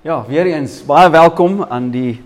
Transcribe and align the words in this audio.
Ja, 0.00 0.22
weer 0.24 0.46
eens 0.48 0.78
baie 0.88 1.10
welkom 1.12 1.58
aan 1.68 1.90
die 1.92 2.22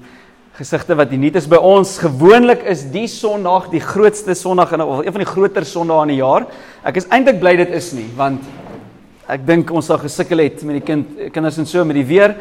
gesigte 0.54 0.94
wat 0.94 1.10
nuut 1.10 1.34
is 1.34 1.48
by 1.50 1.58
ons. 1.58 1.96
Gewoonlik 1.98 2.60
is 2.70 2.84
die 2.92 3.08
Sondag 3.10 3.64
die 3.72 3.80
grootste 3.82 4.36
Sondag 4.38 4.76
in 4.76 4.84
of 4.84 5.00
een 5.02 5.10
van 5.16 5.24
die 5.24 5.26
groter 5.26 5.66
Sondae 5.66 6.04
in 6.04 6.12
die 6.12 6.20
jaar. 6.20 6.46
Ek 6.86 7.00
is 7.02 7.08
eintlik 7.10 7.40
bly 7.42 7.56
dit 7.58 7.72
is 7.74 7.88
nie, 7.98 8.06
want 8.14 8.46
ek 9.26 9.42
dink 9.42 9.74
ons 9.74 9.90
sal 9.90 9.98
gesukkel 9.98 10.44
het 10.44 10.62
met 10.62 10.78
die 10.78 10.84
kind 10.86 11.18
kinders 11.34 11.58
en 11.58 11.66
so 11.66 11.82
met 11.82 11.98
die 11.98 12.06
weer. 12.06 12.36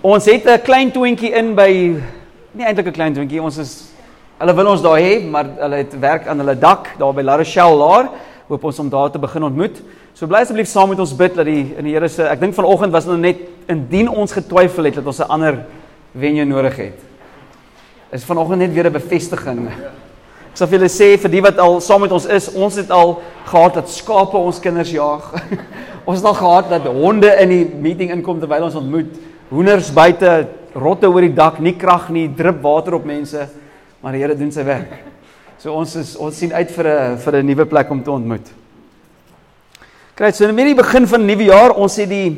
Ons 0.00 0.24
het 0.32 0.48
'n 0.48 0.64
klein 0.64 0.90
twintjie 0.90 1.34
in 1.36 1.54
by 1.54 2.00
nie 2.56 2.64
eintlik 2.64 2.86
'n 2.86 2.96
klein 2.96 3.12
twintjie, 3.12 3.42
ons 3.42 3.58
is 3.58 3.92
hulle 4.40 4.56
wil 4.56 4.72
ons 4.72 4.80
daar 4.80 4.98
hê, 4.98 5.20
maar 5.20 5.52
hulle 5.60 5.84
het 5.84 6.00
werk 6.00 6.26
aan 6.26 6.38
hulle 6.38 6.56
dak 6.56 6.96
daar 6.98 7.12
by 7.12 7.20
La 7.20 7.36
Rochelle 7.36 7.76
laer. 7.76 8.08
Hoop 8.48 8.64
ons 8.64 8.78
om 8.78 8.88
daar 8.88 9.10
te 9.10 9.18
begin 9.18 9.42
ontmoet. 9.42 9.82
So 10.14 10.28
bly 10.28 10.42
asseblief 10.44 10.68
saam 10.68 10.90
met 10.92 11.00
ons 11.00 11.14
bid 11.16 11.38
dat 11.38 11.48
die 11.48 11.72
in 11.78 11.86
die 11.88 11.94
Here 11.94 12.08
se 12.12 12.26
ek 12.28 12.40
dink 12.42 12.54
vanoggend 12.56 12.92
was 12.92 13.06
nou 13.08 13.16
net 13.16 13.40
indien 13.72 14.10
ons 14.12 14.34
getwyfel 14.36 14.90
het 14.90 15.00
dat 15.00 15.06
ons 15.08 15.20
'n 15.20 15.32
ander 15.32 15.64
venue 16.12 16.44
nodig 16.44 16.76
het. 16.76 16.98
Is 18.12 18.24
vanoggend 18.24 18.58
net 18.58 18.74
weer 18.74 18.86
'n 18.86 18.92
bevestiging. 18.92 19.68
Ek 20.52 20.58
sal 20.58 20.66
vir 20.66 20.78
julle 20.78 20.88
sê 20.92 21.16
vir 21.16 21.30
die 21.30 21.40
wat 21.40 21.58
al 21.58 21.80
saam 21.80 22.02
met 22.02 22.12
ons 22.12 22.26
is, 22.26 22.52
ons 22.54 22.74
het 22.76 22.90
al 22.90 23.22
gehad 23.46 23.74
dat 23.74 23.88
skape 23.88 24.36
ons 24.36 24.60
kinders 24.60 24.90
jaag. 24.90 25.32
ons 26.06 26.18
het 26.18 26.26
al 26.26 26.34
gehad 26.34 26.68
dat 26.68 26.86
honde 26.86 27.40
in 27.40 27.48
die 27.48 27.64
meeting 27.64 28.10
inkom 28.10 28.38
terwyl 28.38 28.64
ons 28.64 28.74
ontmoet. 28.74 29.16
Hoenders 29.48 29.90
buite, 29.90 30.48
rotte 30.74 31.08
oor 31.08 31.20
die 31.20 31.34
dak, 31.34 31.58
nie 31.58 31.72
krag 31.72 32.10
nie, 32.10 32.28
drup 32.28 32.60
water 32.62 32.94
op 32.94 33.04
mense, 33.04 33.48
maar 34.02 34.12
die 34.12 34.20
Here 34.20 34.36
doen 34.36 34.52
sy 34.52 34.64
werk. 34.64 34.92
So 35.58 35.72
ons 35.72 35.96
is 35.96 36.16
ons 36.16 36.36
sien 36.36 36.52
uit 36.52 36.70
vir 36.70 36.86
'n 36.86 37.16
vir 37.16 37.36
'n 37.36 37.46
nuwe 37.46 37.64
plek 37.64 37.90
om 37.90 38.02
te 38.02 38.10
ontmoet. 38.10 38.61
Kyk, 40.22 40.36
so 40.38 40.46
in 40.46 40.54
die 40.54 40.74
begin 40.78 41.02
van 41.10 41.24
die 41.24 41.32
nuwe 41.32 41.48
jaar, 41.48 41.72
ons 41.82 41.96
het 41.98 42.06
die 42.06 42.28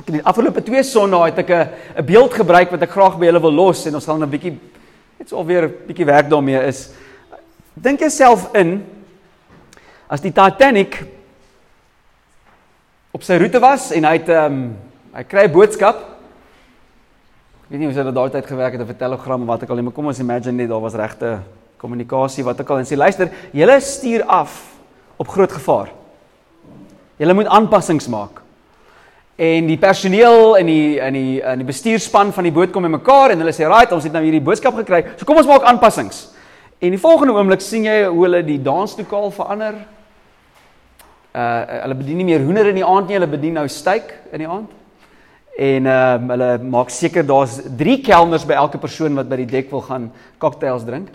ek 0.00 0.04
het 0.04 0.16
die 0.18 0.20
afgelope 0.20 0.60
twee 0.64 0.82
sonnae 0.84 1.30
het 1.30 1.38
ek 1.40 1.50
'n 1.50 1.68
'n 1.96 2.04
beeld 2.04 2.34
gebruik 2.34 2.70
wat 2.70 2.82
ek 2.82 2.90
graag 2.92 3.16
by 3.16 3.24
julle 3.24 3.40
wil 3.40 3.52
los 3.52 3.86
en 3.86 3.94
ons 3.94 4.04
gaan 4.04 4.20
'n 4.22 4.28
bietjie 4.28 4.52
net 5.18 5.28
so 5.28 5.36
alweer 5.36 5.64
'n 5.64 5.86
bietjie 5.86 6.04
werk 6.04 6.28
daarmee 6.28 6.60
is. 6.68 6.92
Dink 7.74 8.00
jouself 8.00 8.54
in 8.54 8.84
as 10.10 10.20
die 10.20 10.32
Titanic 10.32 11.06
op 13.12 13.22
sy 13.22 13.38
roete 13.38 13.60
was 13.60 13.92
en 13.92 14.04
hy 14.04 14.18
het 14.18 14.28
ehm 14.28 14.52
um, 14.52 14.76
hy 15.14 15.22
kry 15.22 15.44
'n 15.44 15.52
boodskap. 15.52 15.96
Ek 15.96 17.70
weet 17.70 17.80
nie 17.80 17.88
of 17.88 17.94
hy 17.94 18.12
daai 18.12 18.30
tyd 18.30 18.46
gewerk 18.46 18.72
het 18.72 18.82
of 18.82 18.90
'n 18.90 18.96
telegram 18.96 19.40
of 19.40 19.48
wat 19.48 19.62
ek 19.62 19.70
al 19.70 19.76
nie, 19.76 19.90
kom 19.90 20.06
ons 20.06 20.20
imagine 20.20 20.52
net 20.52 20.68
daar 20.68 20.82
was 20.82 20.94
regte 20.94 21.40
kommunikasie 21.78 22.44
wat 22.44 22.60
ek 22.60 22.68
al 22.70 22.78
en 22.78 22.84
sê 22.84 22.94
luister, 22.94 23.30
julle 23.52 23.80
stuur 23.80 24.22
af 24.24 24.76
op 25.16 25.28
groot 25.28 25.52
gevaar. 25.52 25.99
Julle 27.20 27.36
moet 27.36 27.50
aanpassings 27.52 28.08
maak. 28.08 28.40
En 29.40 29.66
die 29.68 29.78
personeel 29.80 30.56
en 30.56 30.68
die 30.68 30.96
in 31.00 31.16
die 31.16 31.40
in 31.40 31.60
die 31.60 31.68
bestuurspan 31.68 32.32
van 32.32 32.48
die 32.48 32.52
boot 32.52 32.72
kom 32.72 32.84
bymekaar 32.84 33.34
en 33.34 33.40
hulle 33.40 33.52
sê, 33.52 33.68
"Right, 33.68 33.92
ons 33.92 34.04
het 34.04 34.12
nou 34.12 34.22
hierdie 34.22 34.40
boodskap 34.40 34.74
gekry. 34.74 35.04
So 35.16 35.24
kom 35.24 35.36
ons 35.36 35.46
maak 35.46 35.62
aanpassings." 35.62 36.28
En 36.80 36.90
die 36.90 36.98
volgende 36.98 37.34
oomblik 37.34 37.60
sien 37.60 37.84
jy 37.84 38.04
hoe 38.04 38.22
hulle 38.24 38.42
die 38.44 38.62
danslokaal 38.62 39.30
verander. 39.30 39.74
Uh 41.34 41.64
hulle 41.82 41.94
bedien 41.94 42.16
nie 42.16 42.24
meer 42.24 42.40
hoender 42.40 42.66
in 42.66 42.74
die 42.74 42.84
aand 42.84 43.08
nie, 43.08 43.14
hulle 43.14 43.26
bedien 43.26 43.52
nou 43.52 43.68
steak 43.68 44.14
in 44.32 44.38
die 44.38 44.48
aand. 44.48 44.70
En 45.58 45.86
ehm 45.86 46.24
uh, 46.24 46.28
hulle 46.28 46.58
maak 46.58 46.90
seker 46.90 47.26
daar's 47.26 47.60
3 47.76 48.00
kelners 48.00 48.46
by 48.46 48.54
elke 48.54 48.78
persoon 48.78 49.14
wat 49.14 49.28
by 49.28 49.36
die 49.36 49.46
dek 49.46 49.70
wil 49.70 49.80
gaan 49.80 50.12
cocktails 50.38 50.84
drink. 50.84 51.08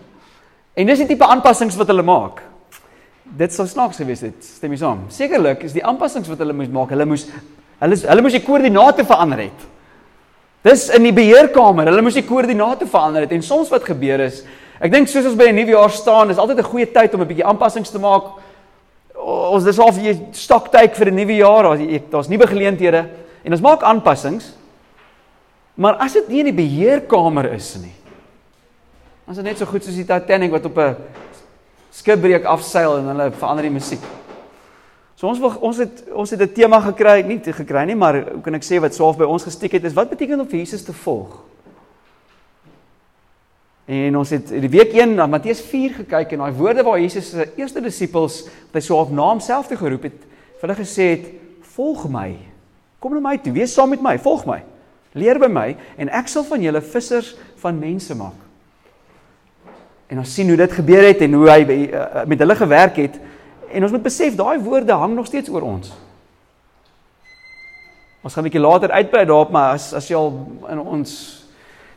En 0.75 0.85
dis 0.85 0.99
die 0.99 1.07
tipe 1.07 1.25
aanpassings 1.25 1.75
wat 1.75 1.87
hulle 1.87 2.03
maak 2.03 2.41
dit 3.25 3.53
sou 3.53 3.65
snaaks 3.67 3.97
gewees 3.97 4.21
het, 4.21 4.43
stem 4.45 4.73
jy 4.75 4.79
saam? 4.79 5.05
Sekerlik 5.09 5.63
is 5.65 5.73
die 5.73 5.83
aanpassings 5.85 6.29
wat 6.29 6.41
hulle 6.43 6.53
moes 6.53 6.69
maak, 6.71 6.91
hulle 6.93 7.07
moes 7.09 7.25
hulle 7.81 7.97
hulle 7.97 8.23
moes 8.23 8.35
die 8.37 8.43
koördinate 8.45 9.05
verander 9.07 9.41
het. 9.47 9.65
Dis 10.65 10.87
in 10.95 11.03
die 11.05 11.13
beheerkamer, 11.13 11.89
hulle 11.91 12.03
moes 12.05 12.17
die 12.17 12.25
koördinate 12.25 12.87
verander 12.89 13.25
het 13.25 13.33
en 13.35 13.43
soms 13.43 13.71
wat 13.73 13.85
gebeur 13.85 14.23
is, 14.25 14.43
ek 14.79 14.93
dink 14.93 15.09
soos 15.11 15.25
ons 15.25 15.37
by 15.37 15.49
'n 15.49 15.55
nuwe 15.55 15.75
jaar 15.75 15.91
staan, 15.91 16.31
is 16.31 16.37
altyd 16.37 16.59
'n 16.59 16.71
goeie 16.71 16.87
tyd 16.91 17.13
om 17.13 17.21
'n 17.21 17.27
bietjie 17.27 17.45
aanpassings 17.45 17.91
te 17.91 17.99
maak. 17.99 18.39
Ons 19.15 19.63
dis 19.63 19.79
al 19.79 19.91
vir 19.91 20.15
stoktyd 20.31 20.95
vir 20.95 21.07
'n 21.11 21.15
nuwe 21.15 21.35
jaar, 21.35 21.63
daar's 22.09 22.29
nuwe 22.29 22.47
geleenthede 22.47 23.09
en 23.43 23.51
ons 23.51 23.61
maak 23.61 23.83
aanpassings. 23.83 24.53
Maar 25.75 25.93
as 25.95 26.13
dit 26.13 26.29
nie 26.29 26.39
in 26.39 26.55
die 26.55 26.63
beheerkamer 26.63 27.53
is 27.53 27.75
nie, 27.75 27.93
as 29.27 29.35
dit 29.35 29.45
net 29.45 29.57
so 29.57 29.65
goed 29.65 29.83
soos 29.83 29.95
die 29.95 30.05
Titanic 30.05 30.51
wat 30.51 30.65
op 30.65 30.77
'n 30.77 30.95
skipbreek 31.95 32.45
afseil 32.49 32.99
en 32.99 33.09
hulle 33.13 33.31
verander 33.39 33.67
die 33.69 33.73
musiek. 33.73 34.03
So 35.15 35.29
ons 35.31 35.39
wil 35.39 35.53
ons 35.63 35.79
het 35.79 36.03
ons 36.11 36.29
het 36.29 36.41
'n 36.41 36.53
tema 36.53 36.79
gekry, 36.81 37.21
nie 37.23 37.39
gekry 37.39 37.85
nie, 37.85 37.95
maar 37.95 38.15
hoe 38.33 38.41
kan 38.41 38.55
ek 38.55 38.63
sê 38.63 38.79
wat 38.81 38.93
swaaf 38.93 39.17
by 39.17 39.23
ons 39.23 39.43
gestiek 39.43 39.71
het 39.71 39.83
is 39.83 39.93
wat 39.93 40.09
beteken 40.09 40.39
om 40.39 40.47
vir 40.47 40.59
Jesus 40.59 40.83
te 40.83 40.93
volg? 40.93 41.41
En 43.85 44.17
ons 44.17 44.29
het 44.29 44.49
die 44.49 44.69
week 44.69 44.93
1 44.93 45.15
na 45.15 45.27
Matteus 45.27 45.61
4 45.61 45.93
gekyk 45.93 46.31
en 46.31 46.39
daai 46.39 46.51
woorde 46.51 46.83
waar 46.83 46.99
Jesus 46.99 47.29
se 47.29 47.51
eerste 47.55 47.81
disippels 47.81 48.43
wat 48.43 48.73
hy 48.73 48.79
swaaf 48.81 49.11
na 49.11 49.21
homself 49.21 49.67
te 49.67 49.77
geroep 49.77 50.03
het, 50.03 50.19
vir 50.59 50.69
hulle 50.69 50.81
gesê 50.81 51.03
het: 51.15 51.25
"Volg 51.61 52.09
my. 52.09 52.35
Kom 52.99 53.13
na 53.13 53.19
my 53.19 53.37
toe, 53.37 53.53
wees 53.53 53.73
saam 53.73 53.89
met 53.89 54.01
my, 54.01 54.17
volg 54.17 54.45
my. 54.45 54.63
Leer 55.13 55.39
by 55.39 55.47
my 55.47 55.77
en 55.97 56.09
ek 56.09 56.27
sal 56.27 56.43
van 56.43 56.61
julle 56.61 56.81
vissers 56.81 57.35
van 57.61 57.79
mense 57.79 58.15
maak." 58.15 58.44
En 60.07 60.21
ons 60.21 60.33
sien 60.33 60.47
hoe 60.47 60.57
dit 60.57 60.71
gebeur 60.71 61.07
het 61.07 61.21
en 61.25 61.33
hoe 61.33 61.47
hy 61.49 61.61
uh, 61.65 62.25
met 62.29 62.39
hulle 62.39 62.55
gewerk 62.55 62.99
het 63.01 63.17
en 63.71 63.83
ons 63.83 63.91
moet 63.91 64.03
besef 64.05 64.35
daai 64.37 64.59
woorde 64.63 64.93
hang 64.93 65.15
nog 65.15 65.25
steeds 65.25 65.49
oor 65.49 65.65
ons. 65.65 65.93
Ons 68.21 68.33
gaan 68.33 68.43
'n 68.43 68.49
bietjie 68.49 68.61
later 68.61 68.91
uitbrei 68.91 69.25
daarop 69.25 69.51
maar 69.51 69.73
as 69.73 69.93
as 69.93 70.07
jy 70.07 70.15
al 70.15 70.33
in 70.69 70.79
ons 70.79 71.45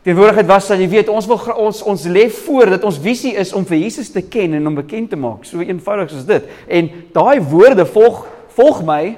teenwoordigheid 0.02 0.46
was 0.46 0.69
dan 0.69 0.80
jy 0.80 0.88
weet 0.88 1.08
ons 1.08 1.26
wil 1.26 1.41
ons 1.56 1.82
ons 1.82 2.04
lê 2.04 2.28
voor 2.30 2.70
dat 2.76 2.84
ons 2.84 2.98
visie 2.98 3.34
is 3.36 3.52
om 3.52 3.64
vir 3.66 3.76
Jesus 3.76 4.10
te 4.10 4.22
ken 4.22 4.54
en 4.54 4.64
hom 4.64 4.75
bekend 4.75 5.10
te 5.10 5.16
maak. 5.16 5.44
So 5.44 5.60
eenvoudig 5.60 6.10
soos 6.10 6.25
dit. 6.25 6.44
En 6.66 6.90
daai 7.12 7.40
woorde 7.40 7.86
volg 7.86 8.26
volg 8.58 8.82
my 8.84 9.16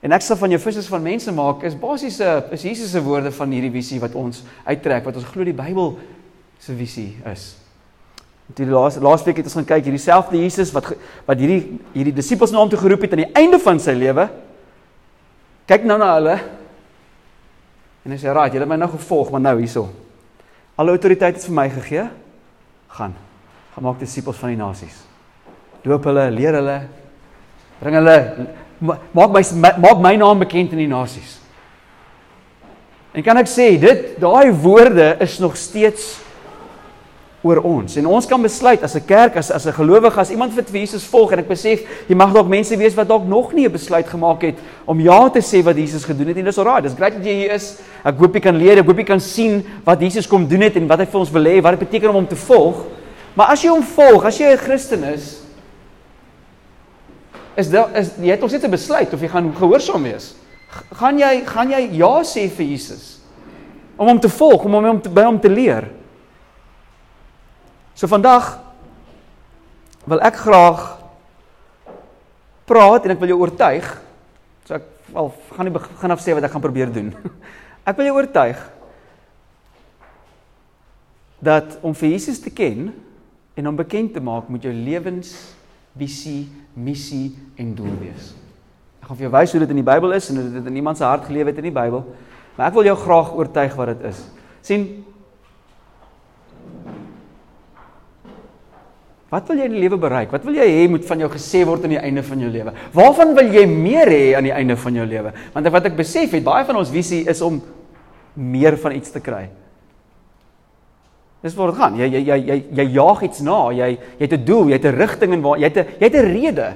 en 0.00 0.12
ek 0.12 0.22
sal 0.22 0.36
van 0.36 0.50
jou 0.50 0.60
vissers 0.60 0.86
van 0.86 1.02
mense 1.02 1.32
maak 1.32 1.62
is 1.64 1.78
basies 1.78 2.20
'n 2.20 2.52
is 2.52 2.62
Jesus 2.62 2.90
se 2.90 3.02
woorde 3.02 3.32
van 3.32 3.50
hierdie 3.50 3.70
visie 3.70 4.00
wat 4.00 4.14
ons 4.14 4.42
uittrek 4.64 5.04
wat 5.04 5.16
ons 5.16 5.24
glo 5.24 5.44
die 5.44 5.52
Bybel 5.52 5.96
se 6.60 6.74
visie 6.74 7.16
is. 7.32 7.54
Die 8.54 8.66
laaste 8.66 9.02
laaste 9.02 9.26
week 9.26 9.40
het 9.40 9.48
ons 9.48 9.56
gaan 9.58 9.66
kyk 9.66 9.88
hierdie 9.88 10.02
selfde 10.02 10.38
Jesus 10.38 10.70
wat 10.74 10.92
wat 11.26 11.40
hierdie 11.40 11.80
hierdie 11.96 12.14
disippels 12.14 12.52
na 12.54 12.60
hom 12.60 12.70
toe 12.70 12.78
geroep 12.78 13.02
het 13.02 13.16
aan 13.16 13.24
die 13.24 13.32
einde 13.38 13.58
van 13.62 13.80
sy 13.82 13.96
lewe. 13.98 14.28
Kyk 15.66 15.86
nou 15.88 15.96
na 15.98 16.12
hulle. 16.14 16.36
En 18.06 18.14
hy 18.14 18.18
sê: 18.22 18.30
"Raai, 18.30 18.52
julle 18.52 18.62
het 18.62 18.70
my 18.70 18.78
nou 18.78 18.90
gevolg, 18.92 19.32
maar 19.34 19.42
nou 19.42 19.56
hierso. 19.58 19.88
Alle 20.78 20.94
autoriteit 20.94 21.36
is 21.36 21.46
vir 21.48 21.54
my 21.54 21.68
gegee. 21.70 22.04
Gaan. 22.88 23.16
Gaan 23.74 23.84
maak 23.84 23.98
disippels 23.98 24.38
van 24.38 24.54
die 24.54 24.60
nasies. 24.60 25.00
Doop 25.82 26.04
hulle, 26.04 26.30
leer 26.30 26.54
hulle, 26.54 26.76
bring 27.80 27.94
hulle 27.98 28.46
maak 28.78 29.32
my 29.32 29.42
maak 29.80 29.98
my 29.98 30.14
naam 30.16 30.38
bekend 30.38 30.72
in 30.72 30.84
die 30.84 30.92
nasies." 30.92 31.40
En 33.12 33.24
kan 33.24 33.36
ek 33.40 33.48
sê 33.48 33.72
dit 33.80 34.20
daai 34.20 34.52
woorde 34.52 35.16
is 35.24 35.38
nog 35.40 35.56
steeds 35.56 36.25
oor 37.46 37.62
ons. 37.62 37.96
En 38.00 38.08
ons 38.18 38.26
kan 38.26 38.42
besluit 38.42 38.82
as 38.82 38.96
'n 38.96 39.04
kerk, 39.06 39.36
as 39.36 39.50
as 39.50 39.66
'n 39.66 39.72
gelowige, 39.72 40.20
as 40.20 40.30
iemand 40.30 40.54
wat 40.56 40.70
vir 40.70 40.80
Jesus 40.80 41.04
volg 41.04 41.32
en 41.32 41.38
ek 41.38 41.48
besef 41.48 41.80
jy 42.08 42.14
mag 42.14 42.32
dalk 42.32 42.48
mense 42.48 42.76
wees 42.76 42.94
wat 42.94 43.08
dalk 43.08 43.26
nog 43.26 43.52
nie 43.52 43.66
'n 43.66 43.72
besluit 43.72 44.06
gemaak 44.06 44.42
het 44.42 44.58
om 44.86 45.00
ja 45.00 45.28
te 45.28 45.40
sê 45.40 45.62
wat 45.62 45.76
Jesus 45.76 46.04
gedoen 46.04 46.28
het 46.28 46.36
en 46.36 46.44
dis 46.44 46.58
alraai. 46.58 46.82
Dis 46.82 46.94
great 46.94 47.14
dat 47.14 47.24
jy 47.24 47.32
hier 47.32 47.52
is. 47.52 47.78
Ek 48.04 48.16
hoop 48.18 48.34
jy 48.34 48.40
kan 48.40 48.56
leer, 48.56 48.78
ek 48.78 48.86
hoop 48.86 48.98
jy 48.98 49.04
kan 49.04 49.20
sien 49.20 49.64
wat 49.84 50.00
Jesus 50.00 50.26
kom 50.26 50.48
doen 50.48 50.60
het 50.60 50.76
en 50.76 50.86
wat 50.86 50.98
hy 50.98 51.06
vir 51.06 51.20
ons 51.20 51.30
wil 51.30 51.44
hê, 51.44 51.62
wat 51.62 51.78
dit 51.78 51.88
beteken 51.88 52.08
om 52.08 52.14
hom 52.14 52.26
te 52.26 52.36
volg. 52.36 52.84
Maar 53.34 53.46
as 53.46 53.62
jy 53.62 53.68
hom 53.68 53.82
volg, 53.82 54.24
as 54.24 54.38
jy 54.38 54.52
'n 54.52 54.58
Christen 54.58 55.04
is, 55.04 55.40
is 57.56 57.68
dit 57.68 57.84
is 57.94 58.10
jy 58.20 58.30
het 58.30 58.42
ons 58.42 58.52
net 58.52 58.64
'n 58.64 58.70
besluit 58.70 59.12
of 59.12 59.20
jy 59.20 59.28
gaan 59.28 59.54
gehoorsaam 59.54 60.02
wees. 60.02 60.34
Gaan 60.92 61.18
jy 61.18 61.42
gaan 61.46 61.70
jy 61.70 61.88
ja 61.92 62.22
sê 62.22 62.48
vir 62.50 62.66
Jesus 62.66 63.20
om 63.96 64.08
hom 64.08 64.20
te 64.20 64.28
volg, 64.28 64.64
om 64.64 64.72
hom 64.72 65.00
by 65.00 65.22
hom 65.22 65.40
te 65.40 65.48
leer? 65.48 65.95
So 67.96 68.04
vandag 68.12 68.58
wil 70.04 70.20
ek 70.20 70.36
graag 70.44 70.82
praat 72.68 73.06
en 73.06 73.14
ek 73.14 73.22
wil 73.22 73.32
jou 73.32 73.38
oortuig. 73.40 73.86
So 74.68 74.76
ek 74.76 74.84
wel 75.14 75.30
gaan 75.56 75.68
nie 75.68 75.72
begin 75.72 76.12
af 76.12 76.20
sê 76.20 76.34
wat 76.36 76.44
ek 76.44 76.52
gaan 76.52 76.64
probeer 76.64 76.92
doen. 76.92 77.12
Ek 77.86 77.94
wil 77.94 78.08
jou 78.08 78.16
oortuig 78.18 78.58
dat 81.38 81.76
om 81.86 81.92
vir 81.94 82.08
Jesus 82.16 82.40
te 82.42 82.50
ken 82.50 82.88
en 83.54 83.68
hom 83.68 83.76
bekend 83.78 84.10
te 84.16 84.22
maak 84.24 84.48
moet 84.50 84.64
jou 84.66 84.72
lewensvisie, 84.74 86.48
missie 86.74 87.36
en 87.54 87.70
doel 87.78 87.94
wees. 88.00 88.32
Ek 88.98 89.06
gaan 89.06 89.20
vir 89.20 89.28
jou 89.28 89.34
wys 89.36 89.54
hoe 89.54 89.60
dit 89.62 89.74
in 89.76 89.78
die 89.78 89.86
Bybel 89.86 90.16
is 90.18 90.26
en 90.32 90.40
hoe 90.40 90.48
dit 90.56 90.72
in 90.72 90.80
iemand 90.82 90.98
se 90.98 91.06
hart 91.06 91.28
gelewe 91.28 91.52
het 91.52 91.60
in 91.62 91.68
die 91.68 91.76
Bybel. 91.76 92.02
Maar 92.56 92.72
ek 92.72 92.78
wil 92.80 92.90
jou 92.90 92.96
graag 93.04 93.30
oortuig 93.38 93.78
wat 93.78 93.94
dit 93.94 94.08
is. 94.10 94.24
sien 94.66 94.88
Wat 99.36 99.50
wil 99.50 99.58
jy 99.60 99.66
in 99.68 99.74
die 99.76 99.82
lewe 99.82 99.98
bereik? 100.00 100.30
Wat 100.32 100.46
wil 100.48 100.56
jy 100.56 100.64
hê 100.64 100.84
moet 100.88 101.04
van 101.04 101.20
jou 101.20 101.28
gesê 101.28 101.60
word 101.68 101.82
aan 101.84 101.92
die 101.92 102.00
einde 102.00 102.22
van 102.24 102.40
jou 102.40 102.48
lewe? 102.48 102.72
Waarvan 102.94 103.34
wil 103.36 103.50
jy 103.52 103.66
meer 103.68 104.08
hê 104.08 104.22
aan 104.38 104.48
die 104.48 104.54
einde 104.54 104.78
van 104.80 104.96
jou 104.96 105.04
lewe? 105.04 105.32
Want 105.52 105.68
wat 105.74 105.88
ek 105.90 105.98
besef 105.98 106.32
het, 106.32 106.44
baie 106.46 106.64
van 106.64 106.78
ons 106.80 106.92
visie 106.94 107.20
is 107.28 107.42
om 107.44 107.58
meer 108.32 108.78
van 108.80 108.96
iets 108.96 109.12
te 109.12 109.20
kry. 109.20 109.42
Dis 111.44 111.56
waar 111.58 111.74
dit 111.74 111.80
gaan. 111.82 111.98
Jy 112.00 112.08
jy 112.14 112.22
jy 112.30 112.38
jy 112.46 112.56
jy 112.80 112.86
jaag 112.96 113.26
iets 113.28 113.44
na. 113.44 113.58
Jy 113.76 113.90
jy 113.92 114.24
het 114.24 114.32
'n 114.32 114.44
doel, 114.44 114.72
jy 114.72 114.78
het 114.80 114.88
'n 114.88 114.96
rigting 114.96 115.32
en 115.32 115.42
waar 115.42 115.58
jy 115.58 115.68
het 115.68 115.76
'n 115.76 115.86
jy 116.00 116.06
het 116.08 116.16
'n 116.16 116.32
rede. 116.32 116.68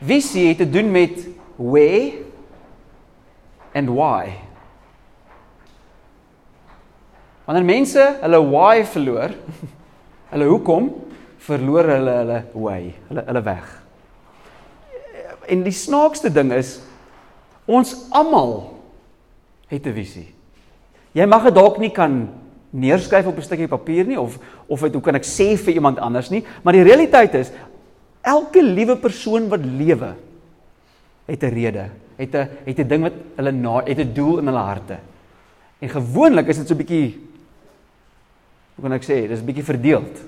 Visie 0.00 0.48
het 0.48 0.58
te 0.58 0.70
doen 0.70 0.90
met 0.90 1.28
where 1.56 2.12
and 3.74 3.90
why. 3.90 4.45
Wanneer 7.46 7.64
mense 7.64 8.04
hulle 8.22 8.40
why 8.50 8.84
verloor, 8.90 9.34
hulle 10.32 10.48
hoekom 10.50 10.90
verloor 11.46 11.86
hulle 11.94 12.14
hulle 12.20 12.38
way, 12.58 12.94
hulle 13.08 13.22
hulle 13.28 13.42
weg. 13.46 13.68
En 15.46 15.62
die 15.62 15.74
snaakste 15.74 16.32
ding 16.34 16.50
is 16.56 16.80
ons 17.70 17.94
almal 18.10 18.74
het 19.70 19.86
'n 19.86 19.94
visie. 19.94 20.26
Jy 21.14 21.26
mag 21.26 21.44
dit 21.44 21.54
dalk 21.54 21.78
nie 21.78 21.90
kan 21.90 22.28
neerskryf 22.70 23.26
op 23.26 23.38
'n 23.38 23.42
stukkie 23.42 23.68
papier 23.68 24.04
nie 24.04 24.18
of 24.20 24.38
of 24.66 24.80
dit 24.80 24.92
hoe 24.92 25.02
kan 25.02 25.14
ek 25.14 25.24
sê 25.24 25.56
vir 25.56 25.74
iemand 25.74 25.98
anders 25.98 26.30
nie, 26.30 26.44
maar 26.62 26.72
die 26.72 26.82
realiteit 26.82 27.34
is 27.34 27.52
elke 28.22 28.62
liewe 28.62 28.96
persoon 28.96 29.48
wat 29.48 29.64
lewe 29.64 30.14
het 31.26 31.42
'n 31.42 31.54
rede, 31.54 31.90
het 32.18 32.34
'n 32.34 32.48
het 32.66 32.78
'n 32.78 32.88
ding 32.88 33.02
wat 33.02 33.12
hulle 33.36 33.52
na 33.52 33.84
het 33.86 33.98
'n 33.98 34.14
doel 34.14 34.38
in 34.38 34.46
hulle 34.46 34.58
harte. 34.58 34.98
En 35.78 35.88
gewoonlik 35.88 36.48
is 36.48 36.58
dit 36.58 36.68
so 36.68 36.74
'n 36.74 36.78
bietjie 36.78 37.25
hoe 38.76 38.84
kan 38.84 38.92
ek 38.92 39.04
sê, 39.04 39.24
dis 39.28 39.40
'n 39.40 39.46
bietjie 39.46 39.64
verdeeld. 39.64 40.20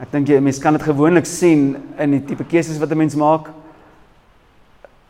Ek 0.00 0.10
dink 0.10 0.28
jy 0.28 0.40
mense 0.40 0.60
kan 0.60 0.72
dit 0.72 0.82
gewoonlik 0.82 1.26
sien 1.26 1.76
in 1.98 2.10
die 2.10 2.24
tipe 2.24 2.44
keuses 2.44 2.78
wat 2.78 2.90
'n 2.90 2.98
mens 2.98 3.14
maak. 3.14 3.50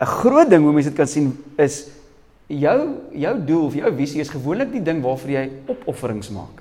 'n 0.00 0.06
groot 0.06 0.48
ding 0.50 0.62
hoe 0.62 0.72
mense 0.72 0.88
dit 0.88 0.96
kan 0.96 1.06
sien 1.06 1.32
is 1.56 1.88
jou 2.46 2.98
jou 3.12 3.44
doel 3.44 3.66
of 3.66 3.74
jou 3.74 3.96
visie 3.96 4.20
is 4.20 4.28
gewoonlik 4.28 4.72
die 4.72 4.82
ding 4.82 5.02
waarvoor 5.02 5.30
jy 5.30 5.50
opofferings 5.66 6.30
maak. 6.30 6.60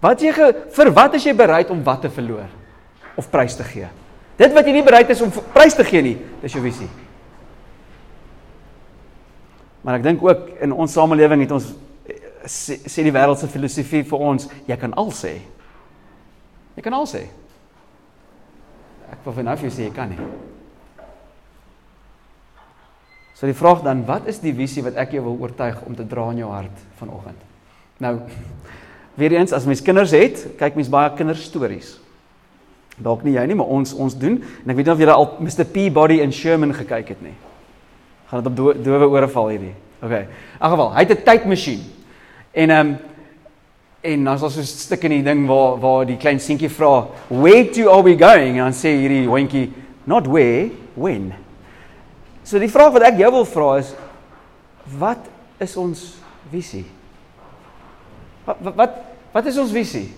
Wat 0.00 0.20
jy 0.20 0.32
ge, 0.32 0.54
vir 0.70 0.90
wat 0.92 1.14
is 1.14 1.24
jy 1.24 1.34
bereid 1.34 1.70
om 1.70 1.82
wat 1.82 2.02
te 2.02 2.10
verloor 2.10 2.48
of 3.16 3.30
prys 3.30 3.56
te 3.56 3.64
gee? 3.64 3.88
Dit 4.36 4.52
wat 4.52 4.66
jy 4.66 4.72
nie 4.72 4.82
bereid 4.82 5.10
is 5.10 5.20
om 5.20 5.30
prys 5.30 5.74
te 5.74 5.84
gee 5.84 6.02
nie, 6.02 6.18
dis 6.42 6.52
jou 6.52 6.62
visie. 6.62 6.88
Maar 9.84 9.98
ek 10.00 10.06
dink 10.06 10.22
ook 10.24 10.48
in 10.64 10.72
ons 10.72 10.92
samelewing 10.96 11.44
het 11.44 11.52
ons 11.52 11.74
sê, 12.48 12.78
sê 12.88 13.04
die 13.04 13.12
wêreld 13.12 13.40
se 13.40 13.48
filosofie 13.52 14.04
vir 14.08 14.24
ons, 14.30 14.48
jy 14.68 14.76
kan 14.80 14.94
al 15.00 15.12
sê. 15.14 15.36
Jy 16.74 16.84
kan 16.84 16.96
al 16.96 17.06
sê. 17.08 17.26
Ek 19.12 19.20
wil 19.26 19.36
vir 19.36 19.46
nou 19.46 19.56
jou 19.60 19.72
sê 19.72 19.86
jy 19.86 19.94
kan 19.94 20.10
nie. 20.10 20.28
So 23.34 23.50
die 23.50 23.56
vraag 23.56 23.82
dan, 23.84 24.04
wat 24.08 24.28
is 24.30 24.38
die 24.40 24.54
visie 24.56 24.84
wat 24.86 24.96
ek 25.00 25.16
jou 25.16 25.24
wil 25.26 25.40
oortuig 25.42 25.80
om 25.84 25.96
te 25.98 26.06
dra 26.06 26.30
in 26.32 26.44
jou 26.44 26.50
hart 26.52 26.84
vanoggend? 27.00 27.40
Nou, 28.02 28.16
weer 29.20 29.36
eens 29.36 29.52
as 29.52 29.66
mens 29.68 29.82
kinders 29.84 30.14
het, 30.16 30.46
kyk 30.60 30.78
mens 30.78 30.90
baie 30.92 31.12
kinderstories. 31.18 31.96
Dalk 32.94 33.24
nie 33.26 33.34
jy 33.34 33.42
nie, 33.50 33.56
maar 33.58 33.72
ons 33.74 33.92
ons 33.98 34.14
doen 34.14 34.38
en 34.38 34.70
ek 34.70 34.78
weet 34.78 34.86
nie 34.86 34.94
of 34.94 35.02
julle 35.02 35.16
al 35.18 35.32
Mr 35.42 35.66
Peabody 35.66 36.20
in 36.22 36.32
Sherman 36.32 36.72
gekyk 36.76 37.10
het 37.16 37.24
nie. 37.26 37.34
Gaan 38.26 38.42
dit 38.42 38.52
op 38.52 38.56
do 38.56 38.82
dowe 38.82 39.08
ore 39.08 39.28
val 39.28 39.48
hierdie. 39.48 39.74
OK. 40.02 40.10
In 40.10 40.70
geval, 40.70 40.94
hy 40.94 41.04
het 41.04 41.18
'n 41.18 41.24
tydmasjien. 41.24 41.82
En 42.52 42.70
ehm 42.70 42.86
um, 42.86 42.98
En 44.04 44.24
dan 44.24 44.34
is 44.34 44.40
daar 44.40 44.50
so 44.50 44.60
'n 44.60 44.64
stuk 44.64 45.02
in 45.02 45.10
die 45.10 45.22
ding 45.22 45.46
waar 45.46 45.78
waar 45.80 46.06
die 46.06 46.16
klein 46.16 46.40
seentjie 46.40 46.68
vra, 46.70 47.06
"Where 47.28 47.70
to 47.70 47.90
are 47.90 48.02
we 48.02 48.18
going?" 48.18 48.56
En 48.58 48.64
dan 48.64 48.72
sê 48.72 48.88
hierdie 48.88 49.26
hondjie, 49.26 49.72
"Not 50.04 50.26
where, 50.26 50.70
when." 50.94 51.32
So 52.42 52.58
die 52.58 52.70
vraag 52.70 52.92
wat 52.92 53.02
ek 53.02 53.18
jou 53.18 53.30
wil 53.32 53.44
vra 53.44 53.76
is, 53.76 53.94
wat 54.98 55.18
is 55.58 55.76
ons 55.76 56.14
visie? 56.50 56.84
Wat 58.44 58.56
wat 58.76 58.90
wat 59.32 59.46
is 59.46 59.58
ons 59.58 59.72
visie? 59.72 60.12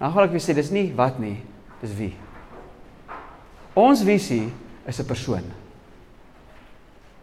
Nou 0.00 0.12
gaan 0.12 0.24
ek 0.24 0.30
weer 0.30 0.40
sê, 0.40 0.54
dis 0.54 0.70
nie 0.70 0.92
wat 0.96 1.18
nie, 1.18 1.36
dis 1.80 1.94
wie. 1.94 2.14
Ons 3.74 4.02
visie 4.02 4.52
is 4.86 4.98
'n 4.98 5.04
persoon. 5.04 5.44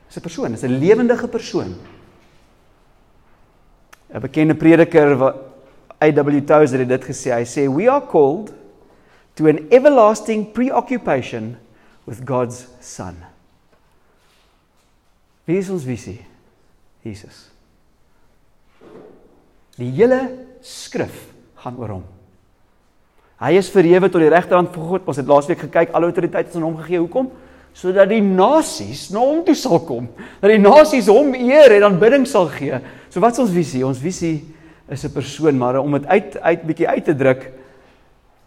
Is 0.10 0.18
'n 0.18 0.22
persoon, 0.22 0.54
is 0.54 0.64
'n 0.64 0.80
lewendige 0.80 1.28
persoon. 1.28 1.76
'n 4.14 4.20
Bekende 4.20 4.56
prediker 4.56 5.16
wat 5.16 5.36
A.W. 6.02 6.42
Tozer 6.46 6.80
het 6.80 6.90
dit 6.90 7.04
gesê. 7.04 7.32
Hy 7.32 7.46
sê 7.46 7.68
we 7.68 7.90
are 7.90 8.06
called 8.06 8.54
to 9.36 9.48
an 9.48 9.68
everlasting 9.70 10.52
preoccupation 10.52 11.58
with 12.06 12.22
God's 12.26 12.68
son. 12.80 13.16
Wie 15.46 15.58
is 15.58 15.70
ons 15.70 15.84
visie? 15.84 16.26
Jesus. 17.02 17.50
Die 19.80 19.92
hele 19.92 20.46
skrif 20.62 21.30
gaan 21.56 21.78
oor 21.80 22.00
hom. 22.00 22.04
Hy 23.40 23.56
is 23.56 23.72
verhewe 23.72 24.10
tot 24.12 24.20
die 24.20 24.32
regterhand 24.32 24.74
van 24.76 24.88
God. 24.92 25.08
Ons 25.08 25.20
het 25.22 25.30
laasweek 25.30 25.62
gekyk 25.64 25.94
alle 25.96 26.10
autoriteit 26.12 26.50
is 26.50 26.58
aan 26.60 26.68
hom 26.68 26.78
gegee. 26.82 27.00
Hoekom? 27.00 27.32
Sodat 27.74 28.10
die 28.12 28.22
nasies 28.22 29.08
na 29.14 29.22
hom 29.24 29.44
toe 29.46 29.56
sal 29.56 29.80
kom. 29.88 30.10
Dat 30.42 30.52
die 30.52 30.62
nasies 30.62 31.08
hom 31.12 31.34
eer 31.38 31.78
en 31.78 31.92
aanbidding 31.92 32.28
sal 32.28 32.50
gee. 32.52 32.80
So 33.10 33.22
wat 33.24 33.38
is 33.38 33.44
ons 33.46 33.54
visie? 33.56 33.86
Ons 33.88 34.02
visie 34.04 34.44
is 34.90 35.06
'n 35.06 35.14
persoon, 35.14 35.58
maar 35.58 35.80
om 35.80 35.92
dit 35.92 36.06
uit 36.06 36.38
uit 36.42 36.64
bietjie 36.64 36.88
uit 36.88 37.06
te 37.06 37.16
druk, 37.16 37.52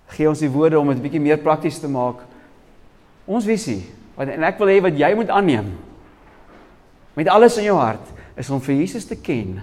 gee 0.07 0.29
ons 0.29 0.39
die 0.39 0.51
woorde 0.51 0.79
om 0.79 0.89
dit 0.89 1.03
bietjie 1.03 1.21
meer 1.21 1.39
prakties 1.39 1.79
te 1.79 1.89
maak. 1.89 2.17
Ons 3.25 3.45
visie, 3.45 3.87
wat 4.17 4.29
en 4.29 4.43
ek 4.43 4.59
wil 4.59 4.69
hê 4.69 4.81
wat 4.83 4.99
jy 4.99 5.15
moet 5.15 5.29
aanneem 5.29 5.73
met 7.15 7.29
alles 7.29 7.59
in 7.59 7.65
jou 7.65 7.77
hart, 7.77 8.09
is 8.37 8.51
om 8.51 8.61
vir 8.61 8.75
Jesus 8.75 9.05
te 9.05 9.17
ken 9.17 9.61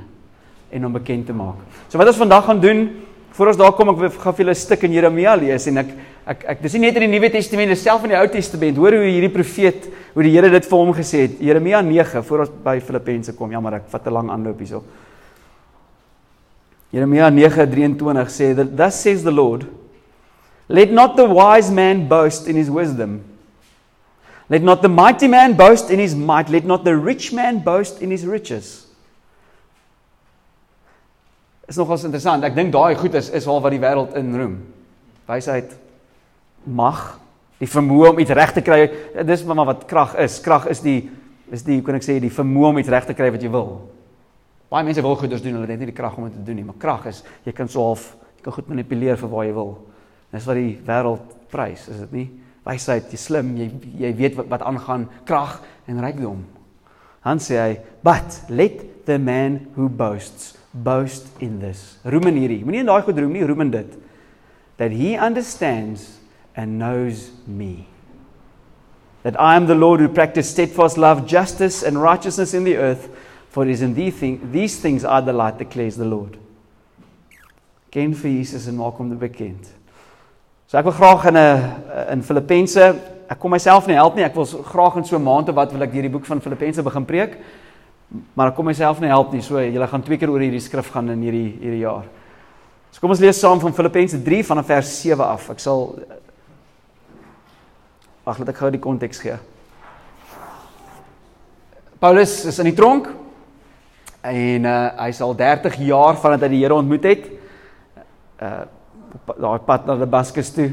en 0.69 0.83
hom 0.83 0.93
bekend 0.93 1.25
te 1.25 1.33
maak. 1.33 1.57
So 1.89 1.97
wat 1.97 2.07
ons 2.07 2.17
vandag 2.17 2.45
gaan 2.45 2.59
doen, 2.61 2.89
voor 3.31 3.47
ons 3.47 3.57
daar 3.57 3.73
kom, 3.73 3.89
ek 3.89 4.13
gaan 4.19 4.33
vir 4.33 4.45
julle 4.45 4.51
'n 4.51 4.55
stuk 4.55 4.83
in 4.83 4.93
Jeremia 4.93 5.35
lees 5.35 5.67
en 5.67 5.77
ek 5.77 5.89
ek 6.27 6.45
ek 6.45 6.61
dis 6.61 6.73
nie 6.73 6.81
net 6.81 6.95
in 6.97 7.09
die 7.09 7.19
Nuwe 7.19 7.29
Testament, 7.31 7.69
dis 7.69 7.81
self 7.81 8.03
in 8.03 8.09
die 8.09 8.17
Ou 8.17 8.27
Testament. 8.27 8.77
Hoor 8.77 8.91
hoe 8.91 9.05
hierdie 9.05 9.33
profeet, 9.33 9.89
hoe 10.13 10.23
die 10.23 10.31
Here 10.31 10.49
dit 10.49 10.65
vir 10.65 10.77
hom 10.77 10.93
gesê 10.93 11.21
het. 11.21 11.39
Jeremia 11.39 11.81
9 11.81 12.23
voor 12.23 12.39
ons 12.39 12.49
by 12.63 12.79
Filippense 12.79 13.33
kom. 13.33 13.51
Jammer, 13.51 13.73
ek 13.75 13.89
vat 13.89 14.07
'n 14.07 14.13
lang 14.13 14.29
aanloop 14.29 14.59
hierso. 14.59 14.83
Jeremia 16.91 17.29
9:23 17.29 18.29
sê 18.29 18.55
that 18.55 18.75
thus 18.75 19.01
says 19.01 19.23
the 19.23 19.31
Lord 19.31 19.67
let 20.67 20.91
not 20.91 21.15
the 21.15 21.25
wise 21.25 21.71
man 21.71 22.07
boast 22.07 22.47
in 22.47 22.55
his 22.55 22.69
wisdom 22.69 23.23
let 24.49 24.63
not 24.63 24.81
the 24.81 24.89
mighty 24.89 25.27
man 25.27 25.53
boast 25.53 25.91
in 25.91 25.99
his 25.99 26.15
might 26.15 26.49
let 26.49 26.65
not 26.65 26.83
the 26.83 26.97
rich 26.97 27.31
man 27.31 27.59
boast 27.59 28.01
in 28.01 28.09
his 28.09 28.25
riches 28.25 28.88
Is 31.69 31.77
nogals 31.77 32.03
interessant. 32.03 32.43
Ek 32.43 32.55
dink 32.57 32.73
daai 32.73 32.95
goed 32.97 33.13
is 33.19 33.29
is 33.29 33.47
al 33.47 33.61
wat 33.61 33.75
die 33.75 33.81
wêreld 33.81 34.15
in 34.17 34.33
roem 34.35 34.59
wysheid 35.29 35.75
mag 36.65 37.19
die 37.59 37.69
vermoë 37.69 38.13
om 38.13 38.19
iets 38.23 38.33
reg 38.35 38.53
te 38.55 38.63
kry. 38.65 38.81
Dis 39.27 39.43
maar 39.47 39.67
wat 39.67 39.85
krag 39.89 40.15
is. 40.23 40.39
Krag 40.43 40.69
is 40.71 40.83
die 40.83 40.99
is 41.53 41.63
die 41.65 41.79
hoe 41.79 41.85
kan 41.85 41.97
ek 41.97 42.05
sê 42.05 42.19
die 42.21 42.33
vermoë 42.33 42.69
om 42.69 42.79
iets 42.81 42.91
reg 42.93 43.07
te 43.07 43.15
kry 43.17 43.31
wat 43.33 43.41
jy 43.41 43.49
wil. 43.53 43.71
Baie 44.69 44.85
mense 44.85 45.01
wil 45.01 45.17
goeders 45.17 45.41
doen, 45.41 45.55
hulle 45.57 45.65
het 45.65 45.81
nie 45.81 45.89
die 45.89 45.97
krag 45.97 46.17
om 46.17 46.27
dit 46.27 46.35
te 46.37 46.43
doen 46.45 46.59
nie, 46.59 46.65
maar 46.67 46.77
krag 46.77 47.07
is 47.09 47.23
jy 47.47 47.55
kan 47.57 47.71
so 47.71 47.81
half 47.81 48.11
jy 48.37 48.43
kan 48.45 48.53
goed 48.53 48.69
manipuleer 48.69 49.17
vir 49.17 49.31
waar 49.31 49.47
jy 49.47 49.55
wil. 49.57 49.71
Dis 50.29 50.45
wat 50.45 50.59
die 50.59 50.75
wêreld 50.85 51.33
prys, 51.49 51.87
is 51.89 52.03
dit 52.05 52.13
nie? 52.13 52.27
Wysheid, 52.69 53.09
jy 53.09 53.17
slim, 53.17 53.49
jy 53.57 53.71
jy 54.03 54.13
weet 54.19 54.37
wat 54.37 54.51
wat 54.53 54.67
aangaan, 54.69 55.07
krag 55.25 55.57
en 55.89 56.03
rykdom. 56.05 56.45
Han 57.25 57.41
sê 57.41 57.57
hy, 57.57 57.79
"But 58.03 58.43
let 58.49 59.05
the 59.05 59.17
man 59.17 59.67
who 59.75 59.89
boasts 59.89 60.58
boast 60.73 61.27
in 61.39 61.59
this." 61.59 61.97
Roem 62.03 62.27
in 62.27 62.35
hierdie. 62.35 62.63
Moenie 62.65 62.79
in 62.79 62.85
daai 62.85 63.01
goed 63.01 63.17
roem 63.17 63.33
nie, 63.33 63.43
roem 63.43 63.61
in 63.61 63.71
dit. 63.71 63.97
That 64.77 64.91
he 64.91 65.17
understands 65.17 66.19
and 66.55 66.79
knows 66.79 67.31
me. 67.47 67.87
That 69.23 69.39
I 69.39 69.55
am 69.55 69.67
the 69.67 69.75
Lord 69.75 69.99
who 69.99 70.07
practice 70.07 70.49
steadfast 70.49 70.97
love, 70.97 71.25
justice 71.25 71.83
and 71.83 72.01
righteousness 72.01 72.53
in 72.53 72.63
the 72.63 72.77
earth. 72.77 73.09
For 73.49 73.65
it 73.65 73.71
is 73.71 73.81
in 73.81 73.95
these, 73.95 74.15
thing, 74.15 74.51
these 74.51 74.79
things 74.79 75.03
are 75.03 75.21
the 75.21 75.33
light, 75.33 75.57
declares 75.57 75.97
the 75.97 76.05
Lord. 76.05 76.37
Ken 77.91 78.13
vir 78.13 78.29
Jesus 78.29 78.67
en 78.67 78.77
maak 78.77 78.99
hom 79.01 79.09
bekend. 79.17 79.71
So 80.67 80.77
ek 80.77 80.85
wil 80.85 80.93
graag 80.93 81.25
in 81.25 81.35
'n 81.35 82.11
in 82.13 82.21
Filippense, 82.21 82.77
ek 83.29 83.39
kom 83.39 83.51
myself 83.51 83.87
nie 83.87 83.95
help 83.95 84.15
nie. 84.15 84.23
Ek 84.23 84.35
wil 84.35 84.45
graag 84.45 84.97
in 84.97 85.03
so 85.03 85.15
'n 85.17 85.23
maand 85.23 85.49
of 85.49 85.55
wat 85.55 85.71
wil 85.71 85.81
ek 85.81 85.91
hierdie 85.91 86.11
boek 86.11 86.25
van 86.25 86.39
Filippense 86.39 86.83
begin 86.83 87.05
preek. 87.05 87.37
Maar 88.33 88.49
ek 88.49 88.55
kom 88.57 88.65
myself 88.65 89.01
nie 89.01 89.11
help 89.11 89.33
nie. 89.33 89.43
So 89.45 89.61
julle 89.61 89.87
gaan 89.87 90.03
twee 90.05 90.17
keer 90.17 90.31
oor 90.33 90.41
hierdie 90.41 90.63
skrif 90.63 90.89
gaan 90.93 91.11
in 91.13 91.21
hierdie 91.27 91.51
hierdie 91.61 91.83
jaar. 91.83 92.07
So 92.89 93.03
kom 93.03 93.13
ons 93.13 93.21
lees 93.21 93.37
saam 93.37 93.61
van 93.61 93.75
Filippense 93.77 94.17
3 94.25 94.41
vanaf 94.47 94.69
vers 94.71 94.95
7 95.03 95.25
af. 95.25 95.49
Ek 95.53 95.63
sal 95.63 95.87
Wag, 98.25 98.37
laat 98.37 98.49
ek 98.51 98.59
gou 98.61 98.69
die 98.69 98.81
konteks 98.81 99.21
gee. 99.23 99.37
Paulus 101.99 102.43
is 102.45 102.59
in 102.61 102.67
die 102.69 102.75
tronk 102.77 103.07
En 104.21 104.65
uh 104.67 104.89
hy's 104.99 105.21
al 105.23 105.35
30 105.35 105.77
jaar 105.87 106.17
vandat 106.19 106.43
hy 106.43 106.51
die 106.51 106.63
Here 106.65 106.75
ontmoet 106.75 107.05
het. 107.07 107.29
Uh 108.43 108.65
daai 109.39 109.61
pad 109.65 109.87
na 109.87 109.95
Damascus 109.97 110.51
toe. 110.53 110.67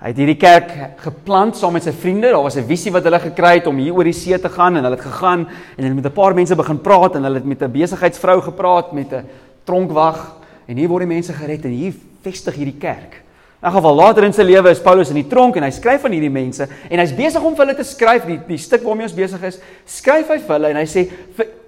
Hy 0.00 0.14
het 0.14 0.16
hierdie 0.16 0.38
kerk 0.40 0.70
geplant 1.02 1.58
saam 1.58 1.74
met 1.76 1.84
sy 1.84 1.92
vriende. 1.92 2.30
Daar 2.32 2.42
was 2.42 2.56
'n 2.56 2.64
visie 2.64 2.90
wat 2.90 3.04
hulle 3.04 3.20
gekry 3.20 3.58
het 3.58 3.66
om 3.66 3.76
hier 3.76 3.92
oor 3.92 4.04
die 4.04 4.16
see 4.16 4.38
te 4.38 4.48
gaan 4.48 4.76
en 4.76 4.84
hulle 4.84 4.96
het 4.96 5.04
gegaan 5.04 5.46
en 5.76 5.84
hulle 5.84 5.94
met 5.94 6.06
'n 6.06 6.12
paar 6.12 6.34
mense 6.34 6.56
begin 6.56 6.80
praat 6.80 7.16
en 7.16 7.24
hulle 7.24 7.34
het 7.34 7.44
met 7.44 7.62
'n 7.62 7.70
besigheidsvrou 7.70 8.40
gepraat 8.40 8.92
met 8.92 9.12
'n 9.12 9.26
tronkwag 9.64 10.36
en 10.66 10.76
hier 10.76 10.88
word 10.88 11.02
die 11.02 11.14
mense 11.14 11.32
gered 11.32 11.64
en 11.64 11.70
hier 11.70 11.92
vestig 12.22 12.54
hierdie 12.54 12.78
kerk. 12.78 13.22
In 13.62 13.68
'n 13.68 13.72
geval 13.72 13.94
later 13.94 14.24
in 14.24 14.32
sy 14.32 14.42
lewe 14.42 14.70
is 14.70 14.80
Paulus 14.80 15.10
in 15.10 15.16
die 15.16 15.28
tronk 15.28 15.56
en 15.56 15.62
hy 15.62 15.70
skryf 15.70 16.04
aan 16.04 16.12
hierdie 16.12 16.30
mense 16.30 16.66
en 16.90 16.98
hy's 16.98 17.12
besig 17.12 17.42
om 17.42 17.54
vir 17.54 17.66
hulle 17.66 17.76
te 17.76 17.84
skryf 17.84 18.24
die 18.24 18.40
die 18.48 18.56
stuk 18.58 18.82
waarmee 18.82 19.04
ons 19.04 19.14
besig 19.14 19.42
is. 19.42 19.60
Skryf 19.84 20.28
hy 20.28 20.38
vir 20.38 20.54
hulle 20.54 20.68
en 20.68 20.76
hy 20.76 20.86
sê 20.86 21.10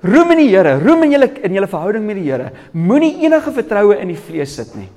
roem 0.03 0.31
in 0.31 0.39
die 0.39 0.49
Here, 0.49 0.79
roem 0.79 1.03
in 1.03 1.11
julle 1.13 1.31
in 1.43 1.53
julle 1.53 1.69
verhouding 1.69 2.07
met 2.07 2.17
die 2.17 2.31
Here. 2.31 2.51
Moenie 2.73 3.25
enige 3.25 3.53
vertroue 3.53 4.01
in 4.01 4.09
die 4.09 4.17
vlees 4.17 4.55
sit 4.55 4.75
nie. 4.75 4.89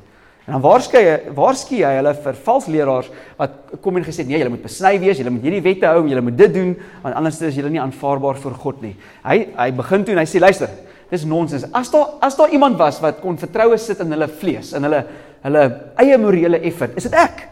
En 0.45 0.53
dan 0.53 0.61
waarskynlik 0.61 1.31
waarskynlik 1.33 1.87
hy 1.87 1.93
hulle 1.97 2.11
vir 2.21 2.35
vals 2.45 2.65
leraars 2.69 3.07
wat 3.39 3.77
kom 3.81 3.95
en 3.97 4.03
gesê 4.05 4.25
nee, 4.27 4.37
julle 4.37 4.51
moet 4.53 4.65
besny 4.67 4.91
wees, 5.01 5.17
julle 5.17 5.33
moet 5.33 5.47
hierdie 5.47 5.63
wette 5.65 5.89
hou, 5.89 6.03
julle 6.05 6.21
moet 6.21 6.37
dit 6.37 6.53
doen 6.53 6.75
want 7.01 7.17
anders 7.17 7.39
is 7.41 7.57
julle 7.57 7.71
nie 7.73 7.81
aanvaarbaar 7.81 8.37
vir 8.43 8.59
God 8.61 8.83
nie. 8.85 8.93
Hy 9.25 9.39
hy 9.55 9.71
begin 9.79 10.05
toe 10.05 10.13
en 10.13 10.21
hy 10.21 10.27
sê 10.29 10.41
luister, 10.43 10.69
dis 11.09 11.25
nonsens. 11.25 11.65
As 11.73 11.89
daar 11.93 12.19
as 12.25 12.37
daar 12.37 12.53
iemand 12.53 12.77
was 12.77 13.01
wat 13.01 13.23
kon 13.23 13.41
vertroue 13.41 13.81
sit 13.81 14.05
in 14.05 14.13
hulle 14.13 14.29
vlees, 14.29 14.75
in 14.77 14.85
hulle 14.85 15.01
hulle 15.47 15.65
eie 16.01 16.21
morele 16.21 16.61
effort, 16.69 16.93
is 16.97 17.09
dit 17.09 17.17
ek. 17.25 17.47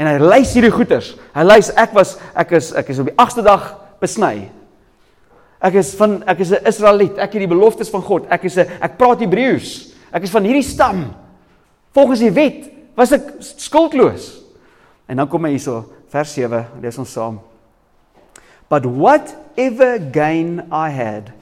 En 0.00 0.08
hy 0.08 0.16
lys 0.22 0.56
hierdie 0.56 0.72
goeters. 0.72 1.14
Hy 1.36 1.44
lys 1.50 1.72
ek 1.76 1.92
was 1.96 2.16
ek 2.32 2.56
is 2.56 2.72
ek 2.80 2.94
is 2.94 3.04
op 3.04 3.12
die 3.12 3.18
8ste 3.18 3.44
dag 3.44 3.70
besny. 4.00 4.48
Ek 5.60 5.80
is 5.82 5.92
van 6.00 6.22
ek 6.24 6.40
is 6.40 6.52
'n 6.52 6.64
Israeliet. 6.64 7.18
Ek 7.18 7.32
het 7.32 7.44
die 7.44 7.54
beloftes 7.54 7.90
van 7.90 8.00
God. 8.02 8.26
Ek 8.30 8.44
is 8.44 8.56
'n 8.56 8.68
ek 8.80 8.96
praat 8.96 9.20
Hebreëus. 9.20 9.92
Ek 10.12 10.22
is 10.22 10.30
van 10.30 10.44
hierdie 10.44 10.64
stam. 10.64 11.27
Volgens 11.98 12.20
die 12.22 12.30
wet 12.30 12.68
was 12.94 13.10
ek 13.10 13.32
skuldloos. 13.42 14.36
En 15.10 15.18
dan 15.18 15.26
kom 15.26 15.48
hy 15.48 15.56
hierso 15.56 15.80
vers 16.12 16.30
7, 16.36 16.60
lees 16.78 16.98
ons 17.02 17.10
saam. 17.10 17.40
But 18.70 18.86
whatever 18.86 19.98
gain 19.98 20.60
I 20.70 20.92
had 20.94 21.32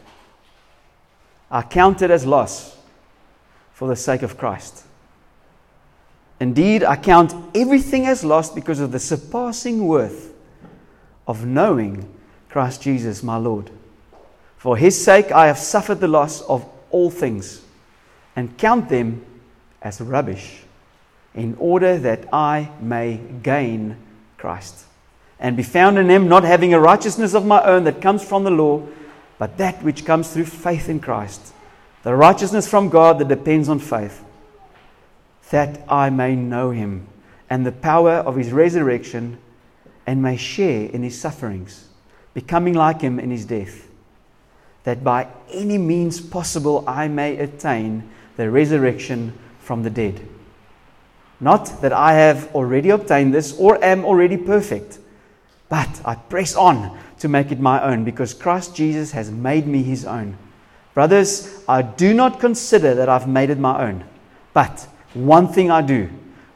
I 1.51 1.61
counted 1.61 2.11
as 2.11 2.25
loss 2.25 2.79
for 3.75 3.89
the 3.89 4.01
sake 4.01 4.25
of 4.25 4.39
Christ. 4.41 4.85
Indeed, 6.41 6.85
I 6.85 6.97
count 6.97 7.35
everything 7.55 8.07
as 8.07 8.25
lost 8.25 8.55
because 8.55 8.81
of 8.81 8.93
the 8.93 8.99
surpassing 8.99 9.87
worth 9.87 10.33
of 11.27 11.45
knowing 11.45 12.09
Christ 12.49 12.81
Jesus, 12.83 13.23
my 13.23 13.37
Lord. 13.37 13.71
For 14.57 14.77
his 14.77 14.97
sake, 14.97 15.31
I 15.33 15.49
have 15.49 15.59
suffered 15.59 16.01
the 16.01 16.09
loss 16.09 16.41
of 16.49 16.65
all 16.91 17.11
things 17.11 17.61
and 18.35 18.57
count 18.57 18.89
them 18.89 19.25
as 19.83 20.01
rubbish 20.01 20.63
in 21.35 21.55
order 21.59 21.99
that 21.99 22.33
I 22.33 22.71
may 22.81 23.21
gain 23.43 23.97
Christ 24.39 24.85
and 25.39 25.57
be 25.57 25.63
found 25.63 25.99
in 25.99 26.09
him, 26.09 26.29
not 26.29 26.45
having 26.45 26.73
a 26.73 26.81
righteousness 26.81 27.35
of 27.35 27.45
my 27.45 27.63
own 27.63 27.85
that 27.85 28.01
comes 28.01 28.25
from 28.25 28.45
the 28.45 28.51
law, 28.51 28.87
but 29.39 29.59
that 29.59 29.83
which 29.83 30.07
comes 30.07 30.33
through 30.33 30.47
faith 30.47 30.89
in 30.89 30.99
Christ, 30.99 31.53
the 32.03 32.15
righteousness 32.15 32.67
from 32.67 32.89
God 32.89 33.19
that 33.19 33.29
depends 33.29 33.69
on 33.69 33.79
faith 33.79 34.25
that 35.51 35.81
I 35.89 36.11
may 36.11 36.35
know 36.35 36.71
him 36.71 37.07
and 37.49 37.65
the 37.65 37.73
power 37.73 38.15
of 38.15 38.37
his 38.37 38.53
resurrection 38.53 39.39
and 40.07 40.23
may 40.23 40.37
share 40.37 40.89
in 40.89 41.03
his 41.03 41.21
sufferings, 41.21 41.89
becoming 42.35 42.75
like 42.75 43.01
him 43.01 43.19
in 43.21 43.31
his 43.31 43.45
death, 43.45 43.89
that 44.85 45.05
by 45.05 45.29
any 45.53 45.79
means 45.79 46.21
possible 46.21 46.85
I 46.87 47.09
may 47.09 47.37
attain 47.37 48.09
the 48.37 48.51
resurrection 48.51 49.37
from 49.67 49.83
the 49.83 49.91
dead. 49.91 50.21
Not 51.41 51.83
that 51.83 51.93
I 51.93 52.13
have 52.13 52.55
already 52.55 52.91
obtained 52.91 53.35
this 53.35 53.53
or 53.59 53.83
am 53.85 54.05
already 54.05 54.37
perfect, 54.37 55.01
but 55.69 56.01
I 56.05 56.15
press 56.15 56.55
on 56.55 56.97
to 57.19 57.29
make 57.29 57.51
it 57.51 57.59
my 57.59 57.83
own 57.83 58.05
because 58.05 58.33
Christ 58.33 58.77
Jesus 58.77 59.11
has 59.11 59.29
made 59.31 59.67
me 59.67 59.83
his 59.83 60.07
own. 60.07 60.39
Brothers, 60.95 61.63
I 61.69 61.83
do 61.83 62.15
not 62.15 62.39
consider 62.39 62.95
that 62.95 63.09
I've 63.09 63.29
made 63.29 63.51
it 63.51 63.59
my 63.59 63.89
own, 63.89 64.05
but 64.55 64.87
one 65.15 65.49
thing 65.49 65.71
I 65.71 65.83
do, 65.83 66.09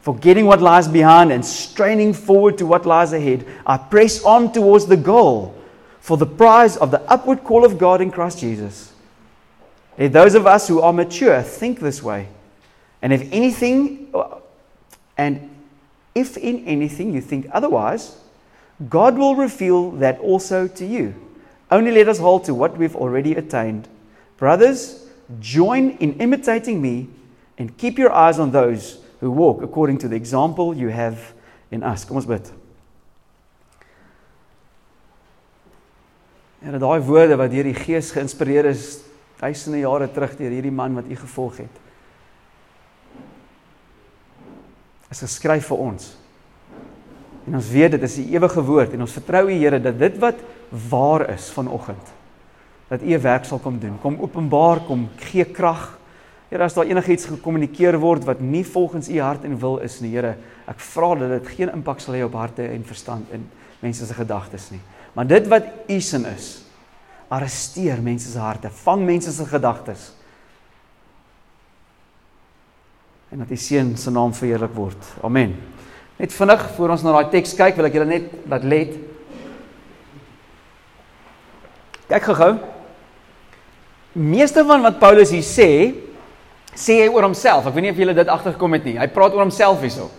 forgetting 0.03 0.47
what 0.47 0.63
lies 0.63 0.87
behind 0.87 1.33
and 1.33 1.45
straining 1.45 2.15
forward 2.15 2.57
to 2.59 2.67
what 2.67 2.87
lies 2.87 3.13
ahead, 3.13 3.45
I 3.67 3.77
press 3.77 4.23
on 4.25 4.53
towards 4.53 4.87
the 4.87 4.97
goal 4.97 5.55
for 5.99 6.17
the 6.17 6.27
prize 6.27 6.77
of 6.77 6.93
the 6.93 7.03
upward 7.11 7.43
call 7.43 7.65
of 7.65 7.77
God 7.77 8.01
in 8.01 8.13
Christ 8.13 8.39
Jesus. 8.39 8.93
Let 9.99 10.13
those 10.13 10.35
of 10.37 10.47
us 10.47 10.69
who 10.69 10.81
are 10.81 10.93
mature 10.93 11.43
think 11.43 11.81
this 11.81 12.03
way. 12.03 12.29
And 13.03 13.13
if 13.13 13.29
anything, 13.33 14.13
and 15.17 15.51
if 16.15 16.37
in 16.37 16.65
anything 16.67 17.15
you 17.15 17.21
think 17.21 17.47
otherwise, 17.53 18.17
God 18.89 19.19
will 19.19 19.37
reveal 19.37 19.91
that 19.93 20.19
also 20.21 20.67
to 20.69 20.87
you. 20.87 21.15
Only 21.71 21.93
let 21.93 22.09
us 22.09 22.19
hold 22.19 22.45
to 22.45 22.55
what 22.55 22.77
we've 22.77 22.97
already 22.97 23.35
attained. 23.35 23.89
Brothers, 24.37 25.07
join 25.39 25.91
in 25.99 26.19
imitating 26.21 26.81
me 26.81 27.09
and 27.59 27.77
keep 27.77 27.99
your 27.99 28.13
eyes 28.13 28.39
on 28.39 28.51
those 28.51 28.99
who 29.21 29.31
walk 29.31 29.63
according 29.63 29.99
to 29.99 30.09
the 30.09 30.17
example 30.17 30.75
you 30.75 30.89
have 30.89 31.33
in 31.71 31.83
us. 31.83 32.05
Kom 32.05 32.17
ons 32.17 32.27
bid. 32.27 32.51
En 36.61 36.77
daai 36.77 37.01
woorde 37.05 37.37
wat 37.41 37.53
deur 37.53 37.69
die 37.71 37.77
Gees 37.77 38.11
geïnspireer 38.13 38.69
is 38.69 38.99
duisende 39.41 39.81
jare 39.81 40.11
terug 40.13 40.35
deur 40.37 40.53
hierdie 40.53 40.75
man 40.75 40.99
wat 40.99 41.09
u 41.09 41.17
gevolg 41.17 41.63
het. 41.63 41.79
Is 45.11 45.23
geskryf 45.25 45.67
vir 45.73 45.83
ons. 45.91 46.17
En 47.47 47.59
ons 47.59 47.69
weet 47.73 47.97
dit 47.97 48.03
is 48.07 48.17
die 48.21 48.31
ewige 48.37 48.63
woord 48.63 48.95
en 48.95 49.03
ons 49.07 49.19
vertrou 49.19 49.49
U 49.49 49.53
Here 49.53 49.81
dat 49.83 49.99
dit 49.99 50.19
wat 50.23 50.41
waar 50.91 51.29
is 51.35 51.51
vanoggend 51.51 52.17
dat 52.91 53.03
U 53.03 53.15
'n 53.15 53.23
werk 53.23 53.45
sal 53.45 53.59
kom 53.59 53.79
doen. 53.79 53.99
Kom 54.01 54.19
openbaar, 54.21 54.81
kom 54.81 55.09
gee 55.17 55.45
krag. 55.45 55.99
Here, 56.49 56.65
as 56.65 56.75
daar 56.75 56.85
enigiets 56.85 57.25
gekommunikeer 57.25 57.99
word 57.99 58.25
wat 58.25 58.41
nie 58.41 58.65
volgens 58.67 59.09
U 59.09 59.21
hart 59.21 59.45
en 59.45 59.59
wil 59.59 59.79
is 59.79 60.01
nie, 60.01 60.11
Here, 60.11 60.37
ek 60.67 60.81
vra 60.81 61.15
dat 61.15 61.31
dit 61.31 61.49
geen 61.57 61.71
impak 61.71 62.01
sal 62.01 62.15
hê 62.15 62.25
op 62.25 62.35
harte 62.35 62.67
en 62.67 62.85
verstand 62.85 63.31
en 63.31 63.47
mense 63.81 64.07
se 64.07 64.15
gedagtes 64.15 64.71
nie. 64.71 64.81
Maar 65.15 65.27
dit 65.27 65.47
wat 65.49 65.65
U 65.89 66.01
sin 66.01 66.27
is, 66.27 66.65
arresteer 67.29 68.03
mense 68.03 68.31
se 68.31 68.39
harte, 68.39 68.71
vang 68.71 69.05
mense 69.05 69.33
se 69.33 69.47
gedagtes. 69.47 70.13
En 73.31 73.39
dat 73.39 73.51
U 73.51 73.57
seun 73.57 73.95
se 73.97 74.11
naam 74.11 74.35
verheerlik 74.35 74.75
word. 74.75 75.11
Amen. 75.23 75.55
Net 76.19 76.35
vinnig 76.35 76.65
voor 76.77 76.91
ons 76.97 77.03
na 77.07 77.15
daai 77.15 77.31
teks 77.33 77.55
kyk, 77.57 77.77
wil 77.79 77.87
ek 77.89 77.95
julle 77.97 78.09
net 78.11 78.33
laat 78.51 78.67
let. 78.67 78.97
Kyk 82.11 82.27
gou-gou. 82.27 82.53
Meeste 84.19 84.65
van 84.67 84.83
wat 84.83 84.99
Paulus 84.99 85.31
hier 85.31 85.47
sê, 85.47 85.69
sê 86.75 86.99
hy 87.05 87.07
oor 87.13 87.29
homself. 87.29 87.69
Ek 87.71 87.77
weet 87.77 87.87
nie 87.87 87.93
of 87.95 88.03
julle 88.03 88.17
dit 88.19 88.33
agtergekom 88.35 88.75
het 88.77 88.89
nie. 88.89 88.97
Hy 88.99 89.07
praat 89.15 89.37
oor 89.37 89.45
homself 89.47 89.81
hierso. 89.85 90.11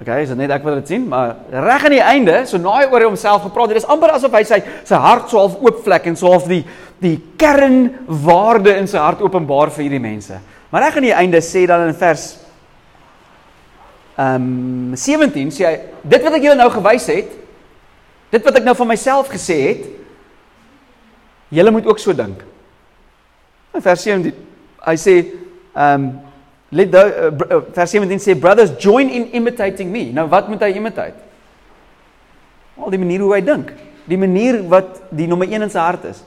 Okay, 0.00 0.22
is 0.24 0.30
dit 0.32 0.38
net 0.40 0.52
ek 0.54 0.62
wat 0.64 0.78
dit 0.78 0.94
sien, 0.94 1.02
maar 1.04 1.34
reg 1.52 1.82
aan 1.84 1.92
die 1.92 2.00
einde, 2.00 2.38
so 2.48 2.56
na 2.56 2.78
hy 2.78 2.86
oor 2.88 3.02
homself 3.04 3.42
gepraat 3.44 3.68
het, 3.68 3.82
dis 3.82 3.88
amper 3.92 4.14
asof 4.14 4.32
hy 4.32 4.40
sy 4.48 4.58
sy 4.88 4.96
hart 4.96 5.26
so 5.28 5.36
half 5.42 5.58
oopvlek 5.60 6.06
en 6.08 6.14
so 6.16 6.30
half 6.32 6.46
die 6.48 6.62
die 7.02 7.18
kernwaarde 7.40 8.78
in 8.80 8.88
sy 8.88 8.96
hart 9.00 9.20
openbaar 9.24 9.72
vir 9.74 9.84
hierdie 9.84 10.00
mense. 10.00 10.38
Maar 10.72 10.86
reg 10.86 10.96
aan 10.96 11.06
die 11.08 11.12
einde 11.16 11.42
sê 11.44 11.66
dan 11.68 11.84
in 11.90 11.98
vers 12.00 12.24
ehm 14.16 14.48
um, 14.94 14.96
17 14.96 15.52
sê 15.52 15.68
hy 15.68 15.74
dit 16.14 16.24
wat 16.24 16.38
ek 16.38 16.48
julle 16.48 16.56
nou 16.62 16.70
gewys 16.72 17.10
het, 17.12 17.36
dit 18.32 18.48
wat 18.48 18.56
ek 18.56 18.66
nou 18.70 18.76
van 18.80 18.90
myself 18.94 19.28
gesê 19.32 19.58
het, 19.66 19.84
julle 21.60 21.76
moet 21.76 21.92
ook 21.92 22.00
so 22.00 22.16
dink. 22.16 22.40
In 23.76 23.84
vers 23.84 24.08
17 24.08 24.32
hy 24.88 24.98
sê 25.04 25.18
ehm 25.20 26.08
um, 26.08 26.10
let 26.70 26.92
the 26.94 27.02
uh, 27.02 27.30
uh, 27.56 27.62
vers 27.74 27.90
17 27.90 28.22
sê 28.22 28.36
brothers 28.38 28.72
join 28.78 29.10
in 29.10 29.28
imitating 29.34 29.90
me. 29.90 30.10
Nou 30.14 30.28
wat 30.30 30.48
moet 30.48 30.62
hy 30.62 30.74
imitate? 30.78 31.18
Al 32.80 32.94
die 32.94 33.00
manier 33.00 33.24
hoe 33.24 33.34
hy 33.34 33.42
dink, 33.44 33.72
die 34.08 34.18
manier 34.18 34.62
wat 34.70 35.02
die 35.14 35.26
nommer 35.28 35.50
1 35.50 35.66
in 35.66 35.72
sy 35.72 35.82
hart 35.82 36.06
is. 36.12 36.22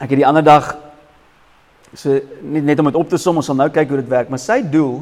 Ek 0.00 0.12
het 0.12 0.20
die 0.20 0.28
ander 0.28 0.44
dag 0.44 0.74
so 1.96 2.14
net 2.46 2.68
net 2.68 2.78
om 2.78 2.86
dit 2.86 3.00
op 3.00 3.08
te 3.10 3.18
som, 3.18 3.40
ons 3.40 3.48
sal 3.50 3.58
nou 3.58 3.66
kyk 3.72 3.90
hoe 3.90 3.98
dit 3.98 4.12
werk, 4.12 4.30
maar 4.30 4.40
sy 4.40 4.60
doel 4.62 5.00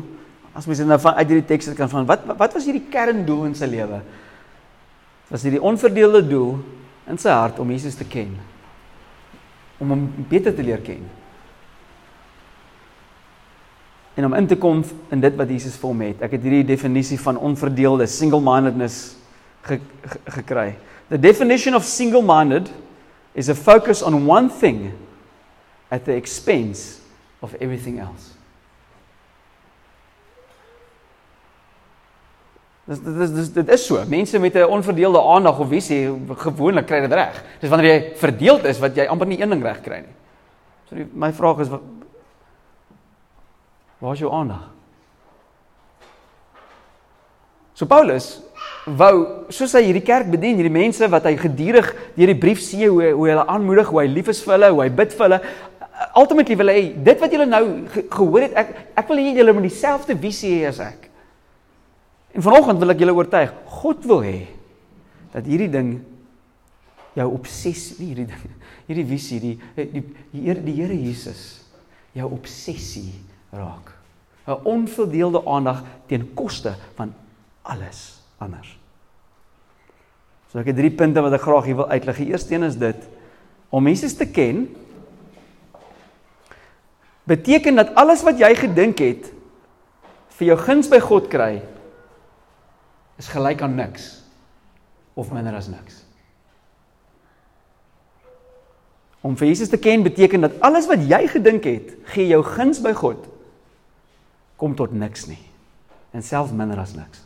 as 0.56 0.66
mens 0.66 0.80
nou 0.86 0.96
van 1.02 1.18
uit 1.20 1.28
hierdie 1.28 1.46
teks 1.46 1.68
kan 1.78 1.90
van 1.92 2.06
wat 2.08 2.24
wat 2.38 2.56
was 2.56 2.64
hierdie 2.66 2.86
kerndoel 2.90 3.50
in 3.50 3.58
sy 3.58 3.68
lewe? 3.70 4.00
Was 5.28 5.44
hierdie 5.44 5.62
onverdeelde 5.62 6.22
doel 6.26 6.56
in 7.10 7.20
sy 7.20 7.34
hart 7.34 7.60
om 7.60 7.70
Jesus 7.70 7.98
te 7.98 8.06
ken? 8.08 8.32
Om 9.78 9.92
hom 9.94 10.06
beter 10.30 10.54
te 10.56 10.64
leer 10.64 10.80
ken. 10.82 11.04
En 14.18 14.24
om 14.24 14.34
in 14.34 14.46
te 14.50 14.56
kom 14.58 14.82
in 15.14 15.20
dit 15.22 15.34
wat 15.38 15.50
Jesus 15.50 15.76
vir 15.78 15.92
hom 15.92 16.00
het. 16.02 16.22
Ek 16.26 16.32
het 16.34 16.42
hierdie 16.42 16.64
definisie 16.66 17.20
van 17.22 17.36
onverdeelde 17.38 18.08
single-mindedness 18.10 18.96
ge, 19.62 19.78
ge, 19.78 20.18
gekry. 20.40 20.72
The 21.12 21.20
definition 21.22 21.78
of 21.78 21.86
single-minded 21.86 22.72
is 23.38 23.48
a 23.48 23.54
focus 23.54 24.02
on 24.02 24.26
one 24.26 24.50
thing 24.50 24.88
at 25.94 26.04
the 26.04 26.16
expense 26.18 26.98
of 27.46 27.54
everything 27.62 28.00
else. 28.02 28.34
Dis 32.88 33.04
dis 33.04 33.30
dis 33.36 33.52
dit 33.52 33.70
is 33.76 33.86
so. 33.86 34.02
Mense 34.08 34.38
met 34.38 34.54
'n 34.54 34.64
onverdeelde 34.66 35.22
aandag 35.22 35.58
of 35.58 35.68
visie 35.68 36.10
gewoonlik 36.36 36.86
kry 36.86 37.00
dit 37.00 37.12
reg. 37.12 37.44
Dis 37.60 37.70
wanneer 37.70 37.92
jy 37.92 38.12
verdeeld 38.16 38.64
is 38.64 38.78
wat 38.78 38.96
jy 38.96 39.06
amper 39.06 39.26
nie 39.26 39.40
een 39.40 39.50
ding 39.50 39.62
reg 39.62 39.80
kry 39.80 40.00
nie. 40.02 40.14
So 40.88 40.96
die, 40.96 41.06
my 41.12 41.32
vraag 41.32 41.60
is 41.60 41.68
waar 43.98 44.14
is 44.14 44.22
jou 44.22 44.32
aandag? 44.32 44.68
So 47.78 47.86
Paulus 47.86 48.40
wou 48.98 49.46
soos 49.54 49.74
hy 49.76 49.84
hierdie 49.86 50.02
kerk 50.02 50.30
bedien, 50.32 50.56
hierdie 50.58 50.72
mense 50.72 51.06
wat 51.12 51.28
hy 51.28 51.36
gedurig 51.38 51.90
deur 52.16 52.30
die 52.32 52.40
brief 52.40 52.62
sien 52.64 52.88
hoe 52.88 53.12
hoe 53.12 53.28
hulle 53.28 53.44
aanmoedig, 53.46 53.90
hoe 53.92 54.00
hy 54.02 54.08
lief 54.10 54.30
is 54.32 54.40
vir 54.42 54.56
hulle, 54.56 54.70
hoe 54.74 54.82
hy 54.82 54.88
bid 54.98 55.14
vir 55.14 55.26
hulle. 55.28 55.40
Ultimately 56.18 56.56
wil 56.58 56.72
hy 56.72 56.82
dit 57.06 57.22
wat 57.22 57.34
julle 57.34 57.46
nou 57.46 57.62
ge 57.92 58.04
gehoor 58.14 58.46
het, 58.46 58.56
ek 58.64 58.74
ek 59.02 59.12
wil 59.12 59.22
hê 59.22 59.34
julle 59.36 59.54
moet 59.54 59.68
dieselfde 59.68 60.18
visie 60.18 60.56
hê 60.56 60.66
as 60.72 60.82
ek. 60.82 61.06
En 62.34 62.44
vanoggend 62.44 62.82
wil 62.82 62.94
ek 62.94 63.04
julle 63.04 63.14
oortuig, 63.18 63.54
God 63.78 64.10
wil 64.10 64.24
hê 64.26 64.38
dat 65.34 65.46
hierdie 65.46 65.70
ding 65.70 65.94
jou 67.18 67.30
obsessie, 67.34 68.10
hierdie 68.10 68.28
ding, 68.30 68.52
hierdie 68.90 69.06
visie, 69.06 69.38
die 69.42 69.56
die 69.78 70.04
die 70.32 70.44
Here 70.48 70.62
die 70.64 70.76
Here 70.80 70.98
Jesus 70.98 71.46
jou 72.16 72.26
obsessie 72.34 73.12
raak. 73.50 73.94
'n 74.48 74.64
Onverdeelde 74.64 75.46
aandag 75.46 75.82
teen 76.06 76.34
koste 76.34 76.74
van 76.94 77.14
alles 77.62 78.22
anders. 78.38 78.78
So 80.48 80.58
ek 80.58 80.70
het 80.72 80.76
drie 80.76 80.90
punte 80.90 81.20
wat 81.20 81.36
ek 81.36 81.44
graag 81.44 81.64
hier 81.68 81.76
wil 81.76 81.88
uitlig. 81.88 82.16
Die 82.16 82.32
eerste 82.32 82.54
een 82.54 82.62
is 82.62 82.78
dit 82.80 83.08
om 83.68 83.86
Jesus 83.86 84.16
te 84.16 84.28
ken 84.28 84.64
beteken 87.28 87.76
dat 87.76 87.92
alles 87.94 88.22
wat 88.24 88.40
jy 88.40 88.54
gedink 88.56 88.98
het 89.04 89.28
vir 90.38 90.46
jou 90.46 90.58
guns 90.58 90.88
by 90.88 91.00
God 91.04 91.28
kry 91.28 91.60
is 93.20 93.28
gelyk 93.28 93.60
aan 93.62 93.76
niks 93.76 94.22
of 95.18 95.32
minder 95.34 95.52
as 95.58 95.68
niks. 95.68 96.04
Om 99.20 99.36
vir 99.36 99.50
Jesus 99.50 99.68
te 99.68 99.76
ken 99.76 100.06
beteken 100.06 100.40
dat 100.46 100.56
alles 100.64 100.86
wat 100.88 101.02
jy 101.04 101.26
gedink 101.28 101.66
het 101.68 101.92
gee 102.14 102.30
jou 102.30 102.40
guns 102.46 102.80
by 102.80 102.94
God 102.96 103.26
kom 104.58 104.74
tot 104.76 104.92
niks 104.92 105.28
nie 105.30 105.40
en 106.16 106.24
selfs 106.24 106.54
minder 106.56 106.80
as 106.80 106.94
niks. 106.96 107.24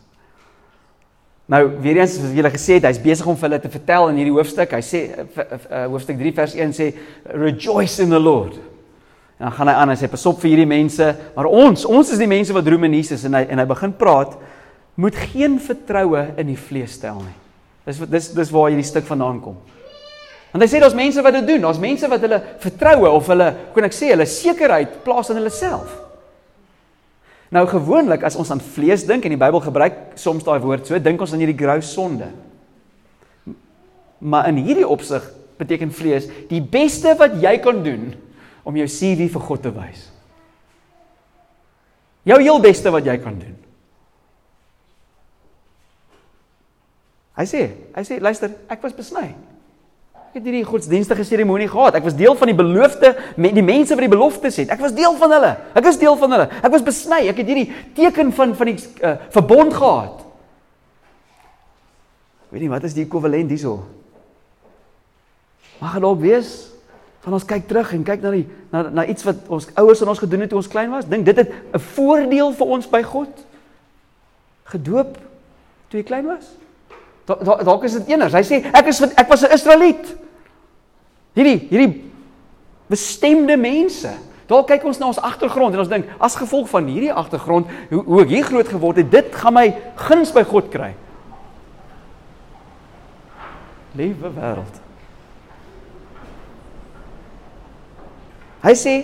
Nou 1.51 1.65
weer 1.83 1.99
eens 1.99 2.15
soos 2.15 2.31
julle 2.35 2.51
gesê 2.53 2.77
het, 2.77 2.85
hy's 2.87 3.01
besig 3.03 3.27
om 3.27 3.35
vir 3.35 3.49
hulle 3.49 3.59
te 3.63 3.71
vertel 3.71 4.09
in 4.11 4.19
hierdie 4.21 4.35
hoofstuk. 4.35 4.75
Hy 4.77 4.83
sê 4.85 5.01
uh, 5.11 5.57
hoofstuk 5.91 6.19
3 6.19 6.31
vers 6.37 6.55
1 6.55 6.75
sê 6.77 6.87
rejoice 7.33 8.03
in 8.03 8.13
the 8.13 8.21
Lord. 8.21 8.55
En 9.39 9.49
dan 9.49 9.55
gaan 9.57 9.71
hy 9.71 9.75
aan 9.81 9.91
en 9.91 9.99
sê 9.99 10.07
pas 10.11 10.25
op 10.29 10.39
vir 10.39 10.53
hierdie 10.53 10.69
mense, 10.69 11.09
maar 11.35 11.49
ons, 11.49 11.83
ons 11.89 12.13
is 12.15 12.21
die 12.21 12.29
mense 12.31 12.55
wat 12.55 12.69
roem 12.71 12.87
in 12.87 12.99
Jesus 13.01 13.25
en 13.27 13.35
hy 13.39 13.43
en 13.51 13.59
hy 13.59 13.67
begin 13.73 13.95
praat 13.99 14.37
moet 14.95 15.17
geen 15.33 15.57
vertroue 15.59 16.27
in 16.37 16.51
die 16.51 16.59
vlees 16.59 16.95
stel 16.99 17.19
nie. 17.23 17.35
Dis 17.89 17.99
dis 18.07 18.29
dis 18.37 18.53
waar 18.53 18.69
hierdie 18.71 18.87
stuk 18.87 19.07
vandaan 19.09 19.41
kom. 19.43 19.57
Want 20.53 20.63
hy 20.63 20.69
sê 20.69 20.79
daar's 20.79 20.95
mense 20.95 21.21
wat 21.25 21.33
dit 21.33 21.47
doen. 21.49 21.63
Daar's 21.65 21.81
mense 21.81 22.07
wat 22.07 22.23
hulle 22.23 22.39
vertroue 22.61 23.09
of 23.09 23.29
hulle, 23.33 23.49
kon 23.73 23.87
ek 23.87 23.95
sê, 23.97 24.11
hulle 24.13 24.27
sekerheid 24.29 24.99
plaas 25.03 25.33
in 25.33 25.41
hulle 25.41 25.51
self. 25.51 25.97
Nou 27.53 27.67
gewoonlik 27.69 28.23
as 28.25 28.37
ons 28.39 28.49
aan 28.49 28.61
vlees 28.73 29.05
dink 29.05 29.25
en 29.27 29.35
die 29.35 29.39
Bybel 29.39 29.61
gebruik 29.61 29.97
soms 30.17 30.45
daai 30.45 30.57
woord 30.63 30.89
so, 30.89 30.97
dink 30.97 31.21
ons 31.21 31.35
aan 31.35 31.43
hierdie 31.43 31.59
grou 31.59 31.77
sonde. 31.85 32.31
Maar 34.23 34.49
in 34.49 34.63
hierdie 34.65 34.87
opsig 34.87 35.25
beteken 35.59 35.93
vlees 35.93 36.25
die 36.49 36.63
beste 36.63 37.13
wat 37.19 37.37
jy 37.43 37.53
kan 37.61 37.83
doen 37.85 38.09
om 38.65 38.79
jou 38.79 38.87
CV 38.89 39.29
vir 39.29 39.45
God 39.45 39.65
te 39.67 39.73
wys. 39.75 40.07
Jou 42.25 42.39
heel 42.39 42.61
beste 42.63 42.91
wat 42.93 43.05
jy 43.05 43.17
kan 43.21 43.37
doen. 43.37 43.55
Hy 47.37 47.45
sê, 47.49 47.63
hy 47.93 48.03
sê 48.07 48.19
luister, 48.21 48.53
ek 48.71 48.83
was 48.85 48.95
besny. 48.95 49.33
Ek 50.33 50.39
het 50.39 50.47
hierdie 50.49 50.65
godsdienstige 50.65 51.21
seremonie 51.29 51.67
gehad. 51.69 51.93
Ek 51.93 52.07
was 52.07 52.15
deel 52.17 52.33
van 52.33 52.49
die 52.49 52.57
beloofde 52.57 53.11
met 53.37 53.53
die 53.53 53.61
mense 53.61 53.93
wat 53.93 54.01
die 54.01 54.09
beloftes 54.09 54.55
het. 54.63 54.71
Ek 54.73 54.79
was 54.81 54.95
deel 54.97 55.13
van 55.19 55.29
hulle. 55.35 55.51
Ek 55.77 55.85
is 55.91 55.99
deel 56.01 56.15
van 56.17 56.33
hulle. 56.33 56.47
Ek 56.57 56.73
was 56.73 56.85
besny. 56.87 57.19
Ek 57.29 57.37
het 57.37 57.51
hierdie 57.51 57.67
teken 57.93 58.31
van 58.33 58.55
van 58.57 58.71
die 58.71 58.79
uh, 58.81 59.11
verbond 59.35 59.75
gehad. 59.77 60.23
Weet 62.49 62.65
nie 62.65 62.69
wat 62.71 62.87
is 62.89 62.95
die 62.97 63.05
ekwivalent 63.05 63.53
hierso? 63.53 63.75
Mag 65.77 65.99
dit 65.99 66.05
dalk 66.07 66.25
wees 66.25 66.49
van 67.27 67.37
ons 67.37 67.45
kyk 67.53 67.69
terug 67.69 67.93
en 67.93 68.09
kyk 68.09 68.25
na 68.25 68.33
die 68.33 68.47
na 68.73 68.83
na 68.89 69.05
iets 69.13 69.29
wat 69.29 69.45
ons 69.53 69.69
ouers 69.83 70.01
aan 70.01 70.15
ons 70.15 70.23
gedoen 70.25 70.47
het 70.47 70.53
toe 70.55 70.63
ons 70.63 70.71
klein 70.73 70.89
was. 70.97 71.05
Dink 71.13 71.29
dit 71.29 71.43
het 71.43 71.53
'n 71.53 71.85
voordeel 71.93 72.57
vir 72.57 72.73
ons 72.79 72.89
by 72.89 73.03
God. 73.05 73.45
Gedoop 74.73 75.13
toe 75.93 76.01
jy 76.01 76.03
klein 76.09 76.25
was? 76.25 76.57
Dalk 77.29 77.63
dalk 77.63 77.83
is 77.85 78.01
dit 78.01 78.17
eners. 78.17 78.33
Hy 78.33 78.41
sê 78.41 78.65
ek 78.73 78.87
is 78.89 79.01
ek 79.13 79.29
was 79.29 79.45
'n 79.45 79.53
Israeliet. 79.53 80.22
Hierdie 81.33 81.57
hierdie 81.69 82.03
bestemde 82.91 83.57
mense. 83.57 84.11
Dalk 84.49 84.67
kyk 84.69 84.83
ons 84.85 84.99
na 85.01 85.09
ons 85.09 85.21
agtergrond 85.23 85.73
en 85.73 85.81
ons 85.81 85.91
dink 85.91 86.09
as 86.21 86.37
gevolg 86.37 86.67
van 86.69 86.89
hierdie 86.91 87.13
agtergrond 87.13 87.69
hoe 87.89 88.03
hoe 88.03 88.21
ek 88.25 88.33
hier 88.35 88.47
groot 88.47 88.69
geword 88.69 89.01
het, 89.01 89.09
dit 89.11 89.35
gaan 89.39 89.55
my 89.57 89.67
guns 90.03 90.33
by 90.35 90.43
God 90.47 90.69
kry. 90.73 90.91
Liewe 93.97 94.33
wêreld. 94.35 94.81
Hy 98.63 98.75
sê 98.79 98.95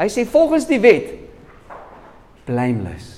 hy 0.00 0.08
sê 0.08 0.24
volgens 0.28 0.66
die 0.68 0.80
wet 0.80 1.14
blameless. 2.48 3.16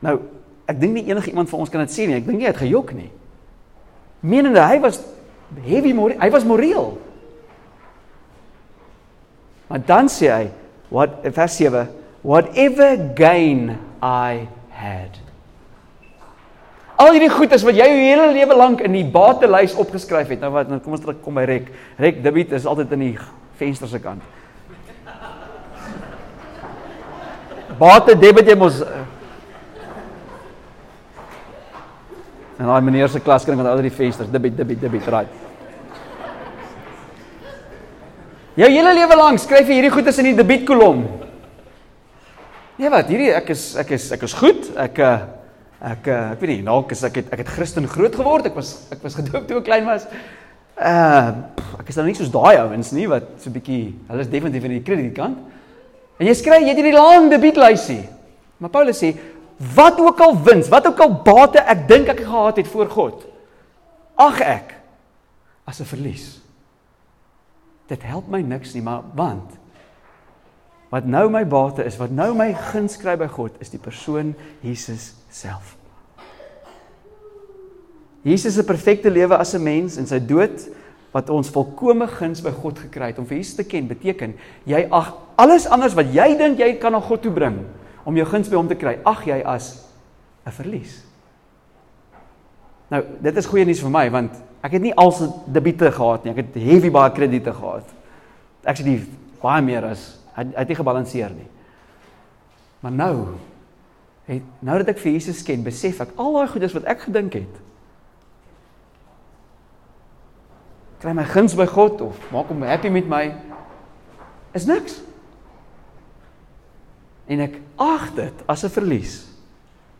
Nou 0.00 0.18
Ek 0.70 0.78
dink 0.78 0.94
nie 0.94 1.08
enige 1.10 1.32
iemand 1.32 1.50
van 1.50 1.64
ons 1.64 1.72
kan 1.72 1.82
dit 1.82 1.92
sê 1.92 2.06
nie. 2.06 2.20
Ek 2.20 2.26
dink 2.26 2.38
nie 2.38 2.46
hy 2.46 2.52
het 2.52 2.62
gejok 2.62 2.92
nie. 2.94 3.10
Menende 4.20 4.60
hy 4.60 4.80
was 4.82 5.00
heavy 5.64 5.92
more, 5.96 6.16
hy 6.20 6.30
was 6.30 6.44
moreel. 6.44 6.98
Maar 9.70 9.82
dan 9.86 10.10
sê 10.12 10.28
hy, 10.28 10.44
what 10.90 11.22
vers 11.24 11.56
7, 11.56 11.86
whatever 12.26 12.98
gain 13.16 13.78
I 14.02 14.46
had. 14.74 15.20
Al 17.00 17.14
hierdie 17.14 17.30
goedes 17.32 17.64
wat 17.64 17.78
jy 17.78 17.86
jou 17.88 18.00
hele 18.02 18.26
lewe 18.34 18.56
lank 18.58 18.82
in 18.84 18.92
die 18.92 19.06
batelys 19.08 19.72
opgeskryf 19.80 20.34
het. 20.34 20.42
Nou 20.42 20.50
wat, 20.52 20.68
nou 20.68 20.82
kom 20.84 20.98
ons 20.98 21.00
terug 21.00 21.22
kom 21.24 21.38
by 21.38 21.46
Rek. 21.48 21.70
Rek 21.96 22.20
debit 22.20 22.52
is 22.58 22.66
altyd 22.68 22.92
in 22.98 23.06
die 23.06 23.14
venster 23.56 23.88
se 23.88 24.02
kant. 24.04 24.20
Bate 27.80 28.18
debit 28.20 28.50
jy 28.52 28.58
mos 28.60 28.82
En 32.60 32.68
daai 32.68 32.82
meneer 32.84 33.08
se 33.08 33.22
klas 33.24 33.46
kring 33.48 33.56
met 33.56 33.66
al 33.70 33.80
die 33.80 33.92
vensters, 33.92 34.28
dibby 34.28 34.50
dibby 34.52 34.76
dibby 34.76 35.00
right. 35.08 35.48
Jou 38.60 38.68
hele 38.68 38.92
lewe 38.92 39.16
lank 39.16 39.40
skryf 39.40 39.70
jy 39.70 39.78
hierdie 39.78 39.92
goedes 39.94 40.18
in 40.20 40.28
die 40.28 40.36
debietkolom. 40.36 41.06
Nee 42.80 42.90
wat, 42.92 43.08
hierdie 43.08 43.30
ek 43.32 43.54
is 43.54 43.62
ek 43.80 43.94
is 43.96 44.10
ek 44.12 44.26
is 44.28 44.34
goed. 44.36 44.68
Ek 44.76 45.00
eh, 45.00 45.22
ek 45.92 46.10
eh, 46.12 46.26
ek 46.34 46.42
weet 46.42 46.52
nie, 46.52 46.66
dalk 46.66 46.92
is 46.92 47.04
ek 47.08 47.16
het 47.22 47.32
ek 47.32 47.46
het 47.46 47.54
Christen 47.54 47.88
groot 47.88 48.20
geword. 48.20 48.50
Ek 48.50 48.58
was 48.58 48.74
ek 48.92 49.00
was 49.06 49.16
gedoop 49.16 49.48
toe 49.48 49.62
ek 49.62 49.68
klein 49.70 49.88
was. 49.88 50.04
Uh 50.76 51.80
ek 51.80 51.88
is 51.88 51.96
nou 51.96 52.04
nie 52.10 52.16
soos 52.18 52.32
daai 52.34 52.60
ouens 52.60 52.92
nie 52.92 53.08
wat 53.08 53.24
so 53.40 53.48
'n 53.48 53.56
bietjie 53.56 53.94
hulle 54.10 54.20
is 54.20 54.28
definitief 54.28 54.68
in 54.68 54.76
die 54.76 54.84
kredietkant. 54.84 55.38
En 56.20 56.28
jy 56.28 56.36
skryf 56.36 56.60
jy 56.60 56.74
het 56.74 56.82
hierdie 56.82 56.98
lang 56.98 57.32
debietlysie. 57.32 58.02
Maar 58.60 58.70
Paulus 58.74 59.00
sê 59.00 59.14
wat 59.60 60.00
ook 60.00 60.20
al 60.20 60.42
wins, 60.42 60.68
wat 60.72 60.86
ook 60.86 61.00
al 61.04 61.14
bate 61.22 61.60
ek 61.60 61.84
dink 61.88 62.08
ek 62.08 62.22
gehad 62.24 62.56
het 62.56 62.68
voor 62.68 62.88
God, 62.88 63.26
ag 64.16 64.40
ek 64.40 64.74
as 65.68 65.80
'n 65.80 65.84
verlies. 65.84 66.40
Dit 67.86 68.02
help 68.02 68.28
my 68.28 68.40
niks 68.40 68.74
nie, 68.74 68.82
maar 68.82 69.02
want 69.14 69.58
wat 70.90 71.04
nou 71.04 71.28
my 71.30 71.46
bate 71.46 71.84
is, 71.84 71.96
wat 71.96 72.10
nou 72.10 72.34
my 72.34 72.52
guns 72.54 72.96
kry 72.96 73.16
by 73.16 73.26
God, 73.26 73.50
is 73.60 73.70
die 73.70 73.78
persoon 73.78 74.34
Jesus 74.60 75.14
self. 75.28 75.76
Jesus 78.22 78.54
se 78.54 78.64
perfekte 78.64 79.10
lewe 79.10 79.36
as 79.36 79.54
'n 79.54 79.62
mens 79.62 79.96
en 79.96 80.06
sy 80.06 80.18
dood 80.18 80.68
wat 81.10 81.30
ons 81.30 81.50
volkomme 81.50 82.06
guns 82.06 82.40
by 82.40 82.50
God 82.50 82.78
gekry 82.78 83.06
het 83.06 83.18
om 83.18 83.26
vir 83.26 83.36
Jesus 83.36 83.54
te 83.54 83.64
ken 83.64 83.88
beteken 83.88 84.34
jy 84.64 84.86
ag 84.90 85.14
alles 85.36 85.66
anders 85.66 85.94
wat 85.94 86.12
jy 86.14 86.36
dink 86.38 86.58
jy 86.58 86.78
kan 86.78 86.92
na 86.92 87.00
God 87.00 87.22
toe 87.22 87.32
bring 87.32 87.66
om 88.10 88.18
jou 88.18 88.26
guns 88.26 88.50
by 88.50 88.58
hom 88.58 88.68
te 88.70 88.78
kry, 88.78 88.96
ag 89.06 89.22
jy 89.28 89.38
as 89.46 89.86
'n 90.46 90.50
verlies. 90.50 91.04
Nou, 92.90 93.04
dit 93.22 93.36
is 93.36 93.46
goeie 93.46 93.64
nuus 93.64 93.80
vir 93.80 93.90
my 93.90 94.10
want 94.10 94.32
ek 94.62 94.72
het 94.72 94.82
nie 94.82 94.94
al 94.94 95.12
se 95.12 95.28
debiete 95.46 95.92
gehad 95.92 96.24
nie. 96.24 96.32
Ek 96.32 96.42
het 96.42 96.54
heavy 96.54 96.90
baie 96.90 97.10
krediete 97.10 97.52
gehad. 97.52 97.86
Ek 98.64 98.76
sê 98.76 98.84
die 98.84 99.06
baie 99.40 99.62
meer 99.62 99.84
as 99.84 100.18
hy 100.34 100.44
het 100.56 100.68
nie 100.68 100.76
gebalanseer 100.76 101.30
nie. 101.30 101.48
Maar 102.80 102.92
nou 102.92 103.26
het 104.26 104.42
nou 104.60 104.78
dat 104.78 104.88
ek 104.88 104.98
vir 104.98 105.12
Jesus 105.12 105.42
ken, 105.42 105.62
besef 105.62 106.00
ek 106.00 106.16
al 106.16 106.32
daai 106.32 106.48
goedes 106.48 106.74
wat 106.74 106.84
ek 106.84 107.00
gedink 107.00 107.32
het 107.34 107.60
kry 111.00 111.14
my 111.16 111.24
guns 111.24 111.54
by 111.56 111.64
God 111.64 112.02
of 112.04 112.16
maak 112.32 112.50
hom 112.52 112.60
happy 112.62 112.90
met 112.92 113.06
my 113.08 113.22
is 114.52 114.66
niks. 114.68 114.98
En 117.30 117.44
ek 117.44 117.60
ag 117.78 118.10
dit 118.16 118.46
as 118.50 118.64
'n 118.64 118.74
verlies 118.74 119.26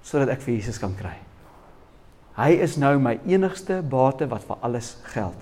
sodat 0.02 0.28
ek 0.28 0.40
vir 0.40 0.54
Jesus 0.54 0.78
kan 0.78 0.94
kry. 0.96 1.14
Hy 2.36 2.56
is 2.62 2.76
nou 2.76 2.98
my 2.98 3.18
enigste 3.28 3.82
bate 3.82 4.26
wat 4.26 4.42
vir 4.48 4.56
alles 4.64 4.96
geld. 5.12 5.36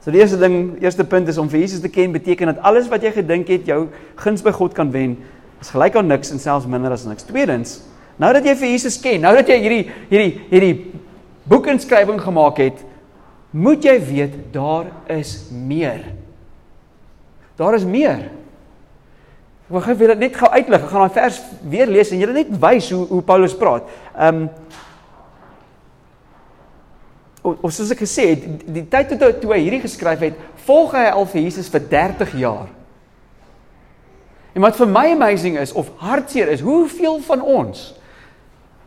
So 0.00 0.12
die 0.14 0.20
eerste 0.20 0.38
ding, 0.38 0.76
eerste 0.78 1.04
punt 1.04 1.28
is 1.28 1.38
om 1.38 1.48
vir 1.50 1.60
Jesus 1.60 1.80
te 1.82 1.88
ken 1.88 2.12
beteken 2.12 2.46
dat 2.46 2.62
alles 2.62 2.86
wat 2.88 3.02
jy 3.02 3.10
gedink 3.10 3.48
het 3.48 3.66
jou 3.66 3.88
guns 4.14 4.42
by 4.42 4.52
God 4.54 4.72
kan 4.72 4.92
wen, 4.94 5.16
is 5.60 5.72
gelyk 5.74 5.96
aan 5.96 6.06
niks 6.06 6.30
en 6.30 6.38
selfs 6.38 6.68
minder 6.70 6.92
as 6.94 7.04
niks. 7.08 7.26
Tweedens, 7.26 7.80
nou 8.16 8.32
dat 8.32 8.44
jy 8.44 8.54
vir 8.54 8.68
Jesus 8.68 9.00
ken, 9.02 9.20
nou 9.20 9.34
dat 9.34 9.48
jy 9.48 9.56
hierdie 9.64 9.90
hierdie 10.08 10.46
hierdie 10.52 11.02
boekinskrywing 11.50 12.20
gemaak 12.22 12.60
het, 12.62 12.84
moet 13.50 13.82
jy 13.84 13.96
weet 14.04 14.38
daar 14.54 14.92
is 15.10 15.48
meer. 15.50 16.04
Daar 17.58 17.74
is 17.74 17.84
meer. 17.88 18.28
Ek 19.66 19.82
gaan 19.82 19.98
vir 19.98 20.12
dit 20.14 20.22
net 20.22 20.36
gou 20.38 20.48
uitlig. 20.50 20.82
Ek 20.82 20.90
gaan 20.92 21.06
daai 21.06 21.16
vers 21.16 21.38
weer 21.66 21.90
lees 21.90 22.12
en 22.14 22.20
julle 22.22 22.36
net 22.36 22.52
wys 22.62 22.90
hoe 22.94 23.02
hoe 23.10 23.22
Paulus 23.26 23.56
praat. 23.58 23.88
Ehm 24.14 24.46
um, 24.46 24.50
of 27.46 27.70
soos 27.70 27.92
ek 27.94 28.00
gesê 28.02 28.24
het, 28.32 28.42
die, 28.42 28.72
die 28.80 28.82
tyd 28.90 29.12
toe 29.12 29.28
toe 29.38 29.52
hy 29.52 29.60
hierdie 29.62 29.84
geskryf 29.84 30.24
het, 30.24 30.38
volg 30.66 30.96
hy 30.98 31.04
al 31.12 31.28
vir 31.30 31.44
Jesus 31.44 31.68
vir 31.70 31.84
30 31.92 32.32
jaar. 32.40 32.72
En 34.50 34.64
wat 34.64 34.74
vir 34.80 34.90
my 34.90 35.04
amazing 35.12 35.54
is 35.60 35.70
of 35.70 35.92
hartseer 36.02 36.50
is, 36.50 36.64
hoeveel 36.66 37.20
van 37.22 37.44
ons 37.44 37.92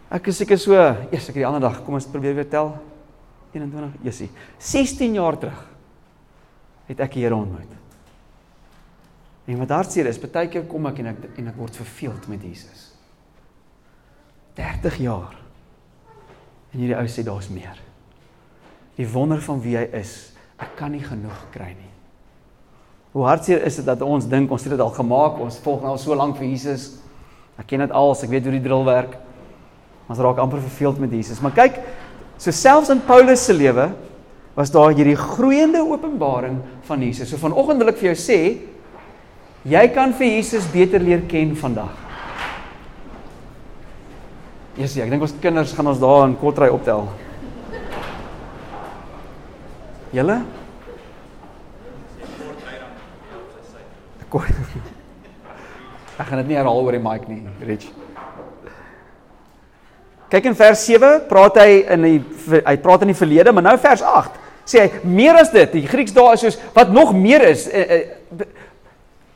Ek 0.10 0.32
is 0.32 0.40
seker 0.42 0.58
so, 0.58 0.74
eers 0.74 1.28
ek 1.30 1.38
die 1.38 1.46
ander 1.46 1.62
dag, 1.62 1.84
kom 1.86 2.00
ons 2.00 2.08
probeer 2.10 2.34
weer 2.40 2.48
tel. 2.50 2.74
21, 3.54 3.92
Jessie. 4.06 4.30
16 4.62 5.20
jaar 5.20 5.38
terug 5.42 5.60
het 6.90 7.04
ek 7.06 7.20
Here 7.22 7.38
ontmoet. 7.38 7.79
En 9.50 9.58
wat 9.58 9.72
hartseer 9.74 10.06
is, 10.10 10.20
baie 10.22 10.50
keer 10.52 10.68
kom 10.70 10.86
ek 10.92 11.02
en 11.02 11.12
ek 11.16 11.28
en 11.42 11.50
ek 11.50 11.58
word 11.58 11.78
verveeld 11.82 12.28
met 12.30 12.44
Jesus. 12.46 12.90
30 14.60 15.00
jaar. 15.02 15.38
En 16.70 16.82
hierdie 16.84 16.98
ou 16.98 17.06
sê 17.10 17.24
daar's 17.26 17.50
meer. 17.50 17.80
Die 19.00 19.08
wonder 19.10 19.42
van 19.42 19.62
wie 19.64 19.78
hy 19.80 19.88
is, 19.98 20.36
ek 20.60 20.76
kan 20.78 20.94
nie 20.94 21.02
genoeg 21.02 21.48
kry 21.54 21.72
nie. 21.72 21.88
Hoe 23.16 23.26
hartseer 23.26 23.64
is 23.66 23.80
dit 23.80 23.88
dat 23.88 24.04
ons 24.06 24.28
dink 24.30 24.52
ons 24.54 24.66
het 24.68 24.76
dit 24.76 24.84
al 24.84 24.94
gemaak, 24.94 25.40
ons 25.42 25.58
volg 25.64 25.82
nou 25.82 25.96
al 25.96 26.02
so 26.02 26.14
lank 26.18 26.38
vir 26.38 26.52
Jesus. 26.52 26.92
Ek 27.58 27.72
ken 27.72 27.82
dit 27.82 27.96
al, 27.96 28.14
ek 28.14 28.30
weet 28.30 28.46
hoe 28.46 28.54
die 28.54 28.66
drill 28.68 28.86
werk. 28.86 29.16
Ons 30.10 30.22
raak 30.22 30.42
amper 30.42 30.62
verveeld 30.62 31.02
met 31.02 31.16
Jesus. 31.16 31.42
Maar 31.42 31.56
kyk, 31.58 31.80
so 32.38 32.54
selfs 32.54 32.92
in 32.94 33.02
Paulus 33.08 33.48
se 33.48 33.56
lewe 33.56 33.90
was 34.54 34.70
daar 34.74 34.94
hierdie 34.94 35.18
groeiende 35.18 35.82
openbaring 35.82 36.60
van 36.86 37.02
Jesus. 37.02 37.32
So 37.32 37.42
vanoggend 37.42 37.82
wil 37.82 37.94
ek 37.94 38.02
vir 38.02 38.12
jou 38.12 38.20
sê, 38.20 38.40
Jy 39.70 39.86
kan 39.94 40.14
vir 40.18 40.32
Jesus 40.34 40.66
beter 40.74 41.02
leer 41.04 41.22
ken 41.30 41.52
vandag. 41.58 41.94
Yes, 44.80 44.96
ja, 44.96 45.04
ek 45.04 45.12
dink 45.12 45.26
ons 45.26 45.36
kinders 45.44 45.74
gaan 45.76 45.92
ons 45.92 46.00
daar 46.02 46.24
in 46.26 46.38
Kotry 46.40 46.70
optel. 46.74 47.04
Julle? 50.16 50.40
Ek 56.20 56.28
gaan 56.28 56.42
dit 56.42 56.50
nie 56.52 56.58
herhaal 56.58 56.82
oor 56.82 56.96
die 56.96 57.02
mic 57.02 57.28
nie, 57.30 57.42
Rich. 57.66 57.88
Kyk 60.30 60.52
in 60.52 60.58
vers 60.58 60.82
7, 60.86 61.24
praat 61.30 61.58
hy 61.62 61.70
in 61.96 62.06
die 62.06 62.20
hy 62.66 62.76
praat 62.82 63.06
in 63.06 63.14
die 63.14 63.18
verlede, 63.18 63.54
maar 63.54 63.66
nou 63.66 63.78
vers 63.82 64.04
8 64.06 64.38
sê 64.70 64.84
hy 64.84 65.10
meer 65.10 65.40
as 65.40 65.50
dit. 65.50 65.72
Die 65.80 65.90
Grieks 65.90 66.14
daar 66.14 66.36
is 66.36 66.44
soos 66.46 66.60
wat 66.76 66.92
nog 66.94 67.16
meer 67.18 67.48
is. 67.48 67.66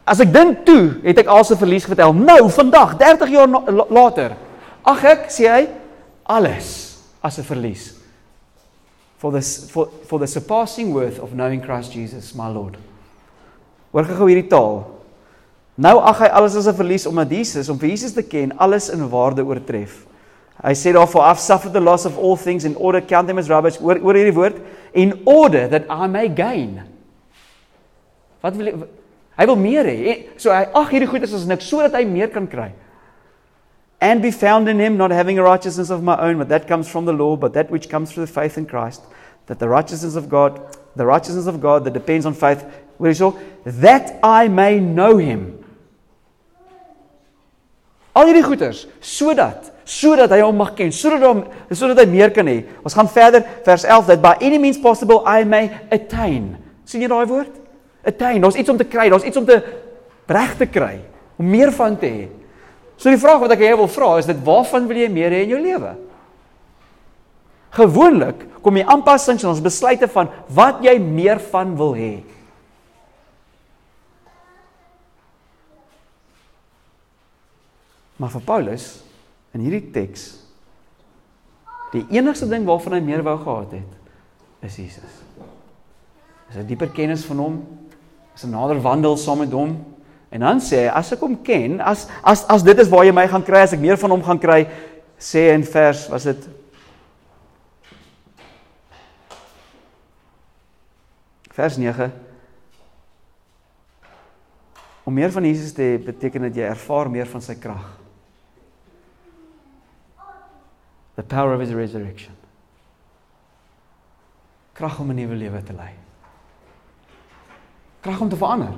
As 0.05 0.19
ek 0.19 0.33
dink 0.35 0.65
toe, 0.67 0.99
het 1.03 1.21
ek 1.21 1.31
alse 1.31 1.55
verlies 1.55 1.87
vertel. 1.87 2.11
Nou, 2.15 2.49
vandag, 2.51 2.97
30 2.99 3.29
jaar 3.31 3.47
later, 3.87 4.35
ag 4.83 5.03
ek 5.07 5.29
sê 5.31 5.47
hy 5.47 5.61
alles 6.27 6.99
as 7.23 7.39
'n 7.39 7.43
verlies. 7.43 7.93
For 9.17 9.31
this 9.31 9.69
for 9.71 9.87
for 10.05 10.19
the 10.19 10.27
surpassing 10.27 10.93
worth 10.93 11.19
of 11.19 11.31
knowing 11.31 11.61
Christ 11.61 11.93
Jesus, 11.93 12.35
my 12.35 12.49
Lord. 12.51 12.75
Hoor 13.93 14.03
gou 14.03 14.27
hierdie 14.27 14.49
taal. 14.49 14.83
Nou 15.77 15.99
ag 15.99 16.19
hy 16.19 16.27
alles 16.27 16.55
as 16.55 16.67
'n 16.67 16.75
verlies 16.75 17.07
omdat 17.07 17.29
Jesus, 17.29 17.69
om 17.69 17.79
vir 17.79 17.89
Jesus 17.89 18.13
te 18.13 18.23
ken, 18.23 18.51
alles 18.57 18.89
in 18.89 19.09
waarde 19.09 19.45
oortref. 19.45 20.05
Hy 20.61 20.73
sê 20.73 20.91
daarvoor 20.93 21.31
I've 21.31 21.39
suffered 21.39 21.73
the 21.73 21.79
loss 21.79 22.05
of 22.05 22.17
all 22.17 22.35
things 22.35 22.65
in 22.65 22.75
order 22.75 23.01
count 23.01 23.27
them 23.27 23.37
as 23.37 23.49
rubbish 23.49 23.79
oor 23.81 23.97
oor 24.03 24.13
hierdie 24.13 24.35
woord 24.35 24.59
in 24.93 25.21
order 25.25 25.67
that 25.67 25.85
I 25.89 26.07
may 26.07 26.27
gain. 26.27 26.81
Wat 28.41 28.55
wil 28.55 28.65
jy 28.65 28.75
Hy 29.37 29.45
wil 29.49 29.57
meer 29.57 29.87
hê. 29.89 30.15
So 30.37 30.53
hy 30.53 30.67
ag 30.69 30.91
hierdie 30.93 31.09
goed 31.09 31.25
is 31.25 31.33
as 31.33 31.47
niks 31.49 31.65
sodat 31.69 31.95
hy 31.97 32.03
meer 32.05 32.29
kan 32.33 32.47
kry. 32.47 32.71
And 34.03 34.21
be 34.21 34.31
found 34.31 34.67
in 34.67 34.79
him 34.79 34.97
not 34.97 35.11
having 35.11 35.39
a 35.39 35.43
righteousness 35.43 35.89
of 35.89 36.03
my 36.03 36.17
own 36.19 36.37
but 36.37 36.49
that 36.49 36.67
comes 36.67 36.89
from 36.89 37.05
the 37.05 37.13
law 37.13 37.35
but 37.35 37.53
that 37.53 37.71
which 37.71 37.89
comes 37.89 38.11
through 38.11 38.25
the 38.25 38.31
faith 38.31 38.57
in 38.57 38.65
Christ 38.65 39.01
that 39.47 39.59
the 39.59 39.69
righteousness 39.69 40.15
of 40.15 40.27
God 40.27 40.59
the 40.95 41.05
righteousness 41.05 41.47
of 41.47 41.61
God 41.61 41.85
that 41.85 41.93
depends 41.93 42.25
on 42.25 42.33
faith 42.33 42.65
where 42.97 43.11
is 43.11 43.19
so 43.19 43.39
that 43.65 44.19
I 44.21 44.47
may 44.47 44.79
know 44.79 45.17
him. 45.17 45.63
Al 48.13 48.27
hierdie 48.29 48.43
goeders 48.45 48.85
sodat 49.01 49.71
sodat 49.87 50.31
hy 50.31 50.43
hom 50.43 50.59
mag 50.59 50.75
ken, 50.77 50.91
sodat 50.93 51.23
hom 51.25 51.41
sodat 51.71 52.03
hy 52.03 52.05
meer 52.11 52.31
kan 52.35 52.47
hê. 52.47 52.59
Ons 52.85 52.95
gaan 52.95 53.09
verder 53.09 53.41
vers 53.65 53.87
11 53.87 54.11
that 54.11 54.21
by 54.21 54.35
any 54.43 54.59
means 54.61 54.77
possible 54.77 55.23
I 55.25 55.43
may 55.43 55.71
attain. 55.91 56.57
sien 56.85 57.01
jy 57.01 57.07
daai 57.07 57.25
woord? 57.25 57.62
Attain. 58.03 58.41
Daar's 58.41 58.59
iets 58.59 58.69
om 58.69 58.77
te 58.77 58.87
kry, 58.87 59.09
daar's 59.09 59.27
iets 59.27 59.37
om 59.37 59.45
te 59.45 59.59
reg 60.25 60.55
te 60.57 60.65
kry, 60.65 60.99
om 61.39 61.49
meer 61.49 61.71
van 61.75 61.97
te 61.99 62.09
hê. 62.09 62.27
So 62.97 63.11
die 63.11 63.19
vraag 63.19 63.41
wat 63.43 63.55
ek 63.55 63.63
jou 63.65 63.77
wil 63.83 63.91
vra 63.91 64.09
is 64.21 64.29
dit 64.29 64.43
waarvan 64.45 64.87
wil 64.87 64.99
jy 65.01 65.09
meer 65.11 65.33
hê 65.33 65.43
in 65.43 65.55
jou 65.55 65.61
lewe? 65.61 65.95
Gewoonlik 67.73 68.45
kom 68.63 68.77
jy 68.77 68.85
aanpassings 68.85 69.43
in 69.43 69.49
ons 69.49 69.63
besluite 69.63 70.07
van 70.13 70.29
wat 70.53 70.83
jy 70.85 70.93
meer 71.01 71.41
van 71.51 71.73
wil 71.79 71.95
hê. 71.97 72.13
Maar 78.21 78.31
vir 78.37 78.45
Paulus 78.45 78.87
in 79.57 79.65
hierdie 79.65 79.89
teks 79.93 80.29
die 81.93 82.05
enigste 82.15 82.47
ding 82.49 82.63
waarvan 82.65 82.95
hy 82.97 83.03
meer 83.05 83.25
wou 83.25 83.35
gehad 83.41 83.75
het 83.75 84.63
is 84.63 84.77
Jesus. 84.79 85.17
Is 86.49 86.55
'n 86.57 86.65
dieper 86.65 86.89
kennis 86.89 87.25
van 87.25 87.37
hom, 87.37 87.55
is 88.35 88.43
'n 88.43 88.49
nader 88.49 88.81
wandel 88.81 89.17
saam 89.17 89.37
met 89.37 89.51
hom. 89.51 89.85
En 90.29 90.39
dan 90.39 90.59
sê 90.59 90.75
hy 90.85 90.87
as 90.87 91.11
ek 91.11 91.19
hom 91.19 91.41
ken, 91.43 91.81
as 91.81 92.07
as 92.23 92.45
as 92.47 92.63
dit 92.63 92.79
is 92.79 92.89
waar 92.89 93.05
jy 93.05 93.11
my 93.11 93.27
gaan 93.27 93.43
kry, 93.43 93.61
as 93.61 93.73
ek 93.73 93.79
meer 93.79 93.97
van 93.97 94.09
hom 94.09 94.23
gaan 94.23 94.39
kry, 94.39 94.67
sê 95.19 95.53
in 95.53 95.63
vers 95.63 96.07
was 96.09 96.23
dit 96.23 96.49
Vers 101.53 101.77
9 101.77 102.11
Om 105.03 105.13
meer 105.13 105.31
van 105.31 105.45
Jesus 105.45 105.73
te 105.73 105.81
hê 105.81 105.97
beteken 106.01 106.41
dat 106.41 106.55
jy 106.55 106.63
ervaar 106.65 107.09
meer 107.11 107.27
van 107.27 107.41
sy 107.41 107.53
krag. 107.59 107.99
The 111.15 111.23
power 111.23 111.53
of 111.53 111.59
his 111.59 111.75
resurrection. 111.75 112.33
Krag 114.73 114.99
om 114.99 115.11
'n 115.11 115.15
nuwe 115.15 115.35
lewe 115.35 115.63
te 115.63 115.73
lei 115.73 116.02
krag 118.03 118.19
om 118.19 118.29
te 118.29 118.39
verander. 118.39 118.73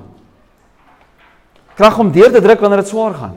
Krag 1.76 1.98
om 1.98 2.12
deur 2.12 2.30
te 2.32 2.40
druk 2.40 2.62
wanneer 2.62 2.84
dit 2.84 2.92
swaar 2.92 3.14
gaan. 3.14 3.34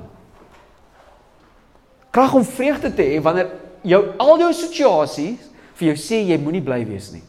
Krag 2.09 2.33
om 2.33 2.45
vreugde 2.45 2.93
te 2.93 3.05
hê 3.05 3.17
wanneer 3.21 3.49
jou 3.81 3.99
al 4.21 4.45
jou 4.45 4.51
situasies 4.53 5.49
vir 5.79 5.91
jou 5.91 5.97
sê 5.99 6.21
jy 6.27 6.37
moenie 6.41 6.63
bly 6.63 6.83
wees 6.87 7.09
nie. 7.15 7.23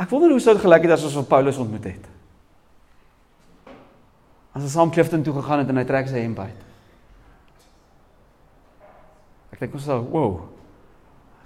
Ek 0.00 0.10
wonder 0.10 0.32
hoe 0.32 0.42
sou 0.42 0.56
dit 0.56 0.64
gelyk 0.64 0.88
het 0.88 0.96
as 0.96 1.06
ons 1.06 1.16
van 1.20 1.28
Paulus 1.30 1.60
ontmoet 1.62 1.92
het. 1.92 2.10
As 4.54 4.62
ons 4.62 4.74
saam 4.74 4.92
Clifton 4.94 5.22
toe 5.26 5.34
gegaan 5.36 5.62
het 5.62 5.70
en 5.70 5.80
hy 5.80 5.86
trek 5.86 6.10
sy 6.10 6.22
hemp 6.22 6.40
uit. 6.40 6.66
Ek 9.54 9.62
dink 9.62 9.76
ons 9.78 9.86
sou, 9.86 10.00
wow. 10.10 10.36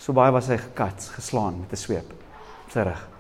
So 0.01 0.15
baie 0.17 0.33
was 0.33 0.49
hy 0.53 0.57
gekats, 0.61 1.11
geslaan 1.17 1.61
met 1.61 1.73
'n 1.73 1.77
sweep 1.77 2.09
op 2.13 2.73
sy 2.73 2.85
rug. 2.89 3.18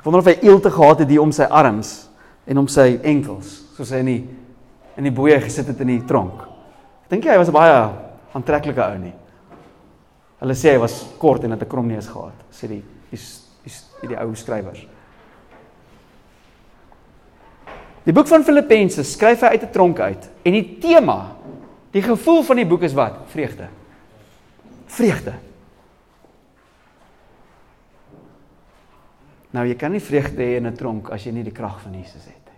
Ek 0.00 0.06
wonder 0.08 0.22
of 0.22 0.28
hy 0.30 0.38
eelte 0.48 0.70
gehad 0.72 1.02
het 1.02 1.10
hier 1.12 1.20
om 1.20 1.32
sy 1.36 1.44
arms 1.44 1.90
en 2.48 2.56
om 2.62 2.68
sy 2.72 2.94
enkels, 3.04 3.50
soos 3.76 3.90
hy 3.92 3.98
in 4.00 4.08
die 4.08 4.20
in 4.96 5.04
die 5.04 5.12
boeye 5.12 5.36
gesit 5.40 5.68
het 5.68 5.80
in 5.84 5.92
die 5.92 6.00
tronk. 6.08 6.40
Ek 7.04 7.12
dink 7.12 7.28
hy 7.28 7.36
was 7.36 7.48
'n 7.48 7.52
baie 7.52 7.74
aantreklike 8.32 8.80
ou 8.80 8.96
nie. 8.98 9.12
Hulle 10.40 10.54
sê 10.54 10.72
hy 10.72 10.78
was 10.80 11.04
kort 11.18 11.44
en 11.44 11.50
het 11.50 11.62
'n 11.62 11.68
krom 11.68 11.86
neus 11.86 12.08
gehad, 12.08 12.32
sê 12.50 12.66
die 12.68 12.82
die 13.10 13.20
die, 14.00 14.08
die 14.08 14.16
ou 14.16 14.34
skrywers. 14.34 14.86
Die 18.04 18.12
boek 18.12 18.26
van 18.26 18.44
Filippense 18.44 19.04
skryf 19.04 19.42
hy 19.42 19.48
uit 19.48 19.62
'n 19.62 19.72
tronk 19.72 20.00
uit 20.00 20.30
en 20.44 20.52
die 20.52 20.78
tema, 20.80 21.36
die 21.92 22.02
gevoel 22.02 22.42
van 22.42 22.56
die 22.56 22.66
boek 22.66 22.82
is 22.82 22.94
wat? 22.94 23.20
Vreugde. 23.26 23.68
Vreugde. 24.86 25.49
Nou 29.50 29.66
jy 29.66 29.74
kan 29.74 29.92
nie 29.92 30.00
vreugde 30.00 30.42
hê 30.42 30.56
in 30.56 30.66
'n 30.66 30.76
tronk 30.76 31.10
as 31.10 31.24
jy 31.24 31.32
nie 31.32 31.42
die 31.42 31.52
krag 31.52 31.80
van 31.80 31.92
Jesus 31.92 32.24
het 32.24 32.34
nie. 32.34 32.50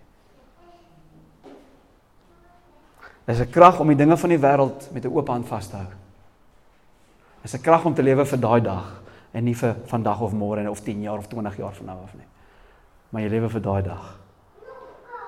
Dis 3.25 3.39
'n 3.39 3.49
krag 3.51 3.79
om 3.79 3.87
die 3.87 3.95
dinge 3.95 4.17
van 4.17 4.29
die 4.29 4.39
wêreld 4.39 4.91
met 4.91 5.05
'n 5.05 5.13
oop 5.13 5.27
hand 5.27 5.47
vas 5.47 5.67
te 5.67 5.75
hou. 5.75 5.87
Dis 7.41 7.53
'n 7.53 7.61
krag 7.61 7.85
om 7.85 7.93
te 7.93 8.03
lewe 8.03 8.25
vir 8.25 8.39
daai 8.39 8.61
dag 8.61 9.01
en 9.31 9.43
nie 9.43 9.55
vir 9.55 9.75
vandag 9.85 10.21
of 10.21 10.33
môre 10.33 10.69
of 10.69 10.81
10 10.81 11.01
jaar 11.01 11.17
of 11.17 11.27
20 11.27 11.57
jaar 11.57 11.73
van 11.73 11.85
nou 11.85 11.97
af 12.03 12.13
nie. 12.13 12.27
Maar 13.09 13.21
jy 13.21 13.29
lewe 13.29 13.49
vir 13.49 13.61
daai 13.61 13.81
dag. 13.81 14.19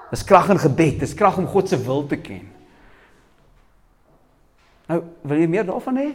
Dis 0.10 0.24
krag 0.24 0.50
in 0.50 0.60
gebed, 0.60 1.00
dis 1.00 1.14
krag 1.14 1.38
om 1.38 1.48
God 1.48 1.70
se 1.70 1.78
wil 1.78 2.06
te 2.08 2.18
ken. 2.18 2.52
Nou, 4.88 5.04
wil 5.22 5.38
jy 5.38 5.48
meer 5.48 5.66
daarvan 5.66 5.98
hê? 5.98 6.14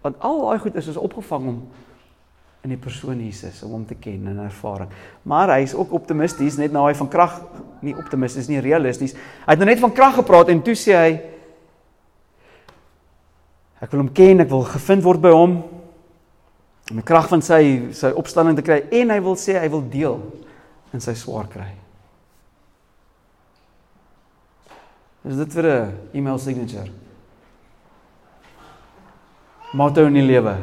Want 0.00 0.20
al 0.20 0.40
daai 0.40 0.58
goed 0.58 0.74
is 0.74 0.86
is 0.86 0.96
opgevang 0.96 1.48
om 1.48 1.68
in 2.64 2.72
die 2.72 2.80
persoon 2.80 3.20
Jesus 3.20 3.60
om 3.66 3.74
hom 3.76 3.84
te 3.86 3.96
ken 4.00 4.24
en 4.30 4.40
ervaring. 4.46 4.90
Maar 5.28 5.56
hy 5.58 5.66
is 5.66 5.74
ook 5.76 5.92
optimisties 5.96 6.56
net 6.60 6.72
nou 6.72 6.86
hy 6.86 6.94
van 6.96 7.10
krag 7.12 7.36
nie 7.84 7.94
optimisties 8.00 8.48
nie 8.48 8.62
realisties. 8.64 9.12
Hy 9.44 9.52
het 9.52 9.60
nou 9.60 9.68
net 9.68 9.82
van 9.82 9.92
krag 9.92 10.16
gepraat 10.22 10.52
en 10.52 10.62
toe 10.64 10.76
sê 10.78 10.96
hy 10.96 11.12
ek 13.84 13.92
wil 13.92 14.06
hom 14.06 14.12
ken, 14.16 14.40
ek 14.40 14.50
wil 14.50 14.64
gevind 14.64 15.04
word 15.04 15.20
by 15.20 15.34
hom 15.34 15.60
om 16.90 17.00
die 17.00 17.06
krag 17.06 17.28
van 17.28 17.44
sy 17.44 17.92
sy 17.96 18.12
opstanding 18.16 18.56
te 18.56 18.64
kry 18.64 18.80
en 19.00 19.12
hy 19.12 19.20
wil 19.24 19.36
sê 19.40 19.58
hy 19.60 19.68
wil 19.72 19.84
deel 19.92 20.18
in 20.96 21.04
sy 21.04 21.14
swaar 21.18 21.48
kry. 21.52 21.70
Is 25.24 25.36
dit 25.40 25.56
vir 25.56 25.66
'n 25.68 25.92
email 26.12 26.38
signature? 26.38 27.04
motto 29.74 30.06
in 30.06 30.14
die 30.14 30.22
lewe. 30.22 30.54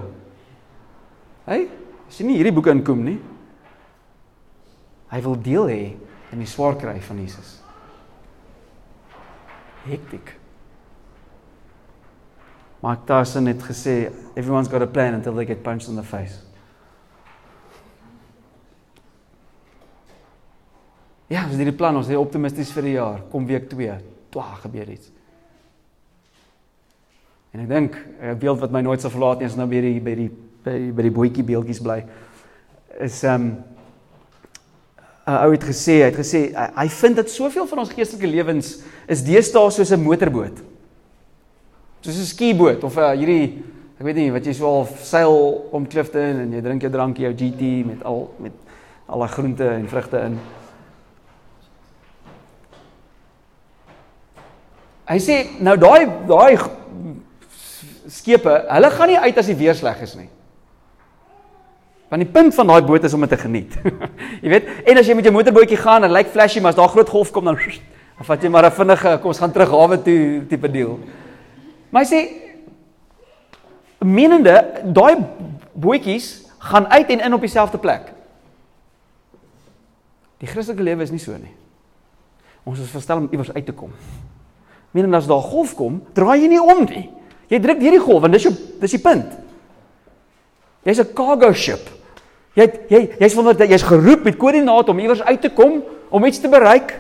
Hey, 1.46 1.68
sien 2.12 2.28
nie 2.28 2.38
hierdie 2.40 2.54
boeke 2.54 2.74
inkom 2.74 3.04
nie. 3.06 3.18
Hy 5.12 5.20
wil 5.26 5.40
deel 5.44 5.72
hê 5.72 5.82
in 6.32 6.40
die 6.40 6.50
swaar 6.50 6.78
kry 6.80 6.98
van 7.04 7.20
Jesus. 7.24 7.58
Hektiek. 9.84 10.36
Mark 12.82 13.04
Tyson 13.06 13.50
het 13.52 13.62
gesê 13.62 14.12
everyone's 14.36 14.70
got 14.72 14.82
a 14.82 14.88
plan 14.88 15.14
until 15.14 15.36
they 15.36 15.46
get 15.46 15.64
punched 15.64 15.90
in 15.90 15.96
the 15.96 16.04
face. 16.04 16.40
Ja, 21.32 21.46
dis 21.48 21.62
die 21.62 21.72
plan, 21.72 21.96
ons 21.96 22.10
is 22.12 22.20
optimisties 22.20 22.74
vir 22.76 22.88
die 22.90 22.96
jaar. 22.98 23.22
Kom 23.32 23.46
week 23.48 23.70
2, 23.72 23.94
twa 24.34 24.50
gebeur 24.66 24.90
iets. 24.92 25.12
En 27.52 27.64
ek 27.64 27.70
dink 27.70 27.96
'n 27.96 28.40
beeld 28.40 28.60
wat 28.60 28.72
my 28.72 28.82
nooit 28.82 29.02
sal 29.02 29.12
verlaat 29.12 29.40
nie 29.40 29.48
is 29.48 29.56
nou 29.56 29.68
by 29.68 29.82
die 29.82 30.00
by 30.00 30.16
die 30.16 30.32
by 30.66 30.78
by 30.96 31.06
die 31.08 31.14
bootjie 31.14 31.46
beeldjies 31.46 31.82
bly. 31.84 32.02
Is 33.00 33.24
ehm 33.24 33.42
um, 33.42 33.52
'n 35.32 35.38
ou 35.46 35.52
het 35.54 35.64
gesê, 35.64 36.02
hy 36.02 36.10
het 36.10 36.18
gesê 36.18 36.40
hy, 36.50 36.68
hy 36.76 36.88
vind 36.90 37.16
dat 37.16 37.30
soveel 37.30 37.68
van 37.70 37.84
ons 37.84 37.94
geestelike 37.94 38.28
lewens 38.28 38.80
is 39.08 39.22
deesdae 39.24 39.72
soos 39.72 39.92
'n 39.92 40.02
motorboot. 40.02 40.58
Soos 42.02 42.18
'n 42.18 42.26
skieboot 42.26 42.84
of 42.84 42.98
uh, 42.98 43.12
hierdie 43.12 43.64
ek 44.00 44.06
weet 44.06 44.16
nie 44.16 44.32
wat 44.32 44.46
jy 44.46 44.54
so 44.54 44.66
al 44.66 44.88
seil 44.98 45.36
om 45.72 45.86
klifte 45.86 46.20
in 46.20 46.40
en 46.40 46.54
jy 46.54 46.62
drink 46.62 46.82
jou 46.82 46.92
drankie 46.92 47.24
jou 47.28 47.34
GT 47.34 47.86
met 47.86 48.04
al 48.04 48.34
met 48.40 48.52
al 49.06 49.20
die 49.20 49.28
groente 49.28 49.68
en 49.68 49.88
vrugte 49.88 50.18
in. 50.26 50.40
Hy 55.06 55.20
sê 55.20 55.38
nou 55.60 55.78
daai 55.78 56.08
daai 56.28 56.58
skepe, 58.08 58.54
hulle 58.70 58.90
gaan 58.92 59.12
nie 59.12 59.20
uit 59.20 59.38
as 59.38 59.50
die 59.52 59.56
weer 59.56 59.76
sleg 59.76 60.02
is 60.02 60.16
nie. 60.16 60.30
Want 62.12 62.26
die 62.26 62.32
punt 62.32 62.52
van 62.58 62.68
daai 62.68 62.82
boot 62.84 63.06
is 63.08 63.14
om 63.16 63.24
dit 63.24 63.32
te 63.32 63.38
geniet. 63.40 63.76
jy 64.44 64.52
weet, 64.52 64.66
en 64.84 65.00
as 65.00 65.08
jy 65.08 65.16
met 65.16 65.28
jou 65.28 65.32
motorbootjie 65.32 65.80
gaan 65.80 66.04
en 66.04 66.12
lyk 66.12 66.28
flashy, 66.34 66.60
maar 66.60 66.74
as 66.74 66.80
daar 66.80 66.92
groot 66.92 67.10
golf 67.10 67.32
kom 67.32 67.48
dan 67.48 67.56
dan 68.22 68.28
vat 68.28 68.44
jy 68.44 68.50
maar 68.52 68.66
'n 68.68 68.76
vinnige 68.76 69.18
kom 69.22 69.32
ons 69.32 69.40
gaan 69.40 69.52
terug 69.52 69.72
hawe 69.72 69.98
toe 69.98 70.44
tipe 70.50 70.70
deal. 70.72 71.00
Maar 71.90 72.04
hy 72.04 72.10
sê 72.10 72.20
menende 74.04 74.84
daai 74.84 75.24
bootjies 75.74 76.44
gaan 76.60 76.86
uit 76.88 77.10
en 77.10 77.20
in 77.20 77.34
op 77.34 77.42
dieselfde 77.42 77.78
plek. 77.78 78.12
Die 80.38 80.48
Christelike 80.48 80.84
lewe 80.84 81.04
is 81.04 81.12
nie 81.12 81.20
so 81.20 81.32
nie. 81.32 81.56
Ons 82.64 82.80
is 82.80 82.92
verstel 82.92 83.18
om 83.18 83.30
iewers 83.32 83.54
uit 83.54 83.66
te 83.66 83.74
kom. 83.74 83.92
Menende 84.92 85.18
as 85.18 85.28
daar 85.28 85.42
golf 85.42 85.74
kom, 85.76 86.02
draai 86.14 86.42
jy 86.42 86.48
nie 86.48 86.62
om 86.62 86.84
nie. 86.84 87.10
Jy 87.48 87.60
druk 87.60 87.80
hierdie 87.80 88.04
golf 88.04 88.22
want 88.22 88.34
dis 88.34 88.44
jou 88.44 88.54
dis 88.82 88.92
die 88.92 89.02
punt. 89.02 89.32
Jy's 90.84 91.00
'n 91.00 91.14
cargo 91.16 91.54
ship. 91.54 92.01
Jy 92.54 92.68
jy 92.92 93.02
jy's 93.20 93.36
wonder 93.38 93.56
dat 93.56 93.70
jy's 93.72 93.86
geroep 93.88 94.26
met 94.28 94.38
koördinate 94.38 94.92
om 94.92 95.00
iewers 95.00 95.24
uit 95.24 95.42
te 95.42 95.52
kom 95.56 95.80
om 96.12 96.26
iets 96.28 96.42
te 96.44 96.52
bereik 96.52 96.98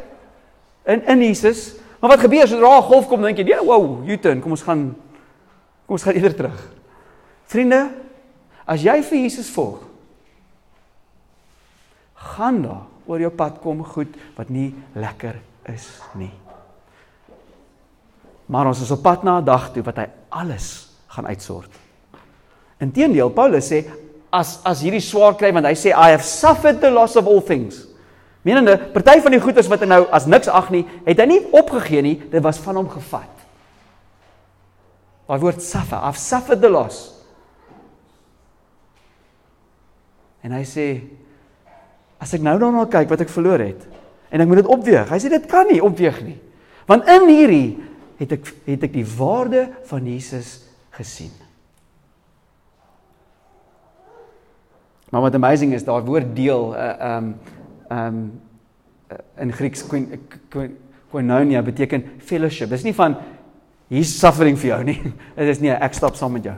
in 0.87 1.03
in 1.07 1.23
Jesus. 1.27 1.75
Maar 1.99 2.15
wat 2.15 2.23
gebeur 2.23 2.47
sodra 2.47 2.77
'n 2.77 2.83
golf 2.83 3.07
kom 3.07 3.21
dink 3.21 3.37
jy, 3.37 3.47
ja, 3.47 3.63
"Wow, 3.63 4.07
U-turn, 4.09 4.41
kom 4.41 4.51
ons 4.51 4.63
gaan 4.63 4.95
kom 5.85 5.95
ons 5.95 6.03
gaan 6.03 6.13
eerder 6.13 6.35
terug." 6.35 6.69
Vriende, 7.45 7.89
as 8.65 8.81
jy 8.81 9.03
vir 9.03 9.17
Jesus 9.17 9.49
volg, 9.49 9.79
gaan 12.15 12.61
daar 12.61 12.85
oor 13.05 13.19
jou 13.19 13.31
pad 13.31 13.59
kom 13.61 13.83
goed 13.83 14.15
wat 14.37 14.49
nie 14.49 14.73
lekker 14.95 15.35
is 15.65 16.01
nie. 16.15 16.31
Maar 18.45 18.67
ons 18.67 18.81
is 18.81 18.91
op 18.91 19.01
pad 19.01 19.23
na 19.23 19.39
'n 19.39 19.45
dag 19.45 19.71
toe 19.73 19.83
wat 19.83 19.97
hy 19.97 20.07
alles 20.29 20.89
gaan 21.07 21.27
uitsort. 21.27 21.69
Inteendeel, 22.79 23.29
Paulus 23.29 23.71
sê 23.71 23.85
as 24.31 24.59
as 24.67 24.81
hierdie 24.83 25.03
swaar 25.03 25.35
kry 25.39 25.51
want 25.53 25.67
hy 25.67 25.75
sê 25.77 25.91
I 25.91 26.13
have 26.15 26.23
suffered 26.25 26.79
the 26.81 26.91
loss 26.91 27.17
of 27.19 27.27
all 27.27 27.41
things. 27.43 27.85
Menende, 28.47 28.77
party 28.93 29.19
van 29.21 29.35
die 29.35 29.41
goedes 29.43 29.69
wat 29.69 29.83
hy 29.83 29.89
nou 29.91 30.01
as 30.15 30.25
niks 30.25 30.49
ag 30.49 30.71
nie, 30.73 30.81
het 31.05 31.19
hy 31.21 31.27
nie 31.29 31.41
opgegee 31.53 32.01
nie, 32.01 32.15
dit 32.31 32.41
was 32.41 32.57
van 32.63 32.79
hom 32.79 32.87
gevat. 32.89 33.29
Daai 35.29 35.39
woord 35.43 35.61
suffer, 35.63 35.99
I've 36.01 36.19
suffered 36.19 36.63
the 36.63 36.71
loss. 36.71 37.11
En 40.41 40.55
hy 40.57 40.63
sê 40.65 40.87
as 42.21 42.33
ek 42.33 42.43
nou 42.45 42.57
daarna 42.61 42.87
kyk 42.89 43.13
wat 43.13 43.21
ek 43.23 43.33
verloor 43.33 43.61
het 43.61 43.85
en 44.31 44.41
ek 44.41 44.49
moet 44.49 44.61
dit 44.63 44.73
opweeg. 44.73 45.09
Hy 45.11 45.19
sê 45.21 45.29
dit 45.29 45.47
kan 45.51 45.69
nie 45.69 45.81
opweeg 45.83 46.21
nie. 46.25 46.37
Want 46.89 47.07
in 47.11 47.29
hierdie 47.29 47.67
het 48.21 48.35
ek 48.37 48.49
het 48.65 48.89
ek 48.89 48.93
die 48.95 49.05
waarde 49.05 49.67
van 49.89 50.07
Jesus 50.07 50.61
gesien. 50.97 51.33
Maar 55.11 55.27
wat 55.27 55.35
amazing 55.35 55.75
is, 55.75 55.83
daai 55.83 56.01
woord 56.07 56.31
deel 56.35 56.71
uh 56.75 57.15
um 57.17 57.29
um 57.91 58.17
uh, 59.11 59.17
in 59.43 59.51
Grieks 59.51 59.83
koinonia 61.11 61.61
beteken 61.61 62.05
fellowship. 62.23 62.71
Dis 62.71 62.87
nie 62.87 62.95
van 62.95 63.17
hier's 63.91 64.13
suffering 64.19 64.59
vir 64.59 64.71
jou 64.71 64.81
nie. 64.87 64.99
Dit 65.37 65.51
is 65.51 65.63
nie 65.63 65.73
ek 65.75 65.97
stap 65.97 66.15
saam 66.19 66.37
met 66.39 66.47
jou. 66.47 66.57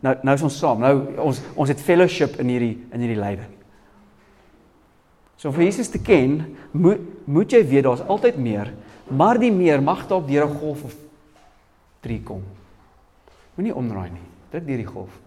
Nou 0.00 0.14
nou 0.24 0.36
is 0.38 0.44
ons 0.48 0.58
saam. 0.58 0.80
Nou 0.80 0.94
ons 1.28 1.42
ons 1.54 1.68
het 1.68 1.80
fellowship 1.84 2.40
in 2.40 2.52
hierdie 2.52 2.76
in 2.90 3.04
hierdie 3.04 3.20
lyding. 3.20 3.56
So 5.40 5.52
vir 5.52 5.68
Jesus 5.68 5.88
te 5.92 6.00
ken, 6.04 6.40
moet 6.72 7.04
moet 7.28 7.52
jy 7.52 7.60
weet 7.68 7.84
daar's 7.86 8.04
altyd 8.08 8.40
meer 8.40 8.72
maar 9.10 9.38
die 9.38 9.50
meer 9.52 9.82
mag 9.82 10.06
dalk 10.06 10.28
deur 10.28 10.46
'n 10.46 10.58
golf 10.58 10.84
of 10.84 10.94
3 12.00 12.22
kom. 12.22 12.42
Moenie 13.54 13.74
omdraai 13.74 14.10
nie. 14.10 14.26
Druk 14.50 14.66
deur 14.66 14.76
die 14.76 14.86
golf. 14.86 15.20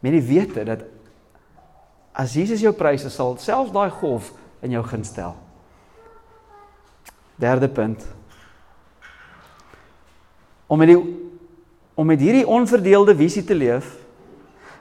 Men 0.00 0.14
jy 0.14 0.22
weet 0.26 0.54
dat 0.68 0.84
as 2.18 2.34
Jesus 2.34 2.62
jou 2.62 2.72
pryse 2.74 3.10
sal 3.14 3.36
selfs 3.42 3.74
daai 3.74 3.90
golf 3.90 4.32
in 4.62 4.74
jou 4.74 4.82
gun 4.86 5.04
stel. 5.06 5.36
Derde 7.38 7.68
punt. 7.70 8.02
Om 10.66 10.78
met 10.82 10.92
die 10.92 10.98
om 11.98 12.06
met 12.06 12.20
hierdie 12.22 12.46
onverdeelde 12.46 13.10
visie 13.18 13.42
te 13.42 13.56
leef 13.58 13.96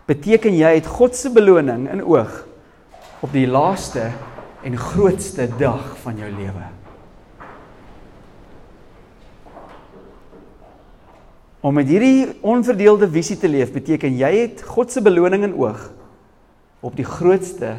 beteken 0.06 0.54
jy 0.54 0.76
het 0.76 0.90
God 1.00 1.16
se 1.18 1.32
beloning 1.34 1.88
in 1.90 2.04
oog 2.06 2.44
op 3.26 3.32
die 3.34 3.48
laaste 3.50 4.12
en 4.62 4.78
grootste 4.78 5.48
dag 5.58 5.96
van 6.04 6.22
jou 6.22 6.30
lewe. 6.30 6.68
Om 11.68 11.76
met 11.76 11.90
hierdie 11.92 12.30
onverdeelde 12.48 13.10
visie 13.12 13.36
te 13.40 13.50
leef 13.52 13.74
beteken 13.76 14.16
jy 14.16 14.30
het 14.38 14.62
God 14.64 14.94
se 14.94 15.02
beloning 15.04 15.44
in 15.50 15.56
oog 15.60 15.90
op 16.86 16.94
die 16.96 17.06
grootste 17.08 17.74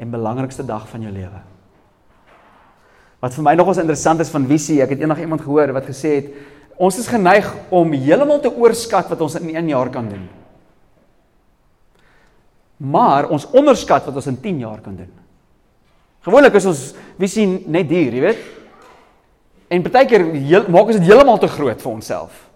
en 0.00 0.12
belangrikste 0.12 0.66
dag 0.66 0.84
van 0.90 1.06
jou 1.06 1.12
lewe. 1.14 1.40
Wat 3.20 3.36
vir 3.36 3.46
my 3.46 3.54
nogals 3.56 3.80
interessant 3.80 4.20
is 4.20 4.32
van 4.32 4.48
visie, 4.48 4.80
ek 4.84 4.92
het 4.92 5.04
eendag 5.04 5.22
iemand 5.24 5.44
gehoor 5.44 5.72
wat 5.76 5.88
gesê 5.88 6.18
het 6.18 6.28
ons 6.80 6.98
is 7.00 7.08
geneig 7.08 7.48
om 7.72 7.92
heeltemal 7.92 8.42
te 8.44 8.52
oorskat 8.52 9.08
wat 9.12 9.24
ons 9.24 9.38
in 9.40 9.48
1 9.54 9.72
jaar 9.72 9.92
kan 9.92 10.08
doen. 10.08 10.28
Maar 12.92 13.28
ons 13.32 13.48
onderskat 13.56 14.08
wat 14.08 14.20
ons 14.20 14.28
in 14.28 14.40
10 14.40 14.60
jaar 14.66 14.84
kan 14.84 14.96
doen. 15.00 15.10
Gewoonlik 16.24 16.60
is 16.60 16.68
ons 16.68 16.84
visie 17.20 17.46
net 17.48 17.88
duur, 17.88 18.12
jy 18.16 18.24
weet. 18.24 18.46
En 19.72 19.84
partykeer 19.84 20.28
maak 20.68 20.92
ons 20.92 20.96
dit 21.00 21.08
heeltemal 21.08 21.40
te 21.40 21.48
groot 21.48 21.80
vir 21.80 21.92
onsself. 21.92 22.49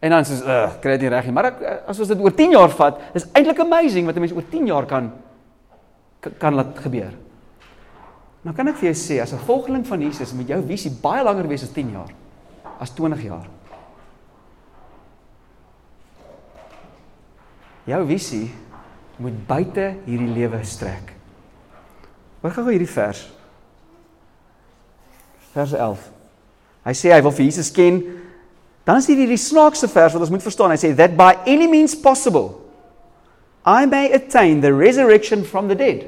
En 0.00 0.10
dan 0.10 0.24
sê 0.24 0.32
ons, 0.32 0.42
"Ag, 0.42 0.80
kry 0.80 0.96
dit 0.96 1.00
nie 1.00 1.08
reg 1.08 1.24
nie." 1.24 1.32
Maar 1.32 1.44
ek, 1.44 1.62
as 1.86 1.98
ons 1.98 2.08
dit 2.08 2.20
oor 2.20 2.34
10 2.34 2.50
jaar 2.50 2.70
vat, 2.70 3.00
is 3.14 3.26
eintlik 3.32 3.58
amazing 3.58 4.06
wat 4.06 4.16
'n 4.16 4.20
mens 4.20 4.32
oor 4.32 4.48
10 4.50 4.66
jaar 4.66 4.86
kan 4.86 5.12
kan 6.38 6.54
laat 6.54 6.78
gebeur. 6.78 7.12
Nou 8.42 8.56
kan 8.56 8.68
ek 8.68 8.76
vir 8.76 8.92
jou 8.92 8.96
sê 8.96 9.20
as 9.22 9.32
'n 9.32 9.38
volgeling 9.38 9.86
van 9.86 10.00
Jesus 10.00 10.32
moet 10.32 10.48
jou 10.48 10.62
visie 10.66 10.90
baie 10.90 11.24
langer 11.24 11.48
wees 11.48 11.62
as 11.62 11.72
10 11.72 11.90
jaar, 11.90 12.10
as 12.78 12.90
20 12.90 13.22
jaar. 13.22 13.46
Jou 17.84 18.06
visie 18.06 18.54
moet 19.16 19.46
buite 19.46 19.96
hierdie 20.06 20.34
lewe 20.34 20.64
strek. 20.64 21.12
Gaan 22.42 22.52
gou 22.52 22.70
hierdie 22.70 22.88
vers? 22.88 23.32
Vers 25.52 25.72
11. 25.72 26.10
Hy 26.84 26.92
sê 26.92 27.12
hy 27.12 27.20
wil 27.22 27.30
vir 27.30 27.44
Jesus 27.44 27.70
ken. 27.70 28.00
Dan 28.84 28.96
is 28.96 29.06
hier 29.06 29.20
hierdie 29.20 29.38
snaakse 29.38 29.88
vers 29.88 30.14
wat 30.16 30.22
ons 30.22 30.32
moet 30.32 30.42
verstaan. 30.42 30.72
Hy 30.72 30.80
sê 30.80 30.94
that 30.96 31.16
by 31.18 31.34
any 31.46 31.68
means 31.68 31.94
possible 31.94 32.60
I 33.66 33.84
may 33.84 34.08
attain 34.16 34.60
the 34.60 34.72
resurrection 34.72 35.44
from 35.44 35.68
the 35.68 35.76
dead. 35.76 36.06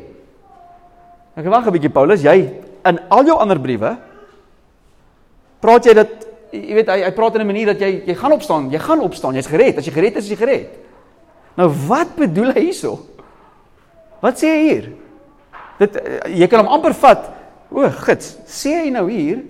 Ek 1.36 1.44
wag 1.44 1.66
'n 1.66 1.72
bietjie 1.72 1.92
Paulus, 1.92 2.22
jy 2.24 2.48
in 2.84 2.98
al 3.10 3.24
jou 3.24 3.36
ander 3.38 3.58
briewe 3.60 3.96
praat 5.60 5.86
jy 5.86 5.94
dat 5.94 6.26
jy 6.52 6.74
weet 6.74 6.88
hy 6.88 7.02
hy 7.04 7.10
praat 7.12 7.36
in 7.36 7.42
'n 7.42 7.46
manier 7.46 7.66
dat 7.66 7.80
jy 7.80 8.04
jy 8.06 8.14
gaan 8.14 8.32
opstaan, 8.32 8.70
jy 8.70 8.78
gaan 8.78 9.00
opstaan, 9.00 9.34
jy's 9.34 9.46
gered. 9.46 9.78
As 9.78 9.86
jy 9.86 9.92
gered 9.92 10.16
is, 10.16 10.24
is 10.24 10.30
jy 10.30 10.36
gered. 10.36 10.68
Nou 11.56 11.68
wat 11.88 12.16
bedoel 12.16 12.52
hy 12.52 12.60
hierso? 12.60 13.06
Wat 14.20 14.38
sê 14.38 14.48
hy 14.48 14.62
hier? 14.68 14.92
Dit 15.78 15.96
eh, 15.96 16.40
jy 16.40 16.48
kan 16.48 16.64
hom 16.64 16.72
amper 16.72 16.94
vat. 16.94 17.30
O, 17.70 17.88
gits, 17.88 18.36
sê 18.46 18.84
hy 18.84 18.90
nou 18.90 19.08
hier 19.08 19.44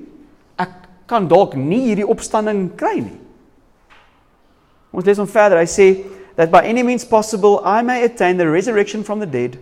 kan 1.07 1.29
dalk 1.29 1.57
nie 1.59 1.89
hierdie 1.89 2.09
opstanding 2.09 2.71
kry 2.79 3.01
nie. 3.01 3.19
Ons 4.93 5.09
lees 5.09 5.21
hom 5.21 5.29
verder. 5.29 5.61
Hy 5.61 5.69
sê 5.69 5.89
that 6.37 6.53
by 6.53 6.63
any 6.69 6.83
means 6.83 7.05
possible 7.05 7.61
I 7.65 7.83
may 7.83 8.05
attain 8.05 8.37
the 8.37 8.49
resurrection 8.49 9.05
from 9.05 9.21
the 9.21 9.27
dead 9.27 9.59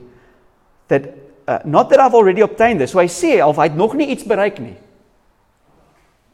that 0.88 1.14
uh, 1.46 1.58
not 1.64 1.90
that 1.90 2.00
I've 2.00 2.14
already 2.14 2.42
obtained 2.42 2.80
this. 2.80 2.92
So 2.92 3.00
hy 3.00 3.08
sê 3.10 3.40
of 3.42 3.58
hy 3.58 3.70
het 3.70 3.78
nog 3.78 3.94
nie 3.98 4.10
iets 4.14 4.26
bereik 4.26 4.60
nie. 4.62 4.76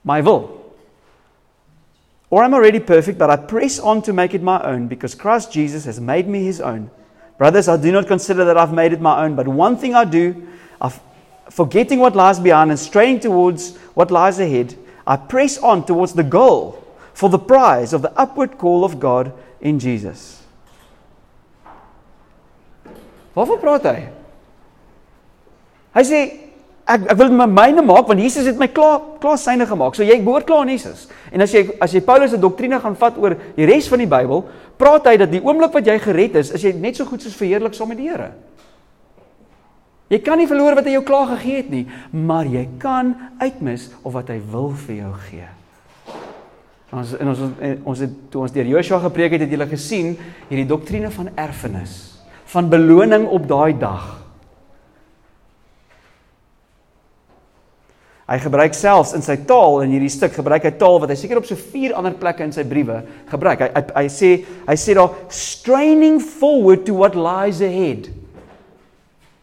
My 0.04 0.20
will. 0.20 0.56
Or 2.30 2.42
I'm 2.42 2.54
already 2.54 2.80
perfect, 2.80 3.18
but 3.18 3.30
I 3.30 3.36
press 3.36 3.78
on 3.78 4.02
to 4.02 4.12
make 4.12 4.34
it 4.34 4.42
my 4.42 4.60
own 4.62 4.88
because 4.88 5.14
Christ 5.14 5.52
Jesus 5.52 5.84
has 5.84 6.00
made 6.00 6.26
me 6.26 6.44
his 6.44 6.60
own. 6.60 6.90
Brothers, 7.38 7.68
I 7.68 7.76
do 7.76 7.92
not 7.92 8.06
consider 8.06 8.44
that 8.44 8.56
I've 8.56 8.72
made 8.72 8.92
it 8.92 9.00
my 9.00 9.24
own, 9.24 9.36
but 9.36 9.46
one 9.46 9.76
thing 9.76 9.94
I 9.94 10.04
do, 10.04 10.48
I've, 10.80 10.98
forgetting 11.50 12.00
what 12.00 12.16
lies 12.16 12.40
behind 12.40 12.70
and 12.70 12.78
straining 12.78 13.20
towards 13.20 13.76
what 13.94 14.10
lies 14.10 14.40
ahead, 14.40 14.74
I 15.06 15.16
press 15.16 15.58
on 15.58 15.86
towards 15.86 16.14
the 16.14 16.26
goal 16.26 16.82
for 17.14 17.30
the 17.30 17.38
prize 17.38 17.92
of 17.92 18.02
the 18.02 18.12
upward 18.18 18.58
call 18.58 18.84
of 18.84 18.98
God 18.98 19.32
in 19.60 19.78
Jesus. 19.78 20.42
Waarvan 23.36 23.60
praat 23.60 23.86
hy? 23.86 24.00
Hy 25.96 26.04
sê 26.08 26.20
ek 26.86 27.06
ek 27.12 27.18
wil 27.20 27.32
my 27.34 27.46
myne 27.50 27.84
maak 27.84 28.08
want 28.08 28.22
Jesus 28.22 28.48
het 28.48 28.58
my 28.60 28.68
klaar 28.72 28.98
klaar 29.22 29.38
syne 29.40 29.66
gemaak. 29.68 29.96
So 29.96 30.06
jy 30.06 30.18
behoort 30.24 30.48
klaar 30.48 30.64
aan 30.64 30.72
Jesus. 30.72 31.06
En 31.30 31.44
as 31.44 31.54
jy 31.54 31.66
as 31.82 31.94
jy 31.94 32.02
Paulus 32.04 32.32
se 32.32 32.40
doktrine 32.40 32.80
gaan 32.80 32.96
vat 32.98 33.16
oor 33.20 33.36
die 33.56 33.68
res 33.68 33.90
van 33.92 34.02
die 34.02 34.10
Bybel, 34.10 34.44
praat 34.80 35.08
hy 35.10 35.16
dat 35.20 35.32
die 35.32 35.42
oomblik 35.44 35.74
wat 35.76 35.88
jy 35.88 35.98
gered 36.02 36.40
is, 36.40 36.52
is 36.56 36.64
jy 36.64 36.72
net 36.80 36.98
so 36.98 37.08
goed 37.08 37.24
soos 37.24 37.36
verheerlik 37.36 37.76
saam 37.76 37.92
met 37.92 38.00
die 38.00 38.08
Here. 38.08 38.32
Jy 40.06 40.20
kan 40.22 40.38
nie 40.38 40.46
verloor 40.46 40.76
wat 40.78 40.86
hy 40.86 40.94
jou 40.94 41.04
klaar 41.06 41.32
gegee 41.34 41.60
het 41.64 41.70
nie, 41.72 41.84
maar 42.14 42.46
jy 42.46 42.62
kan 42.82 43.14
uitmis 43.42 43.88
of 44.04 44.14
wat 44.14 44.28
hy 44.30 44.38
wil 44.52 44.70
vir 44.84 45.00
jou 45.00 45.14
gee. 45.26 45.48
Ons 46.94 47.16
en 47.18 47.32
ons 47.32 47.40
ons 47.90 48.02
het 48.04 48.12
toe 48.30 48.44
ons 48.44 48.52
deur 48.54 48.68
Joshua 48.70 49.00
gepreek 49.02 49.34
het, 49.34 49.42
het 49.42 49.50
julle 49.50 49.66
gesien 49.66 50.12
hierdie 50.46 50.68
doktrine 50.70 51.10
van 51.10 51.32
erfenis, 51.34 51.96
van 52.52 52.70
beloning 52.70 53.26
op 53.26 53.48
daai 53.50 53.74
dag. 53.80 54.04
Hy 58.26 58.38
gebruik 58.42 58.74
selfs 58.74 59.12
in 59.14 59.22
sy 59.22 59.36
taal 59.46 59.84
in 59.84 59.92
hierdie 59.94 60.10
stuk 60.10 60.32
gebruik 60.34 60.64
hy 60.66 60.72
taal 60.78 61.00
wat 61.02 61.10
hy 61.10 61.18
seker 61.18 61.38
op 61.38 61.46
so 61.46 61.58
vier 61.74 61.94
ander 61.98 62.14
plekke 62.18 62.46
in 62.46 62.54
sy 62.54 62.64
briewe 62.66 63.00
gebruik. 63.30 63.66
Hy 63.66 63.68
hy, 63.74 63.82
hy 63.98 64.06
sê 64.10 64.30
hy 64.70 64.78
sê 64.82 64.96
daar 64.98 65.18
straining 65.30 66.22
forward 66.22 66.86
to 66.86 66.94
what 67.02 67.18
lies 67.18 67.62
ahead. 67.62 68.06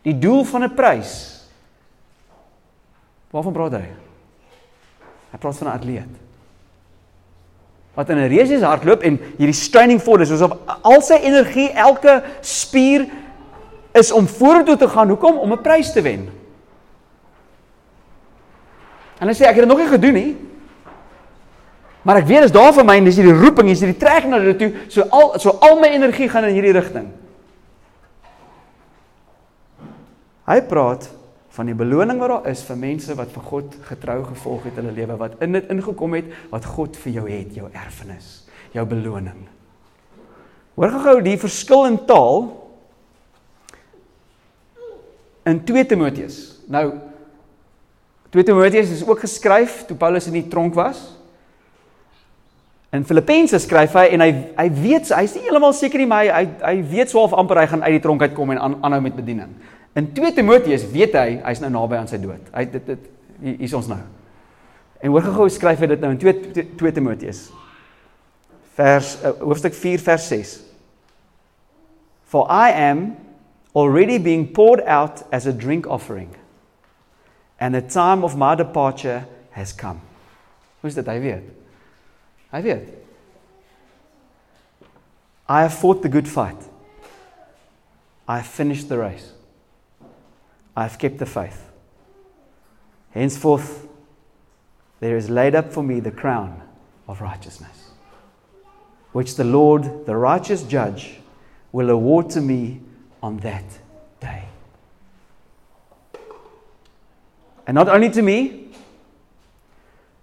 Die 0.04 0.16
doel 0.20 0.44
van 0.44 0.64
'n 0.64 0.74
prys. 0.74 1.12
Waarvan 3.32 3.54
praat 3.54 3.72
hy? 3.72 3.88
Hy 5.32 5.38
praat 5.38 5.58
van 5.58 5.68
'n 5.68 5.78
atleet. 5.78 6.14
Wat 7.94 8.10
in 8.10 8.18
'n 8.18 8.28
reus 8.28 8.62
hardloop 8.62 9.02
en 9.02 9.20
hierdie 9.38 9.54
straining 9.54 10.02
forward 10.02 10.22
is 10.22 10.32
asof 10.32 10.58
al 10.82 11.02
sy 11.02 11.20
energie, 11.22 11.72
elke 11.72 12.24
spier 12.42 13.08
is 13.94 14.12
om 14.12 14.28
vorentoe 14.28 14.78
te 14.78 14.88
gaan. 14.88 15.08
Hoekom? 15.08 15.38
Om 15.38 15.52
'n 15.52 15.62
prys 15.62 15.92
te 15.92 16.02
wen. 16.02 16.30
En 19.20 19.28
hy 19.28 19.34
sê 19.34 19.46
ek 19.46 19.56
het 19.56 19.64
dit 19.64 19.68
nog 19.68 19.78
nie 19.78 19.88
gedoen 19.88 20.14
nie. 20.14 20.38
Maar 22.02 22.18
ek 22.18 22.28
weet 22.28 22.42
dis 22.42 22.52
daar 22.52 22.74
vir 22.74 22.86
my 22.86 22.98
en 22.98 23.06
dis 23.08 23.16
hierdie 23.16 23.40
roeping, 23.40 23.68
dis 23.68 23.80
hierdie 23.80 24.00
trek 24.00 24.26
na 24.28 24.40
dit 24.40 24.58
toe. 24.60 24.72
So 24.92 25.06
al 25.10 25.40
so 25.40 25.58
al 25.62 25.80
my 25.80 25.88
energie 25.88 26.30
gaan 26.30 26.44
in 26.44 26.54
hierdie 26.54 26.74
rigting. 26.76 27.08
Hy 30.50 30.60
praat 30.68 31.08
van 31.54 31.70
die 31.70 31.78
beloning 31.78 32.20
wat 32.20 32.32
daar 32.32 32.50
is 32.52 32.64
vir 32.66 32.80
mense 32.82 33.16
wat 33.16 33.32
vir 33.32 33.46
God 33.48 33.76
getrou 33.88 34.20
gevolg 34.26 34.66
het 34.68 34.80
in 34.82 34.88
hulle 34.90 34.98
lewe, 34.98 35.18
wat 35.22 35.38
in 35.46 35.56
dit 35.56 35.70
ingekom 35.72 36.18
het 36.18 36.34
wat 36.52 36.66
God 36.66 36.98
vir 37.04 37.20
jou 37.20 37.26
het, 37.30 37.54
jou 37.56 37.70
erfenis, 37.70 38.44
jou 38.74 38.86
beloning. 38.90 39.46
Hoor 40.74 40.96
gou 41.04 41.18
die 41.22 41.38
verskil 41.38 41.86
in 41.92 42.00
taal 42.10 42.48
in 45.46 45.60
2 45.68 45.86
Timoteus. 45.94 46.40
Nou 46.72 46.88
2 48.34 48.48
Timoteus 48.50 48.90
is 48.90 49.04
ook 49.06 49.22
geskryf 49.22 49.84
toe 49.86 49.98
Paulus 49.98 50.28
in 50.28 50.40
die 50.40 50.48
tronk 50.50 50.74
was. 50.74 51.04
In 52.94 53.06
Filippense 53.06 53.60
skryf 53.62 53.94
hy 53.98 54.08
en 54.16 54.26
hy 54.26 54.32
hy 54.58 54.66
weet 54.74 55.14
hy's 55.14 55.38
nie 55.38 55.46
heeltemal 55.46 55.74
seker 55.78 56.02
nie 56.02 56.10
maar 56.10 56.26
hy 56.26 56.48
hy, 56.62 56.74
weet 56.90 57.14
swaalf 57.14 57.34
amper 57.38 57.62
hy 57.62 57.68
gaan 57.70 57.86
uit 57.86 57.96
die 58.00 58.04
tronk 58.04 58.26
uitkom 58.26 58.54
en 58.54 58.62
aan, 58.62 58.80
aanhou 58.82 59.02
met 59.06 59.16
bediening. 59.18 59.54
In 59.94 60.14
2 60.14 60.34
Timoteus 60.34 60.86
weet 60.90 61.14
hy 61.18 61.40
hy's 61.44 61.62
nou 61.62 61.70
naby 61.74 62.00
aan 62.00 62.10
sy 62.10 62.18
dood. 62.22 62.46
Hy 62.54 62.66
dit 62.74 62.86
dit 62.90 63.10
hier 63.44 63.66
is 63.68 63.74
ons 63.78 63.90
nou. 63.92 64.00
En 65.04 65.12
hoor 65.14 65.26
gou 65.36 65.50
skryf 65.52 65.84
hy 65.84 65.90
dit 65.92 66.02
nou 66.02 66.14
in 66.16 66.22
2 66.22 66.70
2 66.80 66.94
Timoteus. 66.96 67.46
Vers 68.78 69.18
uh, 69.22 69.36
hoofstuk 69.44 69.76
4 69.78 70.02
vers 70.02 70.30
6. 70.32 70.54
For 72.26 72.50
I 72.50 72.72
am 72.90 73.12
already 73.76 74.18
being 74.18 74.48
poured 74.54 74.82
out 74.88 75.22
as 75.32 75.46
a 75.46 75.54
drink 75.54 75.86
offering 75.86 76.34
and 77.60 77.76
the 77.76 77.82
time 77.82 78.24
of 78.24 78.36
my 78.36 78.56
departure 78.56 79.28
has 79.52 79.74
come. 79.74 80.02
Hoe's 80.82 80.98
dit 80.98 81.08
hy 81.08 81.20
weet? 81.22 81.46
Hy 82.52 82.62
weet. 82.66 82.90
I 85.48 85.62
have 85.62 85.74
fought 85.74 86.02
the 86.02 86.10
good 86.10 86.28
fight. 86.28 86.58
I 88.28 88.38
have 88.38 88.48
finished 88.48 88.90
the 88.90 88.98
race. 88.98 89.33
I 90.76 90.84
have 90.84 90.98
kept 90.98 91.20
the 91.20 91.26
faith. 91.26 91.72
Henceforth 93.12 93.88
there 95.00 95.18
is 95.18 95.30
laid 95.30 95.54
up 95.54 95.72
for 95.72 95.84
me 95.84 96.00
the 96.00 96.12
crown 96.12 96.62
of 97.08 97.22
righteousness, 97.22 97.92
which 99.12 99.36
the 99.36 99.44
Lord, 99.44 100.06
the 100.06 100.16
righteous 100.16 100.64
judge, 100.64 101.20
will 101.72 101.90
award 101.90 102.30
to 102.32 102.42
me 102.42 102.82
on 103.22 103.38
that 103.38 103.66
day. 104.20 104.46
And 107.68 107.76
not 107.76 107.90
only 107.90 108.10
to 108.12 108.22
me, 108.22 108.70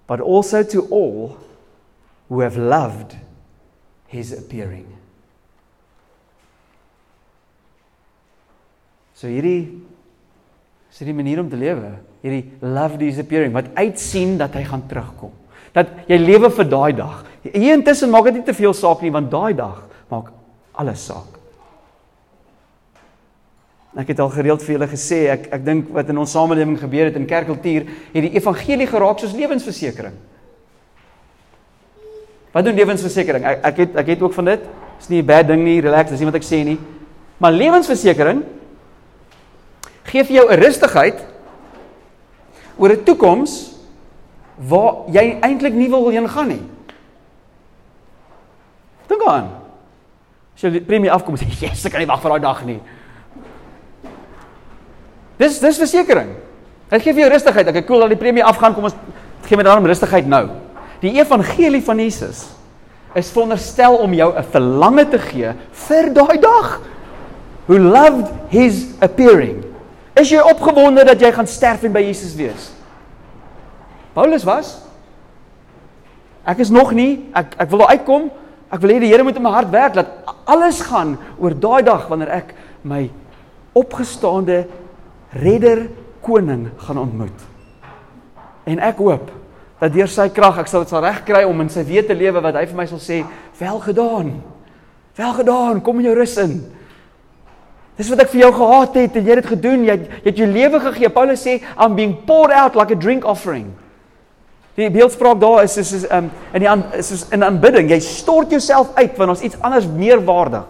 but 0.06 0.20
also 0.20 0.62
to 0.62 0.86
all 0.86 1.38
who 2.28 2.40
have 2.40 2.56
loved 2.56 3.16
his 4.06 4.32
appearing. 4.32 4.96
So 9.14 9.28
hierdie 9.28 9.80
is 11.00 11.08
die 11.08 11.16
manier 11.16 11.40
om 11.40 11.48
te 11.48 11.56
lewe, 11.56 11.94
hierdie 12.20 12.44
love 12.60 12.98
his 13.00 13.18
appearing 13.22 13.54
wat 13.56 13.70
uitsien 13.78 14.36
dat 14.40 14.54
hy 14.58 14.66
gaan 14.68 14.82
terugkom. 14.88 15.32
Dat 15.72 15.92
jy 16.10 16.18
lewe 16.20 16.50
vir 16.52 16.66
daai 16.68 16.92
dag. 16.98 17.22
Hier 17.46 17.72
intussen 17.76 18.10
maak 18.12 18.26
dit 18.28 18.40
nie 18.40 18.44
te 18.44 18.56
veel 18.56 18.74
saak 18.76 19.00
nie 19.04 19.12
want 19.14 19.30
daai 19.32 19.54
dag 19.56 19.84
maak 20.10 20.32
alles 20.76 21.06
saak. 21.08 21.38
Ek 23.98 24.12
het 24.12 24.20
al 24.22 24.30
gereeld 24.34 24.62
vir 24.62 24.76
julle 24.76 24.90
gesê 24.90 25.22
ek 25.32 25.48
ek 25.56 25.64
dink 25.66 25.88
wat 25.94 26.10
in 26.12 26.20
ons 26.20 26.36
samelewing 26.36 26.76
gebeur 26.78 27.08
het 27.08 27.16
in 27.18 27.26
kerkkultuur 27.30 27.88
het 27.88 28.22
die 28.26 28.34
evangelie 28.36 28.86
geraak 28.90 29.22
soos 29.22 29.34
lewensversekering. 29.34 30.14
Wat 32.52 32.66
doen 32.66 32.76
lewensversekering? 32.76 33.46
Ek 33.46 33.68
ek 33.72 33.84
het 33.86 34.00
ek 34.04 34.14
het 34.14 34.22
ook 34.26 34.36
van 34.36 34.52
dit. 34.52 34.70
Dis 35.00 35.08
nie 35.08 35.22
'n 35.22 35.26
bad 35.26 35.46
ding 35.48 35.64
nie, 35.64 35.80
relax, 35.80 36.10
dis 36.10 36.20
nie 36.20 36.28
wat 36.28 36.36
ek 36.36 36.44
sê 36.44 36.64
nie. 36.64 36.78
Maar 37.38 37.52
lewensversekering 37.52 38.44
gee 40.04 40.24
vir 40.24 40.36
jou 40.36 40.46
'n 40.50 40.60
rustigheid 40.60 41.18
oor 42.78 42.90
'n 42.90 43.04
toekoms 43.04 43.72
waar 44.56 45.08
jy 45.08 45.38
eintlik 45.40 45.74
nie 45.74 45.88
wil 45.88 46.08
heen 46.08 46.28
gaan 46.28 46.48
nie. 46.48 46.62
Dink 49.08 49.22
aan. 49.26 49.50
As 50.54 50.62
jy 50.62 50.80
premie 50.80 51.10
afkom 51.10 51.36
sê, 51.36 51.46
"Yes, 51.60 51.84
ek 51.84 51.92
kan 51.92 52.00
nie 52.00 52.06
wag 52.06 52.20
vir 52.20 52.30
daai 52.30 52.40
dag 52.40 52.64
nie." 52.64 52.80
Dis 55.38 55.58
dis 55.58 55.78
versekering. 55.78 56.36
Dit 56.90 57.02
gee 57.02 57.12
vir 57.12 57.22
jou 57.22 57.30
rustigheid. 57.30 57.68
Ek 57.68 57.76
ek 57.76 57.86
cool 57.86 58.00
dat 58.00 58.08
die 58.08 58.16
premie 58.16 58.44
afgaan, 58.44 58.74
kom 58.74 58.84
ons 58.84 58.96
gee 59.46 59.56
my 59.56 59.62
daarom 59.62 59.86
rustigheid 59.86 60.26
nou. 60.26 60.48
Die 61.00 61.16
evangelie 61.18 61.82
van 61.82 61.98
Jesus 61.98 62.50
is 63.14 63.30
veronderstel 63.30 63.96
om 63.96 64.12
jou 64.14 64.36
'n 64.36 64.44
verlange 64.44 65.08
te 65.08 65.18
gee 65.18 65.54
vir 65.72 66.14
daai 66.14 66.38
dag. 66.38 66.80
Who 67.66 67.78
loved 67.78 68.28
his 68.50 68.86
appearing. 69.00 69.69
Is 70.20 70.28
jy 70.28 70.40
opgewonde 70.44 71.04
dat 71.08 71.20
jy 71.20 71.30
gaan 71.32 71.48
sterf 71.48 71.84
en 71.86 71.94
by 71.94 72.02
Jesus 72.04 72.34
wees? 72.36 72.70
Paulus 74.16 74.44
was 74.44 74.76
Ek 76.48 76.62
is 76.64 76.70
nog 76.72 76.94
nie, 76.96 77.28
ek 77.36 77.52
ek 77.60 77.68
wil 77.70 77.82
daar 77.82 77.98
uitkom. 77.98 78.30
Ek 78.72 78.80
wil 78.82 78.94
hê 78.94 79.00
die 79.02 79.10
Here 79.10 79.22
moet 79.26 79.36
in 79.36 79.44
my 79.44 79.52
hart 79.52 79.68
werk 79.70 79.96
dat 79.98 80.32
alles 80.48 80.80
gaan 80.88 81.12
oor 81.38 81.52
daai 81.52 81.82
dag 81.86 82.06
wanneer 82.08 82.32
ek 82.40 82.54
my 82.82 83.04
opgestaande 83.76 84.62
redder 85.36 85.84
koning 86.24 86.70
gaan 86.86 87.02
ontmoet. 87.02 87.44
En 88.66 88.80
ek 88.82 88.98
hoop 89.04 89.28
dat 89.80 89.92
deur 89.94 90.10
sy 90.10 90.30
krag 90.32 90.58
ek 90.64 90.72
sal 90.72 90.84
dit 90.84 90.92
sal 90.92 91.04
regkry 91.04 91.44
om 91.48 91.60
in 91.62 91.70
sy 91.72 91.84
weë 91.86 92.06
te 92.08 92.16
lewe 92.16 92.42
wat 92.42 92.56
hy 92.58 92.64
vir 92.72 92.80
my 92.80 92.88
sal 92.88 93.02
sê, 93.04 93.20
"Wel 93.60 93.78
gedaan. 93.80 94.42
Wel 95.16 95.32
gedaan. 95.32 95.82
Kom 95.82 95.98
in 96.00 96.06
jou 96.06 96.14
rus 96.14 96.36
in." 96.36 96.79
Dis 98.00 98.08
wat 98.08 98.22
ek 98.24 98.30
vir 98.32 98.46
jou 98.46 98.50
gehaat 98.56 98.94
het 98.96 99.16
en 99.18 99.26
jy 99.26 99.34
het 99.34 99.42
dit 99.42 99.52
gedoen. 99.52 99.84
Jy 99.84 99.96
jy 100.00 100.24
het 100.24 100.38
jou 100.40 100.48
lewe 100.48 100.80
gegee. 100.86 101.12
Paulus 101.12 101.42
sê, 101.44 101.60
"I'm 101.76 101.94
being 101.94 102.16
poured 102.24 102.52
out 102.52 102.74
like 102.74 102.92
a 102.92 102.96
drink 102.96 103.24
offering." 103.24 103.74
Die 104.74 104.90
beeldspraak 104.90 105.40
daar 105.40 105.62
is 105.62 105.76
is 105.76 105.92
is 105.92 106.04
um, 106.10 106.30
in 106.54 106.62
die 106.62 106.98
is 106.98 107.10
is 107.10 107.26
in 107.30 107.44
aanbidding. 107.44 107.90
Jy 107.90 107.98
stort 108.00 108.50
jouself 108.50 108.94
uit 108.94 109.16
want 109.16 109.30
ons 109.30 109.40
iets 109.40 109.60
anders 109.60 109.86
meer 109.86 110.24
waardig. 110.24 110.64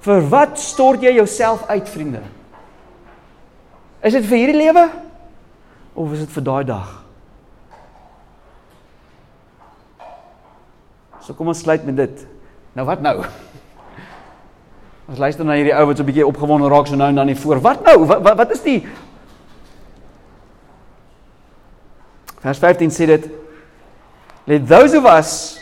Vir 0.00 0.20
wat 0.28 0.58
stort 0.58 1.02
jy 1.02 1.14
jouself 1.14 1.64
uit, 1.68 1.88
vriende? 1.88 2.20
Is 4.02 4.12
dit 4.12 4.24
vir 4.24 4.38
hierdie 4.38 4.60
lewe 4.60 4.88
of 5.94 6.12
is 6.12 6.18
dit 6.18 6.30
vir 6.36 6.42
daai 6.42 6.64
dag? 6.64 7.04
So 11.24 11.34
kom 11.34 11.48
ons 11.48 11.64
sluit 11.64 11.84
met 11.84 11.96
dit. 11.96 12.26
Nou 12.76 12.86
wat 12.86 13.00
nou? 13.00 13.24
Ons 15.08 15.18
luister 15.18 15.44
na 15.44 15.56
hierdie 15.56 15.72
ou 15.72 15.86
wat 15.88 15.96
so 15.96 16.02
'n 16.02 16.06
bietjie 16.06 16.26
opgewonde 16.26 16.68
raak 16.68 16.86
so 16.86 16.96
nou 16.96 17.08
en 17.08 17.14
dan 17.14 17.26
nie 17.26 17.36
voor. 17.36 17.60
Wat 17.60 17.84
nou? 17.84 18.04
Wat 18.06 18.22
wat, 18.22 18.36
wat 18.36 18.50
is 18.50 18.62
die 18.62 18.86
Vers 22.38 22.58
15 22.58 22.90
sê 22.90 23.06
dit 23.06 23.30
Let 24.46 24.66
those 24.68 24.94
of 24.94 25.04
us 25.04 25.60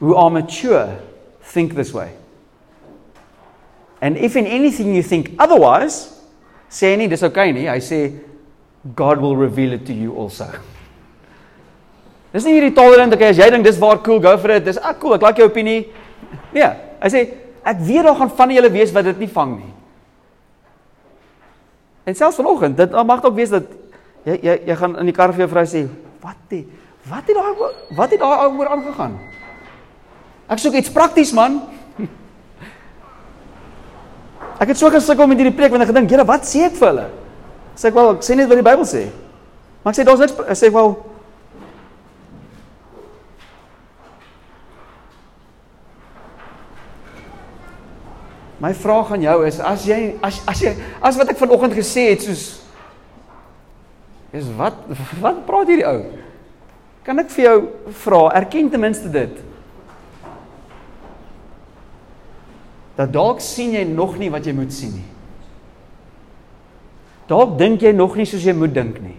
who 0.00 0.14
are 0.16 0.30
mature 0.30 0.98
think 1.42 1.74
this 1.74 1.92
way. 1.94 2.10
And 4.00 4.16
if 4.16 4.36
in 4.36 4.46
anything 4.46 4.94
you 4.94 5.02
think 5.02 5.30
otherwise, 5.38 6.22
sê 6.68 6.96
nie 6.98 7.06
dis 7.08 7.22
okay 7.22 7.52
nie. 7.52 7.68
Hy 7.68 7.78
sê 7.78 8.00
God 8.94 9.20
will 9.20 9.36
reveal 9.36 9.72
it 9.72 9.86
to 9.86 9.92
you 9.92 10.14
also. 10.18 10.46
Dis 12.32 12.44
nie 12.44 12.58
hierdie 12.58 12.74
tolerant 12.74 13.14
okay 13.14 13.30
as 13.30 13.38
jy 13.38 13.48
dink 13.50 13.64
dis 13.64 13.78
waar 13.78 14.02
cool 14.02 14.18
go 14.20 14.36
for 14.36 14.50
it. 14.50 14.64
Dis 14.64 14.78
ah 14.78 14.94
cool, 14.98 15.14
ek 15.14 15.22
like 15.22 15.38
jou 15.38 15.46
opinie. 15.46 15.86
Nee, 16.52 16.70
hy 17.02 17.12
sê 17.14 17.45
ek 17.66 17.82
weet 17.82 18.06
daar 18.06 18.18
gaan 18.18 18.30
van 18.38 18.54
julle 18.54 18.70
wees 18.70 18.92
wat 18.94 19.08
dit 19.10 19.24
nie 19.24 19.32
vang 19.32 19.56
nie. 19.58 19.72
En 22.06 22.14
selfs 22.14 22.38
vanoggend, 22.38 22.76
dit 22.78 22.92
mag 23.06 23.22
dalk 23.24 23.34
wees 23.34 23.50
dat 23.50 23.66
jy 24.26 24.38
jy 24.42 24.54
jy 24.70 24.76
gaan 24.78 24.94
in 25.02 25.10
die 25.10 25.14
kar 25.14 25.32
vir 25.34 25.46
jou 25.46 25.50
vrou 25.50 25.64
sê, 25.66 25.88
"Wat 26.22 26.38
die 26.48 26.66
wat 27.10 27.26
het 27.26 27.36
daai 27.36 27.54
wat 27.96 28.10
het 28.10 28.20
daai 28.20 28.58
oor 28.58 28.68
aangegaan?" 28.68 29.18
Ek 30.48 30.58
soek 30.58 30.74
iets 30.74 30.90
prakties 30.90 31.32
man. 31.32 31.62
Ek 34.62 34.68
het 34.68 34.78
so 34.78 34.90
gesukkel 34.90 35.26
met 35.26 35.38
hierdie 35.38 35.56
preek 35.56 35.70
want 35.70 35.82
ek 35.82 35.88
gedink, 35.88 36.10
Here, 36.10 36.24
wat 36.24 36.46
sê 36.46 36.64
ek 36.64 36.76
vir 36.78 36.88
hulle? 36.88 37.10
Sê 37.74 37.88
ek 37.88 37.94
wel, 37.94 38.10
ek 38.14 38.22
sê 38.22 38.36
net 38.36 38.48
wat 38.48 38.56
die 38.56 38.62
Bybel 38.62 38.84
sê. 38.84 39.10
Maar 39.82 39.92
ek 39.92 39.98
sê 39.98 40.04
daar's 40.04 40.20
niks 40.20 40.38
ek 40.38 40.56
sê 40.56 40.70
wel 40.72 40.96
My 48.60 48.72
vraag 48.74 49.12
aan 49.12 49.24
jou 49.24 49.40
is 49.46 49.58
as 49.60 49.84
jy 49.88 50.14
as 50.24 50.40
as 50.48 50.62
jy 50.64 50.72
as 51.04 51.18
wat 51.20 51.32
ek 51.32 51.40
vanoggend 51.40 51.76
gesê 51.76 52.10
het 52.12 52.24
soos 52.24 52.44
is 54.36 54.48
wat 54.56 54.78
wat 55.20 55.44
praat 55.48 55.68
hierdie 55.68 55.86
ou? 55.88 56.00
Kan 57.06 57.20
ek 57.22 57.28
vir 57.30 57.44
jou 57.44 57.58
vra, 58.02 58.22
erken 58.40 58.70
ten 58.72 58.82
minste 58.82 59.12
dit? 59.12 59.44
dat 62.96 63.12
dalk 63.12 63.42
sien 63.44 63.74
jy 63.76 63.84
nog 63.84 64.16
nie 64.18 64.30
wat 64.32 64.46
jy 64.48 64.54
moet 64.56 64.72
sien 64.72 64.94
nie. 64.96 65.06
Dalk 67.28 67.56
dink 67.60 67.82
jy 67.84 67.92
nog 67.92 68.16
nie 68.16 68.26
soos 68.28 68.44
jy 68.46 68.54
moet 68.56 68.72
dink 68.74 68.98
nie. 69.04 69.16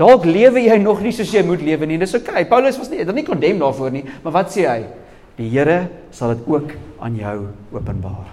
Dalk 0.00 0.24
lewe 0.24 0.62
jy 0.64 0.78
nog 0.80 1.02
nie 1.04 1.12
soos 1.12 1.32
jy 1.34 1.42
moet 1.44 1.60
lewe 1.64 1.88
nie. 1.88 1.98
Dis 2.00 2.14
oukei. 2.16 2.32
Okay. 2.40 2.46
Paulus 2.48 2.78
was 2.80 2.88
nie, 2.88 3.02
dit 3.04 3.16
nie 3.18 3.26
kondem 3.26 3.60
daarvoor 3.60 3.92
nie, 3.92 4.04
maar 4.24 4.38
wat 4.38 4.54
sê 4.54 4.64
hy? 4.64 4.78
Die 5.40 5.48
Here 5.48 5.88
sal 6.12 6.34
dit 6.34 6.44
ook 6.50 6.74
aan 7.00 7.16
jou 7.16 7.36
openbaar. 7.72 8.28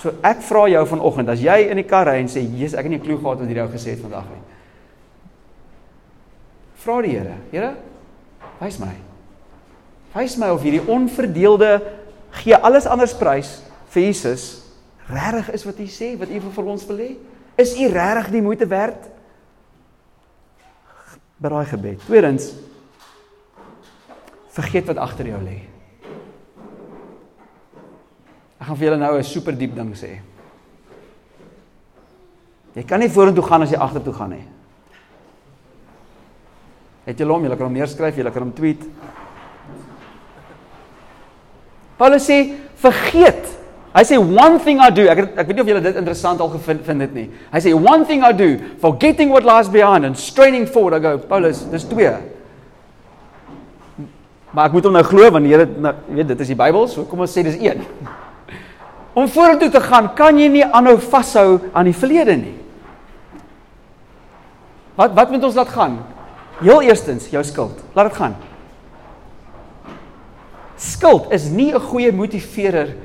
So 0.00 0.16
ek 0.26 0.42
vra 0.42 0.64
jou 0.72 0.82
vanoggend, 0.90 1.30
as 1.30 1.42
jy 1.42 1.68
in 1.70 1.78
die 1.78 1.86
kar 1.86 2.08
ry 2.10 2.18
en 2.18 2.28
sê, 2.28 2.42
"Jesus, 2.42 2.74
ek 2.74 2.88
het 2.88 2.90
nie 2.90 2.98
'n 2.98 3.04
klou 3.04 3.18
gehad 3.18 3.38
wat 3.38 3.46
hierdie 3.46 3.62
ou 3.62 3.68
gesê 3.68 3.90
het 3.94 4.00
vandag 4.00 4.24
nie." 4.24 4.42
Vra 6.76 7.02
die 7.02 7.10
Here, 7.10 7.34
Here, 7.52 7.76
wys 8.60 8.78
my. 8.78 8.94
Wys 10.14 10.36
my 10.36 10.50
of 10.50 10.62
hierdie 10.62 10.86
onverdeelde 10.86 11.82
gee 12.30 12.56
alles 12.56 12.86
anders 12.86 13.14
prys 13.14 13.62
vir 13.90 14.02
Jesus 14.02 14.64
regtig 15.08 15.52
is 15.54 15.64
wat 15.64 15.78
hy 15.78 15.86
sê 15.86 16.18
wat 16.18 16.30
u 16.30 16.40
vir 16.40 16.64
ons 16.64 16.86
wil 16.86 16.96
hê? 16.96 17.16
Is 17.56 17.76
u 17.78 17.88
regtig 17.88 18.30
die 18.30 18.42
moeite 18.42 18.66
werd? 18.66 19.10
Braai 21.36 21.66
gebed. 21.66 22.00
Tweedens 22.06 22.54
vergeet 24.50 24.86
wat 24.86 24.96
agter 24.96 25.26
jou 25.26 25.40
lê. 25.42 25.73
Ek 28.64 28.70
gaan 28.70 28.78
vir 28.80 28.86
julle 28.86 28.96
nou 28.96 29.16
'n 29.18 29.22
super 29.22 29.52
diep 29.52 29.74
ding 29.76 29.92
sê. 29.92 30.20
Jy 32.74 32.82
kan 32.88 32.98
nie 32.98 33.10
vorentoe 33.10 33.44
gaan 33.44 33.62
as 33.62 33.70
jy 33.70 33.76
agtertoe 33.76 34.14
gaan 34.14 34.30
nie. 34.30 34.44
Het 37.04 37.18
jy 37.20 37.26
hom, 37.26 37.44
jy 37.44 37.50
kan 37.50 37.66
hom 37.66 37.74
neerskryf, 37.74 38.16
jy 38.16 38.30
kan 38.30 38.42
hom 38.42 38.52
tweet. 38.52 38.80
Paulus 41.98 42.24
sê 42.26 42.56
vergeet. 42.80 43.44
Hy 43.94 44.02
sê 44.02 44.16
one 44.16 44.58
thing 44.58 44.80
I 44.80 44.88
do. 44.88 45.02
Ek 45.02 45.18
ek 45.18 45.46
weet 45.46 45.56
nie 45.56 45.60
of 45.60 45.68
julle 45.68 45.82
dit 45.82 45.96
interessant 45.96 46.40
al 46.40 46.48
gevind 46.48 46.86
vind 46.86 47.00
dit 47.00 47.14
nie. 47.14 47.30
Hy 47.52 47.58
sê 47.60 47.74
one 47.74 48.06
thing 48.06 48.24
I 48.24 48.32
do, 48.32 48.56
forgetting 48.80 49.28
what 49.28 49.44
lies 49.44 49.68
behind 49.68 50.06
and 50.06 50.16
straining 50.16 50.66
forward. 50.66 50.94
I 50.94 51.00
go, 51.00 51.18
Paulus, 51.18 51.64
dis 51.70 51.84
twee. 51.84 52.16
Maar 54.52 54.66
ek 54.66 54.72
moet 54.72 54.84
hom 54.84 54.92
nou 54.92 55.04
glo 55.04 55.30
want 55.30 55.44
die 55.44 55.52
Here 55.52 55.66
nou, 55.66 55.94
weet 56.08 56.28
dit 56.28 56.40
is 56.40 56.48
die 56.48 56.56
Bybel, 56.56 56.88
so 56.88 57.04
kom 57.04 57.20
ons 57.20 57.30
sê 57.30 57.44
dis 57.44 57.60
een. 57.60 57.84
Om 59.14 59.28
vorentoe 59.30 59.70
te 59.70 59.80
gaan, 59.80 60.10
kan 60.14 60.38
jy 60.38 60.48
nie 60.50 60.64
aanhou 60.64 60.96
vashou 60.98 61.60
aan 61.72 61.86
die 61.86 61.94
verlede 61.94 62.34
nie. 62.36 62.56
Wat 64.98 65.14
wat 65.14 65.30
moet 65.30 65.44
ons 65.46 65.54
laat 65.58 65.70
gaan? 65.74 65.98
Heel 66.60 66.82
eerstens, 66.82 67.28
jou 67.30 67.42
skuld. 67.46 67.78
Laat 67.94 68.10
dit 68.10 68.18
gaan. 68.18 68.36
Skuld 70.76 71.30
is 71.32 71.48
nie 71.48 71.72
'n 71.72 71.80
goeie 71.80 72.12
motiveerder 72.12 72.96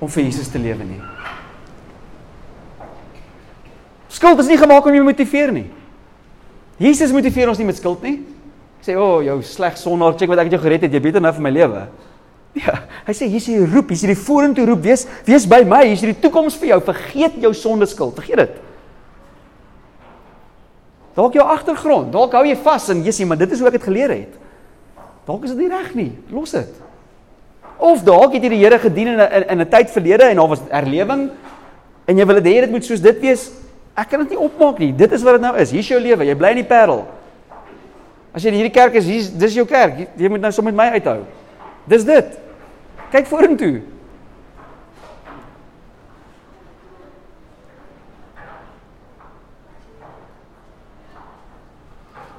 om 0.00 0.08
vir 0.08 0.24
Jesus 0.24 0.48
te 0.48 0.58
lewe 0.58 0.84
nie. 0.84 1.00
Skuld 4.08 4.38
is 4.38 4.48
nie 4.48 4.58
gemaak 4.58 4.86
om 4.86 4.94
jou 4.94 5.04
motiveer 5.04 5.52
nie. 5.52 5.70
Jesus 6.78 7.12
motiveer 7.12 7.48
ons 7.48 7.58
nie 7.58 7.66
met 7.66 7.76
skuld 7.76 8.02
nie. 8.02 8.22
Sê, 8.82 8.96
"O, 8.96 9.16
oh, 9.16 9.22
jou 9.22 9.42
sleg 9.42 9.76
sondaar, 9.76 10.16
check 10.18 10.28
wat 10.28 10.38
ek 10.38 10.50
jou 10.50 10.60
gered 10.60 10.82
het, 10.82 10.92
jy 10.92 11.00
beter 11.00 11.20
nou 11.20 11.32
vir 11.32 11.42
my 11.42 11.50
lewe." 11.50 11.86
Ja, 12.56 12.85
hy 13.06 13.14
sê 13.14 13.28
hier's 13.30 13.46
die 13.46 13.60
roep, 13.62 13.92
hier's 13.94 14.02
die 14.02 14.18
vorentoe 14.18 14.66
roep, 14.66 14.82
wees 14.82 15.06
wees 15.26 15.46
by 15.46 15.62
my, 15.64 15.84
hier's 15.86 16.02
die 16.02 16.16
toekoms 16.20 16.56
vir 16.58 16.74
jou. 16.74 16.80
Vergeet 16.88 17.36
jou 17.42 17.52
sonde 17.54 17.86
skuld, 17.86 18.16
vergeet 18.18 18.42
dit. 18.42 18.56
Dalk 21.16 21.38
jou 21.38 21.44
agtergrond, 21.46 22.10
dalk 22.12 22.34
hou 22.36 22.44
jy 22.44 22.56
vas 22.60 22.90
en 22.92 23.04
jy 23.04 23.12
sê, 23.12 23.26
"Maar 23.26 23.38
dit 23.38 23.52
is 23.52 23.58
hoe 23.58 23.68
ek 23.68 23.78
dit 23.78 23.82
geleer 23.82 24.10
het." 24.10 24.34
Dalk 25.26 25.44
is 25.44 25.50
dit 25.50 25.58
nie 25.58 25.68
reg 25.68 25.94
nie. 25.94 26.12
Los 26.30 26.50
dit. 26.50 26.68
Of 27.78 28.02
dalk 28.02 28.32
het 28.32 28.42
jy 28.42 28.48
die 28.48 28.62
Here 28.62 28.78
gedien 28.78 29.08
in 29.08 29.20
'n 29.20 29.44
in 29.50 29.60
'n 29.60 29.68
tyd 29.68 29.90
verlede 29.90 30.24
en 30.24 30.36
daar 30.36 30.48
was 30.48 30.60
herlewing 30.70 31.30
en 32.06 32.16
jy 32.16 32.26
wil 32.26 32.40
dit 32.40 32.44
hê 32.44 32.60
dit 32.60 32.70
moet 32.70 32.84
soos 32.84 33.00
dit 33.00 33.20
wees. 33.20 33.50
Ek 33.96 34.08
kan 34.08 34.20
dit 34.20 34.30
nie 34.30 34.38
opmaak 34.38 34.78
nie. 34.78 34.92
Dit 34.92 35.12
is 35.12 35.22
wat 35.22 35.32
dit 35.32 35.40
nou 35.40 35.56
is. 35.56 35.70
Hier's 35.70 35.88
jou 35.88 36.00
lewe. 36.00 36.24
Jy 36.24 36.34
bly 36.34 36.48
in 36.48 36.56
die 36.56 36.64
Parel. 36.64 37.06
As 38.34 38.42
jy 38.42 38.48
in 38.48 38.54
hierdie 38.54 38.72
kerk 38.72 38.94
is, 38.94 39.04
hier's 39.04 39.30
dis 39.30 39.54
jou 39.54 39.66
kerk. 39.66 40.08
Jy 40.16 40.28
moet 40.28 40.40
nou 40.40 40.52
saam 40.52 40.64
met 40.64 40.74
my 40.74 40.90
uithou. 40.90 41.24
Dis 41.88 42.04
dit. 42.04 42.38
Kyk 43.10 43.26
vorentoe. 43.26 43.82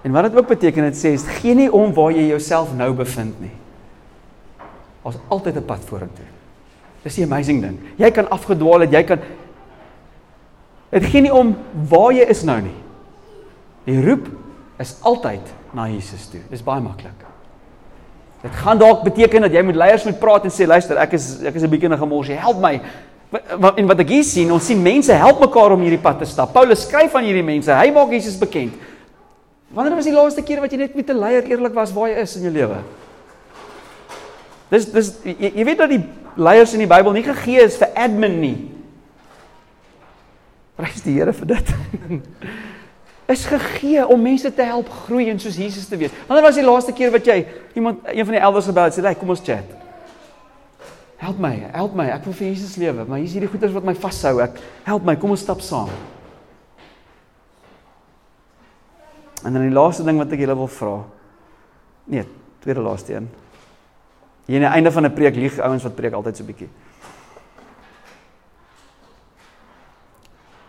En 0.01 0.11
wat 0.11 0.23
dit 0.23 0.35
ook 0.35 0.47
beteken, 0.47 0.83
dit 0.83 0.97
sê, 0.97 1.15
gee 1.39 1.55
nie 1.55 1.71
om 1.71 1.93
waar 1.93 2.11
jy 2.11 2.27
jouself 2.29 2.71
nou 2.75 2.93
bevind 2.95 3.39
nie. 3.43 3.55
Ons 5.01 5.17
altyd 5.27 5.55
'n 5.55 5.65
pad 5.65 5.83
vorentoe. 5.83 6.25
Dis 7.03 7.17
'n 7.17 7.23
amazing 7.23 7.61
ding. 7.61 7.79
Jy 7.95 8.11
kan 8.11 8.29
afgedwaal 8.29 8.79
het, 8.79 8.91
jy 8.91 9.03
kan 9.03 9.19
Dit 10.89 11.05
gaan 11.11 11.21
nie 11.27 11.33
om 11.33 11.55
waar 11.89 12.13
jy 12.15 12.25
is 12.31 12.43
nou 12.47 12.61
nie. 12.61 12.75
Die 13.87 13.99
roep 14.03 14.29
is 14.79 14.95
altyd 15.01 15.53
na 15.75 15.87
Jesus 15.91 16.29
toe. 16.31 16.41
Dis 16.51 16.63
baie 16.63 16.81
maklik. 16.83 17.26
Dit 18.47 18.55
gaan 18.63 18.79
dalk 18.79 19.03
beteken 19.03 19.43
dat 19.43 19.51
jy 19.51 19.61
met 19.67 19.75
leiers 19.75 20.05
moet 20.07 20.19
praat 20.19 20.45
en 20.47 20.53
sê 20.53 20.67
luister, 20.67 20.95
ek 21.03 21.17
is 21.17 21.25
ek 21.43 21.55
is 21.59 21.63
'n 21.63 21.69
bietjie 21.69 21.89
in 21.89 21.93
'n 21.93 21.99
gemors, 21.99 22.27
help 22.27 22.61
my. 22.61 22.79
En 23.75 23.87
wat 23.87 23.99
ek 23.99 24.09
hier 24.09 24.23
sien, 24.23 24.51
ons 24.51 24.65
sien 24.65 24.81
mense 24.81 25.11
help 25.11 25.39
mekaar 25.39 25.71
om 25.71 25.81
hierdie 25.81 25.99
pad 25.99 26.19
te 26.19 26.25
stap. 26.25 26.53
Paulus 26.53 26.87
skryf 26.87 27.15
aan 27.15 27.25
hierdie 27.27 27.43
mense. 27.43 27.71
Hy 27.71 27.91
maak 27.91 28.09
Jesus 28.09 28.37
bekend. 28.39 28.73
Wanneer 29.73 29.95
was 29.95 30.05
die 30.05 30.13
laaste 30.13 30.41
keer 30.41 30.61
wat 30.61 30.71
jy 30.71 30.77
net 30.77 30.95
met 30.95 31.09
'n 31.09 31.19
leier 31.19 31.43
eerlik 31.43 31.73
was 31.73 31.91
waar 31.91 32.07
jy 32.07 32.21
is 32.21 32.35
in 32.35 32.43
jou 32.43 32.51
lewe? 32.51 32.77
Dis 34.69 34.85
dis 34.85 35.13
jy, 35.23 35.51
jy 35.55 35.65
weet 35.65 35.77
dat 35.77 35.89
die 35.89 36.03
leiers 36.35 36.73
in 36.73 36.79
die 36.79 36.87
Bybel 36.87 37.11
nie 37.11 37.23
gegee 37.23 37.61
is 37.61 37.77
vir 37.77 37.89
admin 37.95 38.39
nie. 38.39 38.71
Prys 40.77 41.01
die 41.01 41.13
Here 41.13 41.33
vir 41.33 41.47
dit. 41.47 41.67
is 43.27 43.45
gegee 43.45 44.07
om 44.07 44.21
mense 44.21 44.53
te 44.53 44.63
help 44.63 44.89
groei 45.05 45.29
en 45.29 45.39
soos 45.39 45.57
Jesus 45.59 45.87
te 45.87 45.97
wees. 45.99 46.13
Wanneer 46.27 46.45
was 46.45 46.55
die 46.55 46.63
laaste 46.63 46.93
keer 46.95 47.11
wat 47.11 47.25
jy 47.27 47.41
iemand 47.75 48.07
een 48.07 48.25
van 48.25 48.37
die 48.37 48.43
elders 48.43 48.65
gebel 48.65 48.83
het 48.87 48.95
sê, 48.95 49.03
"Hey, 49.03 49.15
kom 49.15 49.29
ons 49.29 49.43
chat." 49.43 49.67
Help 51.17 51.39
my, 51.39 51.67
help 51.73 51.95
my. 51.95 52.05
Ek 52.13 52.23
wil 52.25 52.33
vir 52.33 52.47
Jesus 52.47 52.75
lewe, 52.75 53.05
maar 53.07 53.17
hier's 53.17 53.33
hierdie 53.33 53.49
goeders 53.49 53.73
wat 53.73 53.83
my 53.83 53.95
vashou. 53.95 54.39
Ek 54.39 54.59
help 54.83 55.03
my, 55.03 55.15
kom 55.15 55.29
ons 55.33 55.41
stap 55.41 55.61
saam. 55.61 55.89
En 59.43 59.53
dan 59.53 59.61
die 59.61 59.73
laaste 59.73 60.03
ding 60.03 60.17
wat 60.17 60.31
ek 60.31 60.39
julle 60.39 60.55
wil 60.55 60.67
vra. 60.67 61.05
Nee, 62.05 62.23
tweede 62.59 62.81
laaste 62.85 63.13
een. 63.13 63.29
Hier 64.45 64.55
aan 64.61 64.67
die 64.71 64.75
einde 64.75 64.91
van 64.91 65.05
'n 65.05 65.13
preek 65.13 65.35
lieg 65.35 65.59
ouens 65.59 65.83
wat 65.83 65.95
preek 65.95 66.13
altyd 66.13 66.37
so 66.37 66.43
bietjie. 66.43 66.69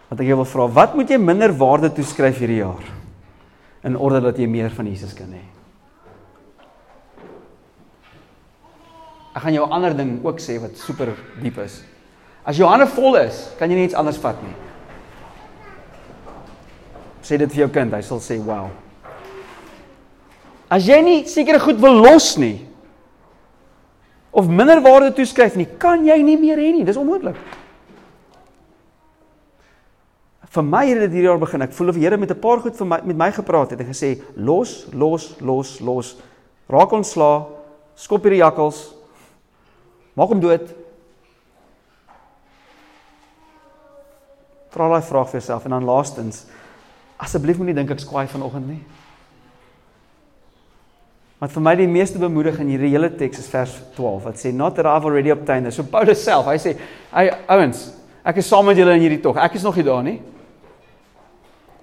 Wat 0.09 0.21
ek 0.21 0.27
julle 0.31 0.41
wil 0.41 0.49
vra, 0.49 0.67
wat 0.73 0.95
moet 0.97 1.11
jy 1.13 1.19
minder 1.21 1.53
waarde 1.53 1.91
toeskryf 1.93 2.41
hierdie 2.41 2.63
jaar 2.63 2.85
in 3.85 3.97
orde 3.97 4.23
dat 4.25 4.39
jy 4.41 4.49
meer 4.49 4.73
van 4.75 4.89
Jesus 4.89 5.13
kan 5.17 5.29
hê? 5.37 5.45
Ek 9.37 9.45
gaan 9.45 9.55
jou 9.55 9.67
'n 9.67 9.73
ander 9.73 9.95
ding 9.95 10.25
ook 10.25 10.41
sê 10.41 10.59
wat 10.61 10.77
super 10.77 11.15
diep 11.43 11.59
is. 11.59 11.85
As 12.45 12.57
jou 12.57 12.67
hande 12.69 12.87
vol 12.87 13.17
is, 13.17 13.55
kan 13.59 13.71
jy 13.71 13.77
nie 13.77 13.85
iets 13.85 13.95
anders 13.95 14.19
vat 14.19 14.43
nie. 14.43 14.55
Sê 17.23 17.39
dit 17.39 17.51
vir 17.53 17.61
jou 17.67 17.69
kind, 17.69 17.93
hy 17.93 18.01
sal 18.01 18.19
sê, 18.19 18.39
"Wow." 18.43 18.71
As 20.71 20.87
jy 20.87 21.01
nie 21.03 21.25
sekere 21.25 21.59
goed 21.59 21.81
wil 21.81 22.03
los 22.03 22.37
nie 22.37 22.67
of 24.31 24.49
minder 24.49 24.81
waarde 24.81 25.15
toeskryf 25.15 25.57
nie, 25.57 25.67
kan 25.79 26.05
jy 26.05 26.23
nie 26.23 26.37
meer 26.37 26.57
hê 26.57 26.73
nie. 26.73 26.85
Dis 26.85 26.97
onmoontlik. 26.97 27.37
Vir 30.49 30.65
my 30.65 30.87
het 30.89 31.03
dit 31.03 31.13
hierdie 31.13 31.29
jaar 31.29 31.41
begin. 31.41 31.63
Ek 31.63 31.73
voel 31.77 31.93
of 31.93 31.99
die 31.99 32.05
Here 32.05 32.17
met 32.17 32.31
'n 32.31 32.41
paar 32.41 32.61
goed 32.61 32.77
vir 32.77 32.87
my 32.87 33.01
met 33.05 33.17
my 33.17 33.31
gepraat 33.33 33.71
het 33.71 33.81
en 33.81 33.87
gesê, 33.87 34.21
"Los, 34.35 34.87
los, 34.93 35.37
los, 35.41 35.81
los. 35.81 36.17
Raak 36.69 36.93
ontslaa. 36.93 37.47
Skop 37.95 38.23
hierdie 38.23 38.41
jakkals. 38.41 38.95
Maak 40.15 40.29
hom 40.29 40.41
dood." 40.41 40.75
Vra 44.71 44.89
daai 44.89 45.03
vraag 45.03 45.31
vir 45.31 45.41
jouself 45.41 45.65
en 45.65 45.71
dan 45.71 45.85
laastens 45.85 46.47
Asseblief 47.19 47.59
moenie 47.59 47.75
dink 47.75 47.91
ek's 47.91 48.07
kwaai 48.07 48.29
vanoggend 48.31 48.69
nie. 48.69 48.83
Wat 51.39 51.51
vir 51.51 51.63
my 51.63 51.75
die 51.75 51.87
meeste 51.91 52.19
bemoedig 52.19 52.61
in 52.63 52.69
hierdie 52.69 52.91
hele 52.91 53.11
teks 53.11 53.39
is 53.39 53.49
vers 53.51 53.75
12 53.97 54.25
wat 54.25 54.39
sê 54.39 54.53
not 54.55 54.77
that 54.77 54.87
I've 54.87 55.05
already 55.05 55.31
obtained 55.31 55.67
this. 55.67 55.75
So 55.75 55.83
Paulus 55.83 56.23
self, 56.23 56.47
hy 56.47 56.57
sê, 56.59 56.77
"Hey 57.13 57.33
ouens, 57.49 57.93
ek 58.25 58.37
is 58.37 58.47
saam 58.47 58.67
met 58.67 58.77
julle 58.77 58.95
in 58.95 59.01
hierdie 59.01 59.23
tog. 59.23 59.37
Ek 59.37 59.55
is 59.55 59.63
nog 59.63 59.77
nie 59.77 59.85
daar 59.85 60.03
nie." 60.03 60.21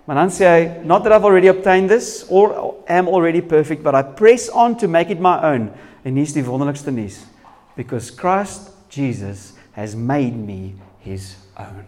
Maar 0.06 0.16
dan 0.16 0.30
sê 0.30 0.46
hy, 0.46 0.86
"Not 0.86 1.04
that 1.04 1.14
I've 1.14 1.26
already 1.26 1.48
obtained 1.48 1.90
this 1.90 2.26
or 2.30 2.76
am 2.88 3.08
already 3.08 3.42
perfect, 3.42 3.84
but 3.84 3.94
I 3.94 4.04
press 4.04 4.50
on 4.50 4.76
to 4.76 4.88
make 4.88 5.12
it 5.12 5.20
my 5.20 5.38
own." 5.42 5.72
En 6.04 6.16
hier's 6.16 6.34
die 6.34 6.46
wonderlikste 6.46 6.92
nuus. 6.92 7.26
Because 7.76 8.16
Christ 8.16 8.72
Jesus 8.90 9.54
has 9.72 9.96
made 9.96 10.36
me 10.36 10.76
his 11.00 11.36
own. 11.58 11.86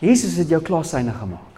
Jesus 0.00 0.36
het 0.36 0.48
jou 0.48 0.62
klaar 0.62 0.84
syne 0.84 1.12
gemaak. 1.12 1.50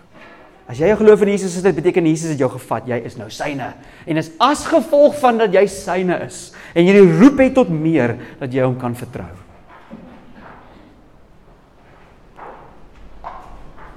As 0.67 0.79
jy 0.81 0.89
glo 0.97 1.15
in 1.15 1.29
Jesus, 1.29 1.61
dit 1.63 1.75
beteken 1.75 2.07
Jesus 2.07 2.33
het 2.33 2.41
jou 2.41 2.49
gevat, 2.55 2.87
jy 2.89 2.99
is 3.05 3.19
nou 3.19 3.29
syne. 3.31 3.73
En 4.07 4.21
as 4.41 4.65
gevolg 4.67 5.19
van 5.21 5.43
dat 5.43 5.55
jy 5.55 5.67
syne 5.71 6.17
is 6.25 6.53
en 6.75 6.87
jy 6.87 7.03
roep 7.21 7.43
het 7.43 7.55
tot 7.59 7.69
meer 7.69 8.17
dat 8.41 8.55
jy 8.55 8.65
hom 8.65 8.79
kan 8.81 8.95
vertrou. 8.97 9.42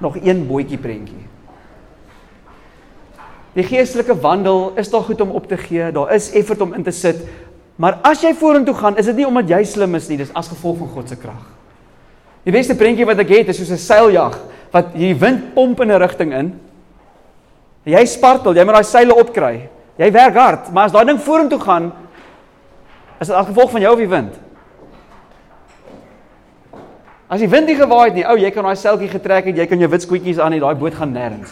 Nog 0.06 0.20
een 0.22 0.44
bootjie 0.48 0.78
prentjie. 0.78 1.24
Die 3.56 3.64
geestelike 3.66 4.14
wandel 4.20 4.76
is 4.78 4.92
daar 4.92 5.06
goed 5.08 5.22
om 5.24 5.32
op 5.38 5.48
te 5.48 5.58
gee, 5.58 5.92
daar 5.96 6.12
is 6.14 6.30
effort 6.36 6.62
om 6.62 6.76
in 6.76 6.84
te 6.84 6.92
sit. 6.94 7.24
Maar 7.82 7.98
as 8.06 8.22
jy 8.22 8.34
vorentoe 8.38 8.76
gaan, 8.76 9.00
is 9.00 9.10
dit 9.10 9.18
nie 9.22 9.28
omdat 9.28 9.50
jy 9.50 9.64
slim 9.66 9.96
is 9.98 10.10
nie, 10.12 10.20
dis 10.20 10.34
as 10.36 10.52
gevolg 10.52 10.78
van 10.84 10.92
God 10.94 11.10
se 11.10 11.18
krag. 11.20 11.42
Die 12.46 12.54
beste 12.54 12.76
prentjie 12.78 13.08
wat 13.08 13.24
ek 13.24 13.32
het 13.34 13.50
is 13.50 13.58
soos 13.58 13.72
'n 13.72 13.82
seiljag 13.82 14.38
wat 14.72 14.94
jy 14.94 15.16
wind 15.18 15.54
pomp 15.56 15.82
in 15.82 15.92
'n 15.92 16.00
rigting 16.00 16.34
in. 16.34 16.54
Jy 17.86 18.06
spartel, 18.06 18.56
jy 18.56 18.64
moet 18.64 18.76
daai 18.76 18.84
seile 18.84 19.16
opkry. 19.16 19.70
Jy 19.98 20.12
werk 20.12 20.36
hard, 20.36 20.74
maar 20.74 20.86
as 20.86 20.92
daai 20.92 21.06
ding 21.06 21.20
vorentoe 21.20 21.60
gaan, 21.60 21.94
is 23.20 23.28
dit 23.28 23.36
as 23.36 23.48
gevolg 23.48 23.72
van 23.72 23.82
jou 23.82 23.94
of 23.94 24.00
die 24.00 24.10
wind. 24.10 24.45
As 27.36 27.44
die 27.44 27.52
wind 27.52 27.68
nie 27.68 27.76
gewaai 27.76 28.06
het 28.08 28.16
nie, 28.16 28.24
ou, 28.24 28.38
jy 28.40 28.48
kan 28.56 28.64
daai 28.64 28.80
seiltjie 28.80 29.12
getrek 29.12 29.50
het, 29.50 29.60
jy 29.60 29.66
kan 29.68 29.82
jou 29.82 29.90
wit 29.92 30.06
skootjies 30.06 30.40
aan 30.40 30.56
hê, 30.56 30.62
daai 30.64 30.78
boot 30.80 30.96
gaan 30.96 31.12
nêrens. 31.12 31.52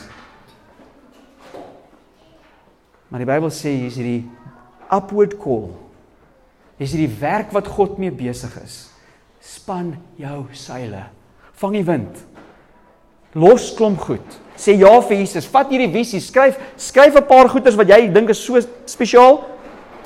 Maar 3.12 3.26
die 3.26 3.28
Bybel 3.28 3.52
sê 3.52 3.76
hier 3.76 3.92
is 3.92 4.00
hierdie 4.00 4.24
upward 4.88 5.36
call. 5.44 5.74
Dis 6.80 6.96
hierdie 6.96 7.12
werk 7.20 7.52
wat 7.52 7.68
God 7.68 8.00
mee 8.00 8.16
besig 8.16 8.56
is 8.64 8.80
span 9.44 9.98
jou 10.16 10.46
seile. 10.56 11.10
Vang 11.60 11.76
die 11.76 11.86
wind. 11.86 12.22
Los 13.36 13.74
klomp 13.76 14.00
goed. 14.06 14.38
Sê 14.56 14.78
ja 14.78 14.94
vir 15.04 15.20
Jesus. 15.20 15.50
Vat 15.52 15.72
hierdie 15.74 15.92
visie, 15.92 16.22
skryf 16.22 16.60
skryf 16.78 17.16
'n 17.16 17.28
paar 17.28 17.50
goeders 17.50 17.76
wat 17.76 17.90
jy 17.90 18.08
dink 18.08 18.30
is 18.30 18.40
so 18.40 18.60
spesiaal. 18.86 19.44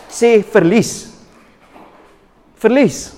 Sê 0.09 0.41
verlies. 0.43 1.13
Verlies. 2.55 3.16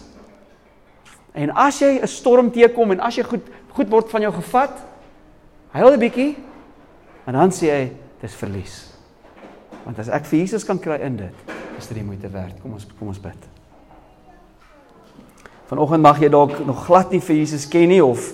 En 1.39 1.53
as 1.55 1.79
jy 1.79 1.99
'n 2.01 2.07
storm 2.07 2.51
teekom 2.51 2.91
en 2.91 2.99
as 2.99 3.15
jy 3.15 3.23
goed 3.23 3.47
goed 3.69 3.89
word 3.89 4.09
van 4.09 4.21
jou 4.21 4.33
gevat, 4.33 4.75
huil 5.71 5.93
'n 5.93 5.99
bietjie 5.99 6.35
en 7.25 7.33
dan 7.33 7.51
sê 7.51 7.69
hy 7.71 7.91
dis 8.21 8.35
verlies. 8.35 8.93
Want 9.85 9.99
as 9.99 10.09
ek 10.09 10.25
vir 10.25 10.39
Jesus 10.39 10.65
kan 10.65 10.79
kry 10.79 10.99
in 10.99 11.15
dit, 11.15 11.33
is 11.77 11.87
dit 11.87 11.97
die 11.97 12.03
moeite 12.03 12.27
werd. 12.27 12.61
Kom 12.61 12.73
ons 12.73 12.87
kom 12.99 13.07
ons 13.07 13.21
bid. 13.21 13.47
Vanoggend 15.67 16.01
mag 16.01 16.19
jy 16.19 16.29
dalk 16.29 16.65
nog 16.65 16.85
glad 16.85 17.11
nie 17.11 17.21
vir 17.21 17.35
Jesus 17.35 17.67
ken 17.67 17.87
nie 17.87 18.03
of 18.03 18.33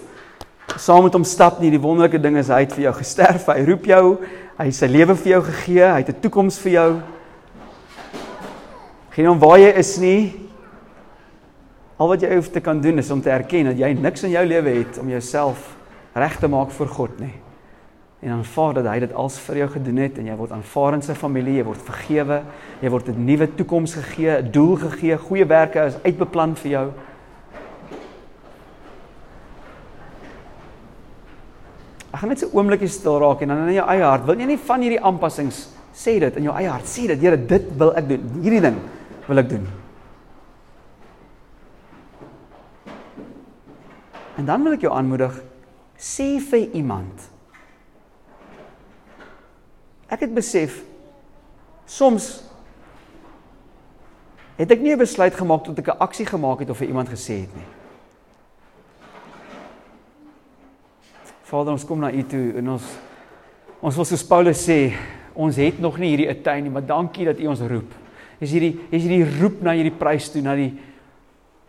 saam 0.77 1.03
met 1.03 1.13
hom 1.13 1.23
stap 1.23 1.59
nie. 1.59 1.69
Die 1.69 1.81
wonderlike 1.81 2.21
ding 2.21 2.37
is 2.37 2.47
hy 2.47 2.63
het 2.63 2.73
vir 2.73 2.83
jou 2.83 2.93
gesterf. 2.93 3.45
Hy 3.45 3.65
roep 3.65 3.85
jou. 3.85 4.17
Hy 4.57 4.65
het 4.65 4.75
sy 4.75 4.87
lewe 4.87 5.15
vir 5.15 5.31
jou 5.31 5.41
gegee. 5.43 5.83
Hy 5.83 6.01
het 6.01 6.09
'n 6.09 6.21
toekoms 6.21 6.57
vir 6.59 6.71
jou. 6.71 7.01
Geen 9.11 9.29
om 9.29 9.39
waar 9.39 9.59
jy 9.59 9.71
is 9.77 9.97
nie. 9.97 10.44
Al 11.95 12.11
wat 12.11 12.23
jy 12.25 12.33
hoef 12.33 12.49
te 12.51 12.59
kan 12.59 12.81
doen 12.83 12.99
is 12.99 13.11
om 13.11 13.21
te 13.23 13.31
erken 13.31 13.69
dat 13.69 13.79
jy 13.79 13.93
niks 13.95 14.25
in 14.27 14.33
jou 14.33 14.43
lewe 14.45 14.73
het 14.81 14.97
om 14.99 15.09
jouself 15.09 15.75
reg 16.15 16.35
te 16.41 16.47
maak 16.51 16.73
vir 16.75 16.89
God 16.91 17.19
nie. 17.23 17.33
En 18.25 18.33
aanvaar 18.39 18.73
dat 18.79 18.89
hy 18.89 18.99
dit 19.05 19.13
als 19.13 19.37
vir 19.45 19.61
jou 19.61 19.67
gedoen 19.75 20.01
het 20.03 20.19
en 20.19 20.27
jy 20.27 20.35
word 20.35 20.51
aanvaar 20.55 20.97
in 20.97 21.03
sy 21.05 21.15
familie, 21.15 21.59
jy 21.59 21.65
word 21.67 21.83
vergewe, 21.87 22.41
jy 22.81 22.91
word 22.91 23.09
'n 23.09 23.25
nuwe 23.25 23.47
toekoms 23.55 23.93
gegee, 23.93 24.41
'n 24.41 24.51
doel 24.51 24.75
gegee, 24.75 25.17
goeie 25.17 25.45
werke 25.45 25.85
is 25.85 25.97
uitbeplan 26.03 26.55
vir 26.55 26.71
jou. 26.71 26.91
Ek 32.13 32.19
gaan 32.19 32.29
net 32.29 32.39
so 32.39 32.49
oombliekie 32.53 32.87
stil 32.87 33.19
raak 33.19 33.41
en 33.41 33.47
dan 33.47 33.67
in 33.67 33.73
jou 33.73 33.87
eie 33.87 34.03
hart, 34.03 34.25
wil 34.25 34.39
jy 34.39 34.45
nie 34.45 34.57
van 34.57 34.81
hierdie 34.81 35.01
aanpassings 35.01 35.69
sê 35.93 36.19
dit 36.19 36.35
in 36.35 36.43
jou 36.43 36.55
eie 36.55 36.69
hart. 36.69 36.85
Sê 36.85 37.07
dit, 37.07 37.19
Here, 37.19 37.37
dit 37.37 37.71
wil 37.77 37.95
ek 37.95 38.07
doen. 38.09 38.29
Hierdie 38.41 38.61
ding 38.61 38.75
wil 39.27 39.37
ek 39.37 39.49
doen. 39.49 39.84
En 44.35 44.45
dan 44.45 44.63
wil 44.63 44.75
ek 44.75 44.83
jou 44.85 44.93
aanmoedig, 44.93 45.35
sê 45.95 46.35
vir 46.43 46.75
iemand. 46.75 47.29
Ek 50.11 50.25
het 50.25 50.33
besef 50.35 50.81
soms 51.89 52.43
het 54.55 54.71
ek 54.71 54.81
nie 54.81 54.93
'n 54.93 54.99
besluit 54.99 55.35
gemaak 55.35 55.63
tot 55.63 55.79
ek 55.79 55.87
'n 55.87 55.99
aksie 55.99 56.25
gemaak 56.25 56.59
het 56.59 56.69
of 56.69 56.77
vir 56.77 56.87
iemand 56.87 57.09
gesê 57.09 57.41
het 57.41 57.55
nie. 57.55 57.69
Vader, 61.43 61.71
ons 61.71 61.85
kom 61.85 61.99
na 61.99 62.11
U 62.11 62.23
toe 62.23 62.53
en 62.57 62.69
ons 62.69 62.83
ons 63.81 63.95
wil 63.95 64.05
soos 64.05 64.23
Paulus 64.23 64.67
sê, 64.67 64.93
ons 65.33 65.55
het 65.55 65.79
nog 65.79 65.97
nie 65.97 66.09
hierdie 66.09 66.29
attain 66.29 66.63
nie, 66.63 66.71
maar 66.71 66.85
dankie 66.85 67.25
dat 67.25 67.39
U 67.39 67.47
ons 67.47 67.59
roep. 67.59 67.93
Is 68.39 68.51
hierdie 68.51 68.79
is 68.89 69.03
hierdie 69.03 69.39
roep 69.39 69.61
na 69.61 69.71
hierdie 69.71 69.97
prys 69.97 70.29
toe, 70.29 70.41
na 70.41 70.55
die 70.55 70.73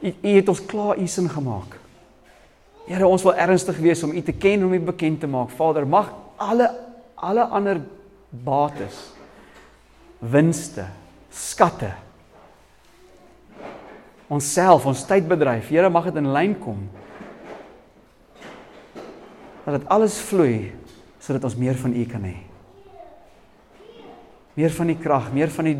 u 0.03 0.29
het 0.29 0.49
ons 0.49 0.67
klaar 0.67 0.99
u 0.99 1.07
sin 1.07 1.29
gemaak. 1.29 1.86
Here, 2.87 3.07
ons 3.07 3.25
wil 3.27 3.35
ernstig 3.35 3.79
wees 3.83 4.03
om 4.07 4.15
u 4.15 4.23
te 4.23 4.35
ken, 4.35 4.65
om 4.65 4.73
u 4.73 4.81
bekend 4.93 5.21
te 5.21 5.31
maak. 5.31 5.51
Vader, 5.59 5.87
mag 5.87 6.13
alle 6.37 6.71
alle 7.17 7.47
ander 7.49 7.79
bates, 8.45 8.99
winste, 10.21 10.85
skatte 11.33 11.89
onsself, 14.29 14.85
ons 14.85 15.05
tydbedryf, 15.09 15.71
Here, 15.71 15.89
mag 15.91 16.11
dit 16.11 16.19
in 16.21 16.29
lyn 16.35 16.57
kom. 16.61 16.83
Dat 19.65 19.79
dit 19.79 19.89
alles 19.91 20.19
vloei 20.29 20.75
sodat 21.23 21.49
ons 21.49 21.57
meer 21.59 21.79
van 21.81 21.95
u 21.97 22.05
kan 22.07 22.27
hê. 22.27 22.37
Meer 24.55 24.75
van 24.77 24.93
die 24.93 24.99
krag, 25.01 25.33
meer 25.35 25.51
van 25.51 25.73
die 25.73 25.79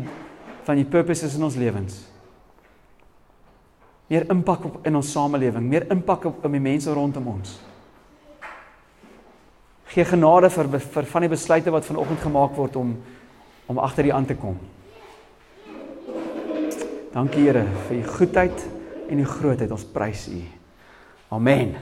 van 0.67 0.75
die 0.75 0.89
purposes 0.89 1.37
in 1.37 1.45
ons 1.47 1.55
lewens 1.55 2.01
meer 4.07 4.25
impak 4.31 4.65
op 4.65 4.85
in 4.87 4.95
ons 4.95 5.11
samelewing, 5.11 5.65
meer 5.67 5.87
impak 5.91 6.25
op 6.25 6.45
op 6.45 6.51
die 6.51 6.63
mense 6.63 6.93
rondom 6.93 7.27
ons. 7.27 7.57
Gee 9.91 10.05
genade 10.05 10.49
vir 10.51 10.69
vir 10.79 11.11
van 11.11 11.25
die 11.25 11.31
besluite 11.31 11.71
wat 11.71 11.85
vanoggend 11.85 12.23
gemaak 12.23 12.55
word 12.55 12.75
om 12.75 12.97
om 13.67 13.79
agter 13.83 14.05
U 14.07 14.11
aan 14.15 14.25
te 14.25 14.35
kom. 14.39 14.55
Dankie 17.11 17.43
Here 17.43 17.65
vir 17.87 17.97
U 17.97 18.03
goedheid 18.17 18.65
en 19.09 19.19
U 19.19 19.25
grootheid. 19.25 19.71
Ons 19.71 19.83
prys 19.83 20.27
U. 20.31 20.41
Amen. 21.35 21.75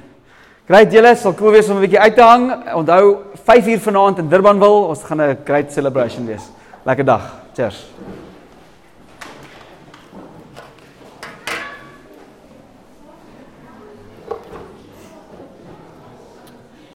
Great 0.65 0.93
julle, 0.93 1.13
sal 1.15 1.35
cool 1.37 1.53
wees 1.53 1.69
om 1.69 1.77
'n 1.77 1.85
bietjie 1.85 1.99
uit 1.99 2.15
te 2.15 2.21
hang. 2.21 2.73
Onthou 2.73 3.17
5uur 3.45 3.79
vanaand 3.79 4.19
in 4.19 4.29
Durbanville, 4.29 4.87
ons 4.89 5.03
gaan 5.03 5.21
'n 5.21 5.37
great 5.45 5.71
celebration 5.71 6.25
wees. 6.25 6.49
Lekker 6.85 7.05
dag. 7.05 7.33
Cheers. 7.53 7.85